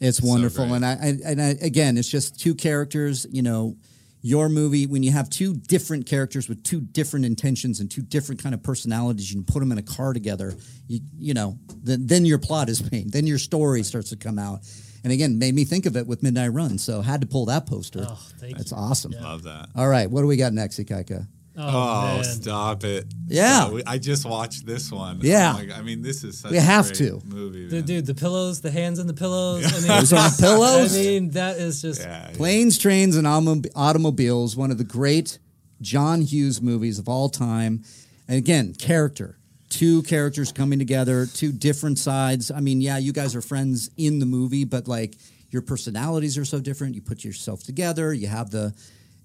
it's 0.00 0.22
wonderful, 0.22 0.66
great. 0.66 0.76
and 0.76 0.86
I, 0.86 0.92
I 0.92 1.16
and 1.32 1.42
I, 1.42 1.48
again, 1.60 1.98
it's 1.98 2.08
just 2.08 2.38
two 2.38 2.54
characters. 2.54 3.26
You 3.30 3.42
know, 3.42 3.76
your 4.20 4.48
movie 4.48 4.86
when 4.86 5.02
you 5.02 5.10
have 5.10 5.28
two 5.30 5.54
different 5.54 6.06
characters 6.06 6.48
with 6.48 6.62
two 6.62 6.80
different 6.80 7.24
intentions 7.26 7.80
and 7.80 7.90
two 7.90 8.02
different 8.02 8.40
kind 8.40 8.54
of 8.54 8.62
personalities, 8.62 9.30
you 9.32 9.36
can 9.42 9.44
put 9.52 9.58
them 9.58 9.72
in 9.72 9.78
a 9.78 9.82
car 9.82 10.12
together. 10.12 10.54
You 10.86 11.00
you 11.18 11.34
know, 11.34 11.58
then 11.82 12.06
then 12.06 12.24
your 12.24 12.38
plot 12.38 12.68
is 12.68 12.88
made, 12.92 13.10
then 13.12 13.26
your 13.26 13.38
story 13.38 13.82
starts 13.82 14.10
to 14.10 14.16
come 14.16 14.38
out. 14.38 14.60
And 15.04 15.12
again, 15.12 15.38
made 15.38 15.54
me 15.54 15.64
think 15.64 15.86
of 15.86 15.96
it 15.96 16.06
with 16.06 16.22
Midnight 16.22 16.48
Run, 16.52 16.78
so 16.78 17.00
had 17.00 17.20
to 17.22 17.26
pull 17.26 17.46
that 17.46 17.66
poster. 17.66 18.06
Oh, 18.08 18.18
thank 18.38 18.56
That's 18.56 18.70
you. 18.70 18.76
awesome. 18.76 19.12
love 19.20 19.42
that. 19.44 19.68
All 19.74 19.88
right, 19.88 20.08
what 20.10 20.20
do 20.20 20.26
we 20.28 20.36
got 20.36 20.52
next, 20.52 20.78
Ikaika? 20.78 21.26
Oh, 21.58 22.16
Oh, 22.18 22.22
stop 22.22 22.82
it! 22.84 23.04
Yeah. 23.26 23.66
So 23.66 23.74
we- 23.74 23.84
I 23.84 23.98
just 23.98 24.24
watched 24.24 24.64
this 24.64 24.90
one. 24.90 25.16
Oh 25.20 25.26
yeah. 25.26 25.52
Oh 25.54 25.58
my 25.58 25.64
God, 25.66 25.78
I 25.78 25.82
mean, 25.82 26.00
this 26.00 26.24
is 26.24 26.38
such 26.38 26.50
We 26.52 26.56
a 26.56 26.60
have 26.62 26.86
great 26.86 26.96
to. 26.96 27.20
movie. 27.26 27.66
The, 27.66 27.82
dude, 27.82 28.06
the 28.06 28.14
pillows, 28.14 28.62
the 28.62 28.70
hands 28.70 28.98
in 28.98 29.06
the 29.06 29.12
pillows. 29.12 29.66
I 29.66 29.78
mean, 29.78 29.86
Those 30.00 30.12
are 30.14 30.30
pillows. 30.40 30.96
I 30.96 31.00
mean, 31.00 31.30
that 31.32 31.58
is 31.58 31.82
just. 31.82 32.00
Yeah, 32.00 32.28
yeah. 32.30 32.36
Planes, 32.36 32.78
Trains, 32.78 33.16
and 33.18 33.26
Autom- 33.26 33.66
Automobiles, 33.76 34.56
one 34.56 34.70
of 34.70 34.78
the 34.78 34.84
great 34.84 35.38
John 35.82 36.22
Hughes 36.22 36.62
movies 36.62 36.98
of 36.98 37.06
all 37.08 37.28
time. 37.28 37.82
And 38.28 38.38
again, 38.38 38.72
character. 38.72 39.36
Two 39.72 40.02
characters 40.02 40.52
coming 40.52 40.78
together, 40.78 41.24
two 41.24 41.50
different 41.50 41.98
sides. 41.98 42.50
I 42.50 42.60
mean, 42.60 42.82
yeah, 42.82 42.98
you 42.98 43.12
guys 43.12 43.34
are 43.34 43.40
friends 43.40 43.90
in 43.96 44.18
the 44.18 44.26
movie, 44.26 44.64
but 44.64 44.86
like 44.86 45.16
your 45.50 45.62
personalities 45.62 46.36
are 46.36 46.44
so 46.44 46.60
different. 46.60 46.94
You 46.94 47.00
put 47.00 47.24
yourself 47.24 47.62
together, 47.62 48.12
you 48.12 48.26
have 48.26 48.50
the 48.50 48.74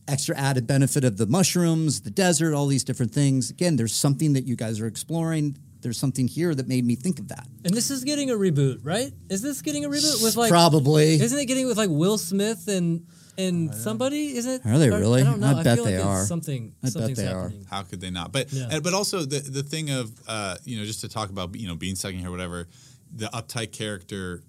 extra 0.07 0.37
added 0.37 0.65
benefit 0.65 1.03
of 1.03 1.17
the 1.17 1.25
mushrooms, 1.25 2.01
the 2.01 2.09
desert, 2.09 2.53
all 2.53 2.67
these 2.67 2.85
different 2.85 3.13
things. 3.13 3.49
Again, 3.49 3.75
there's 3.75 3.93
something 3.93 4.33
that 4.33 4.45
you 4.45 4.55
guys 4.55 4.79
are 4.79 4.87
exploring. 4.87 5.57
There's 5.81 5.99
something 5.99 6.29
here 6.29 6.55
that 6.55 6.67
made 6.67 6.85
me 6.85 6.95
think 6.95 7.19
of 7.19 7.27
that. 7.27 7.45
And 7.65 7.73
this 7.73 7.91
is 7.91 8.05
getting 8.05 8.31
a 8.31 8.35
reboot, 8.35 8.79
right? 8.83 9.11
Is 9.29 9.41
this 9.41 9.61
getting 9.61 9.83
a 9.83 9.89
reboot 9.89 10.23
with 10.23 10.37
like? 10.37 10.49
Probably. 10.49 11.15
Isn't 11.15 11.37
it 11.37 11.45
getting 11.45 11.67
with 11.67 11.77
like 11.77 11.89
Will 11.89 12.17
Smith 12.17 12.69
and 12.69 13.05
and 13.38 13.73
somebody? 13.73 14.35
Is 14.38 14.45
it? 14.45 14.65
Are 14.65 14.77
they 14.79 14.89
or- 14.89 14.99
really? 14.99 15.21
I 15.21 15.25
don't 15.25 15.39
know. 15.39 15.55
I 15.57 15.63
bet 15.63 15.75
feel 15.77 15.85
like 15.85 15.93
they 15.93 15.97
it's 15.99 16.05
are. 16.05 16.25
Something. 16.25 16.73
I 16.81 16.85
bet 16.88 16.91
something's 16.93 17.17
they 17.17 17.27
are. 17.27 17.51
How 17.69 17.83
could 17.83 18.01
they 18.01 18.09
not? 18.09 18.31
But 18.31 18.51
Yeah. 18.51 18.67
and, 18.71 18.83
but 18.83 18.93
also 18.93 19.19
the 19.25 19.39
the 19.39 19.63
thing 19.63 19.89
of 19.91 20.11
uh, 20.27 20.55
you 20.63 20.77
know 20.79 20.85
just 20.85 21.01
to 21.01 21.09
talk 21.09 21.29
about 21.29 21.55
you 21.55 21.67
know 21.67 21.75
being 21.75 21.95
stuck 21.95 22.13
in 22.13 22.19
here 22.19 22.31
whatever 22.31 22.67
the 23.15 23.27
uptight 23.27 23.71
character 23.71 24.43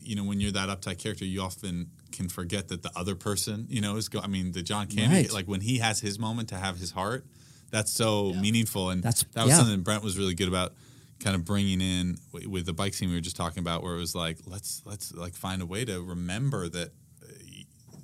you 0.00 0.16
know 0.16 0.24
when 0.24 0.40
you're 0.40 0.52
that 0.52 0.68
uptight 0.68 0.98
character 0.98 1.24
you 1.24 1.40
often 1.40 1.90
can 2.10 2.28
forget 2.28 2.68
that 2.68 2.82
the 2.82 2.90
other 2.96 3.14
person 3.14 3.66
you 3.70 3.80
know 3.80 3.96
is 3.96 4.08
go 4.08 4.20
I 4.20 4.26
mean 4.26 4.52
the 4.52 4.62
John 4.62 4.86
Candy 4.86 5.14
Right. 5.16 5.32
like 5.32 5.46
when 5.46 5.60
he 5.62 5.78
has 5.78 6.00
his 6.00 6.18
moment 6.18 6.48
to 6.50 6.56
have 6.56 6.76
his 6.76 6.90
heart 6.90 7.24
that's 7.70 7.90
so 7.90 8.34
meaningful 8.34 8.90
and 8.90 9.02
That's- 9.02 9.24
that 9.32 9.44
was 9.46 9.52
yeah. 9.52 9.58
something 9.60 9.80
Brent 9.82 10.02
was 10.02 10.18
really 10.18 10.34
good 10.34 10.48
about 10.48 10.74
kind 11.20 11.34
of 11.36 11.44
bringing 11.46 11.80
in 11.80 12.18
with 12.32 12.66
the 12.66 12.72
bike 12.74 12.92
scene 12.94 13.08
we 13.08 13.14
were 13.14 13.20
just 13.22 13.36
talking 13.36 13.60
about 13.60 13.82
where 13.82 13.94
it 13.94 13.98
was 13.98 14.14
like 14.14 14.38
let's 14.44 14.82
let's 14.84 15.14
like 15.14 15.34
find 15.34 15.62
a 15.62 15.66
way 15.66 15.84
to 15.86 16.02
remember 16.02 16.68
that 16.68 16.88
uh, 16.88 16.90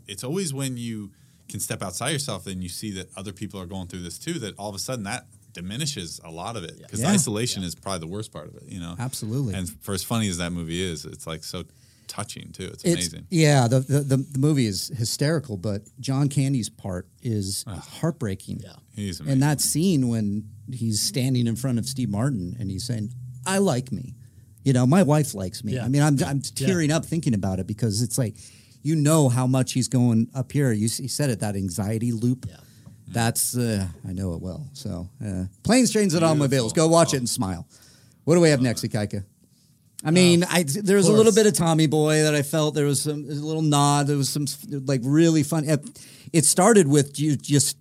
it's 0.08 0.24
always 0.24 0.52
when 0.54 0.76
you 0.76 1.12
can 1.48 1.60
step 1.60 1.82
outside 1.82 2.10
yourself 2.10 2.46
and 2.46 2.62
you 2.62 2.68
see 2.68 2.90
that 2.92 3.08
other 3.16 3.32
people 3.32 3.60
are 3.60 3.66
going 3.66 3.86
through 3.88 4.02
this 4.02 4.18
too 4.18 4.34
that 4.40 4.54
all 4.58 4.68
of 4.68 4.74
a 4.74 4.78
sudden 4.78 5.04
that 5.04 5.26
diminishes 5.52 6.20
a 6.24 6.30
lot 6.30 6.56
of 6.56 6.64
it 6.64 6.76
because 6.78 7.00
Yeah. 7.00 7.10
isolation 7.10 7.62
is 7.62 7.74
probably 7.74 8.00
the 8.00 8.06
worst 8.06 8.32
part 8.32 8.48
of 8.48 8.54
it 8.56 8.64
you 8.68 8.80
know 8.80 8.94
Absolutely. 8.98 9.54
and 9.54 9.68
for 9.82 9.94
as 9.94 10.04
funny 10.04 10.28
as 10.28 10.36
that 10.38 10.52
movie 10.52 10.82
is 10.82 11.04
it's 11.04 11.26
like 11.26 11.42
so 11.44 11.64
touching 12.06 12.52
too 12.52 12.64
it's 12.64 12.84
It's, 12.84 12.94
amazing 13.12 13.26
yeah, 13.30 13.66
the, 13.68 13.80
the, 13.80 14.00
the, 14.00 14.16
the 14.16 14.38
movie 14.38 14.66
is 14.66 14.88
hysterical, 14.88 15.56
but 15.58 15.82
John 16.00 16.28
Candy's 16.30 16.70
part 16.70 17.06
is 17.22 17.64
heartbreaking. 17.66 18.60
Yeah. 18.60 18.72
he's 18.94 19.20
amazing 19.20 19.32
And 19.32 19.42
that 19.42 19.60
scene 19.60 20.08
when 20.08 20.48
he's 20.72 21.00
standing 21.00 21.46
in 21.46 21.56
front 21.56 21.78
of 21.78 21.86
Steve 21.86 22.08
Martin 22.08 22.56
and 22.58 22.70
he's 22.70 22.84
saying, 22.84 23.12
I 23.46 23.58
like 23.58 23.92
me. 23.92 24.14
You 24.64 24.72
know, 24.72 24.86
my 24.86 25.02
wife 25.02 25.34
likes 25.34 25.62
me. 25.64 25.74
Yeah. 25.74 25.84
I 25.84 25.88
mean, 25.88 26.02
I'm, 26.02 26.16
I'm 26.24 26.40
tearing 26.40 26.90
up 26.90 27.04
thinking 27.04 27.34
about 27.34 27.58
it 27.58 27.66
because 27.66 28.02
it's 28.02 28.16
like, 28.18 28.36
you 28.88 28.96
know 28.96 29.28
how 29.28 29.46
much 29.46 29.74
he's 29.74 29.88
going 29.88 30.28
up 30.34 30.50
here. 30.50 30.72
You, 30.72 30.88
he 30.88 31.08
said 31.08 31.28
it, 31.30 31.40
that 31.40 31.54
anxiety 31.56 32.12
loop. 32.12 32.46
Yeah. 32.48 32.56
That's, 33.08 33.56
uh, 33.56 33.86
I 34.08 34.12
know 34.12 34.34
it 34.34 34.40
well. 34.40 34.66
So, 34.72 35.08
uh, 35.24 35.44
Planes, 35.62 35.92
Trains, 35.92 36.14
and. 36.14 36.24
Automobiles. 36.24 36.72
Go 36.72 36.88
watch 36.88 37.14
it 37.14 37.18
and 37.18 37.28
smile. 37.28 37.66
What 38.24 38.34
do 38.34 38.40
we 38.40 38.50
have 38.50 38.60
next, 38.62 38.82
Ikaika? 38.82 39.24
I 40.04 40.10
mean, 40.10 40.44
I 40.44 40.62
there 40.62 40.96
was 40.96 41.08
a 41.08 41.12
little 41.12 41.32
bit 41.32 41.46
of 41.46 41.54
Tommy 41.54 41.88
Boy 41.88 42.22
that 42.22 42.34
I 42.34 42.42
felt 42.42 42.74
there 42.76 42.86
was 42.86 43.02
some 43.02 43.24
a 43.24 43.32
little 43.32 43.62
nod. 43.62 44.06
There 44.06 44.16
was 44.16 44.28
some 44.28 44.46
like 44.86 45.00
really 45.02 45.42
fun. 45.42 45.64
It 46.32 46.44
started 46.44 46.86
with 46.86 47.18
you 47.18 47.36
just 47.36 47.76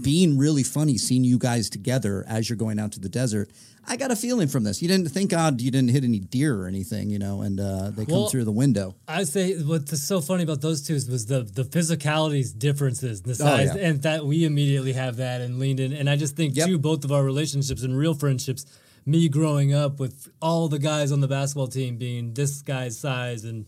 being 0.00 0.36
really 0.38 0.62
funny, 0.62 0.98
seeing 0.98 1.24
you 1.24 1.38
guys 1.38 1.70
together 1.70 2.24
as 2.28 2.48
you're 2.48 2.56
going 2.56 2.78
out 2.78 2.92
to 2.92 3.00
the 3.00 3.08
desert. 3.08 3.50
I 3.86 3.96
got 3.98 4.10
a 4.10 4.16
feeling 4.16 4.48
from 4.48 4.64
this. 4.64 4.80
You 4.80 4.88
didn't 4.88 5.08
thank 5.10 5.30
God 5.30 5.60
you 5.60 5.70
didn't 5.70 5.90
hit 5.90 6.04
any 6.04 6.18
deer 6.18 6.56
or 6.58 6.66
anything, 6.66 7.10
you 7.10 7.18
know, 7.18 7.42
and 7.42 7.60
uh, 7.60 7.90
they 7.90 8.06
come 8.06 8.14
Well, 8.14 8.28
through 8.28 8.44
the 8.44 8.50
window. 8.52 8.94
I 9.06 9.24
say 9.24 9.54
what's 9.62 10.00
so 10.02 10.22
funny 10.22 10.42
about 10.42 10.62
those 10.62 10.80
two 10.82 10.94
is 10.94 11.08
was 11.08 11.26
the 11.26 11.42
the 11.42 11.64
physicalities 11.64 12.58
differences, 12.58 13.22
the 13.22 13.32
Oh, 13.32 13.34
size, 13.34 13.72
yeah. 13.74 13.88
and 13.88 14.02
that 14.02 14.24
we 14.24 14.44
immediately 14.44 14.94
have 14.94 15.16
that 15.16 15.42
and 15.42 15.58
leaned 15.58 15.80
in. 15.80 15.92
And 15.92 16.08
I 16.08 16.16
just 16.16 16.34
think 16.34 16.56
Yep. 16.56 16.66
too, 16.66 16.78
both 16.78 17.04
of 17.04 17.12
our 17.12 17.22
relationships 17.22 17.82
and 17.82 17.96
real 17.96 18.14
friendships, 18.14 18.64
me 19.04 19.28
growing 19.28 19.74
up 19.74 20.00
with 20.00 20.28
all 20.40 20.68
the 20.68 20.78
guys 20.78 21.12
on 21.12 21.20
the 21.20 21.28
basketball 21.28 21.68
team 21.68 21.98
being 21.98 22.32
this 22.32 22.62
guy's 22.62 22.98
size 22.98 23.44
and 23.44 23.66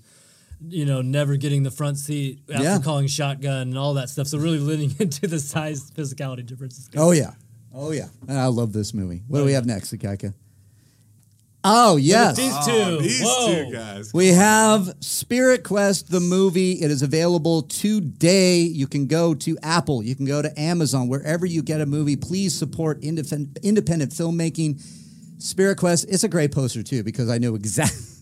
you 0.68 0.84
know 0.86 1.02
never 1.02 1.36
getting 1.36 1.62
the 1.62 1.70
front 1.70 1.98
seat 1.98 2.40
after 2.50 2.62
Yeah. 2.62 2.78
calling 2.78 3.06
shotgun 3.06 3.68
and 3.68 3.78
all 3.78 3.94
that 3.94 4.08
stuff. 4.10 4.26
So 4.28 4.38
really 4.38 4.58
leaning 4.58 4.94
into 5.00 5.26
the 5.26 5.38
size 5.38 5.90
physicality 5.90 6.44
differences. 6.46 6.88
Oh 6.96 7.12
yeah, 7.12 7.32
oh 7.74 7.92
yeah. 7.92 8.08
I 8.28 8.46
love 8.46 8.72
this 8.72 8.94
movie. 8.94 9.22
What 9.28 9.38
do 9.40 9.44
we 9.44 9.50
yeah. 9.52 9.56
have 9.56 9.66
next, 9.66 9.92
Ikaika? 9.92 10.34
Oh 11.68 11.96
yes, 11.96 12.36
These 12.36 12.52
two, 12.64 12.70
Oh, 12.72 13.00
these 13.00 13.22
whoa. 13.24 13.64
two 13.64 13.72
guys 13.72 14.14
We 14.14 14.28
have 14.28 14.94
Spirit 15.00 15.64
Quest, 15.64 16.10
the 16.12 16.20
movie. 16.20 16.72
It 16.74 16.92
is 16.92 17.02
available 17.02 17.62
today. 17.62 18.58
You 18.60 18.86
can 18.86 19.08
go 19.08 19.34
to 19.34 19.58
Apple, 19.64 20.00
you 20.04 20.14
can 20.14 20.26
go 20.26 20.40
to 20.42 20.60
Amazon, 20.60 21.08
wherever 21.08 21.44
you 21.44 21.62
get 21.64 21.80
a 21.80 21.86
movie. 21.86 22.14
Please 22.14 22.54
support 22.56 23.02
independent, 23.02 23.58
independent 23.64 24.12
filmmaking. 24.12 24.80
Spirit 25.38 25.78
Quest, 25.78 26.06
it's 26.08 26.22
a 26.22 26.28
great 26.28 26.52
poster 26.52 26.84
too, 26.84 27.02
because 27.02 27.28
I 27.28 27.38
know 27.38 27.56
exactly. 27.56 27.98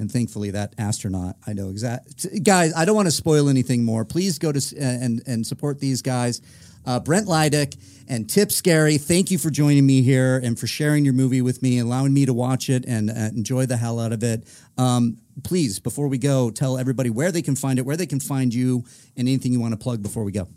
And 0.00 0.10
thankfully, 0.10 0.50
that 0.52 0.74
astronaut, 0.78 1.36
I 1.46 1.52
know 1.52 1.68
exact. 1.68 2.26
Guys, 2.42 2.72
I 2.74 2.86
don't 2.86 2.96
want 2.96 3.06
to 3.06 3.12
spoil 3.12 3.50
anything 3.50 3.84
more. 3.84 4.06
Please 4.06 4.38
go 4.38 4.50
to 4.50 4.58
uh, 4.58 4.82
and 4.82 5.22
and 5.26 5.46
support 5.46 5.78
these 5.78 6.00
guys, 6.00 6.40
uh, 6.86 7.00
Brent 7.00 7.28
Lydic 7.28 7.74
and 8.08 8.28
Tip 8.28 8.48
Scarry. 8.48 8.98
Thank 8.98 9.30
you 9.30 9.36
for 9.36 9.50
joining 9.50 9.86
me 9.86 10.00
here 10.00 10.38
and 10.42 10.58
for 10.58 10.66
sharing 10.66 11.04
your 11.04 11.12
movie 11.12 11.42
with 11.42 11.60
me, 11.60 11.78
allowing 11.80 12.14
me 12.14 12.24
to 12.24 12.32
watch 12.32 12.70
it 12.70 12.86
and 12.86 13.10
uh, 13.10 13.28
enjoy 13.36 13.66
the 13.66 13.76
hell 13.76 14.00
out 14.00 14.12
of 14.12 14.22
it. 14.22 14.48
Um, 14.78 15.18
please, 15.44 15.78
before 15.78 16.08
we 16.08 16.16
go, 16.16 16.50
tell 16.50 16.78
everybody 16.78 17.10
where 17.10 17.30
they 17.30 17.42
can 17.42 17.54
find 17.54 17.78
it, 17.78 17.82
where 17.82 17.96
they 17.96 18.06
can 18.06 18.20
find 18.20 18.54
you, 18.54 18.84
and 19.18 19.28
anything 19.28 19.52
you 19.52 19.60
want 19.60 19.72
to 19.72 19.78
plug 19.78 20.02
before 20.02 20.24
we 20.24 20.32
go. 20.32 20.48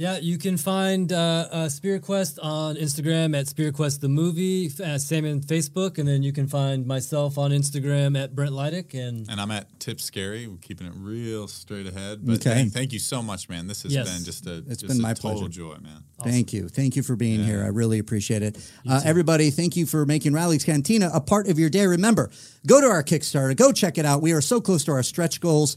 Yeah, 0.00 0.16
you 0.16 0.38
can 0.38 0.56
find 0.56 1.12
uh, 1.12 1.46
uh, 1.52 1.68
Spirit 1.68 2.00
Quest 2.00 2.38
on 2.38 2.76
Instagram 2.76 3.38
at 3.38 3.48
Spirit 3.48 3.74
Quest 3.74 4.00
the 4.00 4.08
movie, 4.08 4.70
uh, 4.82 4.96
same 4.96 5.26
in 5.26 5.42
Facebook, 5.42 5.98
and 5.98 6.08
then 6.08 6.22
you 6.22 6.32
can 6.32 6.46
find 6.46 6.86
myself 6.86 7.36
on 7.36 7.50
Instagram 7.50 8.18
at 8.18 8.34
Brent 8.34 8.52
Lydic. 8.54 8.94
And 8.94 9.28
and 9.28 9.38
I'm 9.38 9.50
at 9.50 9.78
Tip 9.78 9.98
Scarry 9.98 10.48
we're 10.48 10.56
keeping 10.56 10.86
it 10.86 10.94
real 10.96 11.46
straight 11.48 11.86
ahead 11.86 12.20
but 12.24 12.36
Okay. 12.36 12.50
thank, 12.54 12.72
thank 12.72 12.92
you 12.94 12.98
so 12.98 13.22
much 13.22 13.50
man 13.50 13.66
this 13.66 13.82
has 13.82 13.92
Yes. 13.92 14.08
been 14.08 14.24
just 14.24 14.46
a 14.46 14.64
It's 14.68 14.80
just 14.80 14.86
been 14.88 15.00
a 15.00 15.02
my 15.02 15.12
total 15.12 15.40
pleasure. 15.40 15.48
joy 15.50 15.76
man 15.82 16.02
Thank 16.24 16.54
you. 16.54 16.68
Thank 16.70 16.96
you 16.96 17.02
for 17.02 17.14
being 17.16 17.44
here. 17.44 17.62
I 17.62 17.68
really 17.68 17.98
appreciate 17.98 18.42
it. 18.42 18.56
Uh, 18.88 19.00
everybody, 19.04 19.50
thank 19.50 19.76
you 19.76 19.84
for 19.84 20.04
making 20.06 20.32
Reilly's 20.32 20.64
Cantina 20.64 21.10
a 21.12 21.20
part 21.20 21.46
of 21.48 21.58
your 21.58 21.68
day. 21.70 21.86
Remember, 21.86 22.30
go 22.66 22.80
to 22.80 22.86
our 22.86 23.02
Kickstarter, 23.02 23.54
go 23.56 23.70
check 23.72 23.96
it 23.98 24.04
out. 24.06 24.20
We 24.22 24.32
are 24.32 24.40
so 24.42 24.60
close 24.62 24.84
to 24.84 24.92
our 24.92 25.02
stretch 25.02 25.40
goals. 25.40 25.76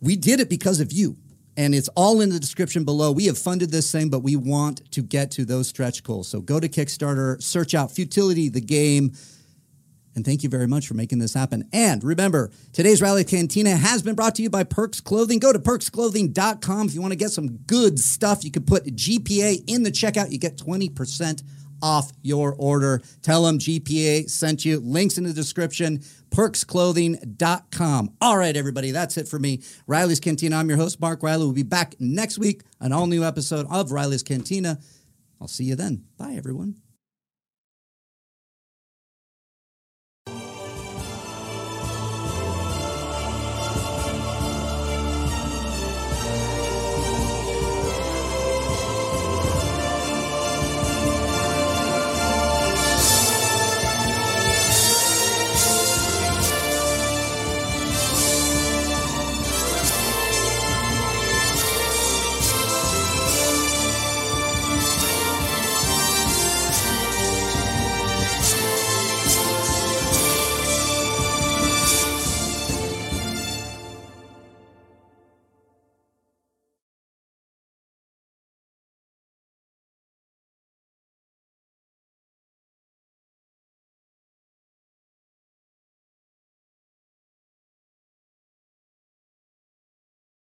We 0.00 0.16
did 0.16 0.40
it 0.40 0.48
because 0.50 0.80
of 0.80 0.92
you. 0.92 1.16
And 1.56 1.74
it's 1.74 1.88
all 1.88 2.20
in 2.20 2.30
the 2.30 2.40
description 2.40 2.84
below. 2.84 3.12
We 3.12 3.26
have 3.26 3.38
funded 3.38 3.70
this 3.70 3.90
thing, 3.92 4.08
but 4.08 4.20
we 4.20 4.34
want 4.36 4.90
to 4.92 5.02
get 5.02 5.30
to 5.32 5.44
those 5.44 5.68
stretch 5.68 6.02
goals. 6.02 6.28
So 6.28 6.40
go 6.40 6.58
to 6.58 6.68
Kickstarter, 6.68 7.40
search 7.40 7.74
out 7.74 7.92
Futility, 7.92 8.48
the 8.48 8.60
game. 8.60 9.12
And 10.16 10.24
thank 10.24 10.42
you 10.42 10.48
very 10.48 10.66
much 10.66 10.86
for 10.86 10.94
making 10.94 11.18
this 11.18 11.34
happen. 11.34 11.68
And 11.72 12.02
remember, 12.04 12.50
today's 12.72 13.02
Reilly 13.02 13.24
Cantina 13.24 13.76
has 13.76 14.02
been 14.02 14.14
brought 14.14 14.36
to 14.36 14.42
you 14.42 14.50
by 14.50 14.62
Perks 14.64 15.00
Clothing. 15.00 15.40
Go 15.40 15.52
to 15.52 15.58
perksclothing.com 15.58 16.86
if 16.86 16.94
you 16.94 17.00
want 17.00 17.12
to 17.12 17.16
get 17.16 17.30
some 17.30 17.56
good 17.66 17.98
stuff. 17.98 18.44
You 18.44 18.50
can 18.50 18.62
put 18.64 18.84
GPA 18.84 19.64
in 19.66 19.82
the 19.82 19.90
checkout. 19.90 20.30
You 20.30 20.38
get 20.38 20.56
20% 20.56 21.42
off 21.82 22.12
your 22.22 22.54
order. 22.58 23.02
Tell 23.22 23.44
them 23.44 23.58
GPA 23.58 24.28
sent 24.28 24.64
you. 24.64 24.80
Links 24.80 25.18
in 25.18 25.24
the 25.24 25.32
description. 25.32 25.98
Perksclothing.com. 26.30 28.10
All 28.20 28.36
right, 28.36 28.56
everybody, 28.56 28.90
that's 28.90 29.16
it 29.16 29.28
for 29.28 29.38
me. 29.38 29.62
Reilly's 29.86 30.20
Cantina. 30.20 30.56
I'm 30.56 30.68
your 30.68 30.78
host, 30.78 31.00
Mark 31.00 31.22
Reilly. 31.22 31.44
We'll 31.44 31.54
be 31.54 31.62
back 31.62 31.94
next 32.00 32.38
week, 32.38 32.62
an 32.80 32.92
all 32.92 33.06
new 33.06 33.24
episode 33.24 33.66
of 33.70 33.92
Reilly's 33.92 34.22
Cantina. 34.22 34.78
I'll 35.40 35.48
see 35.48 35.64
you 35.64 35.76
then. 35.76 36.04
Bye, 36.18 36.34
everyone. 36.36 36.83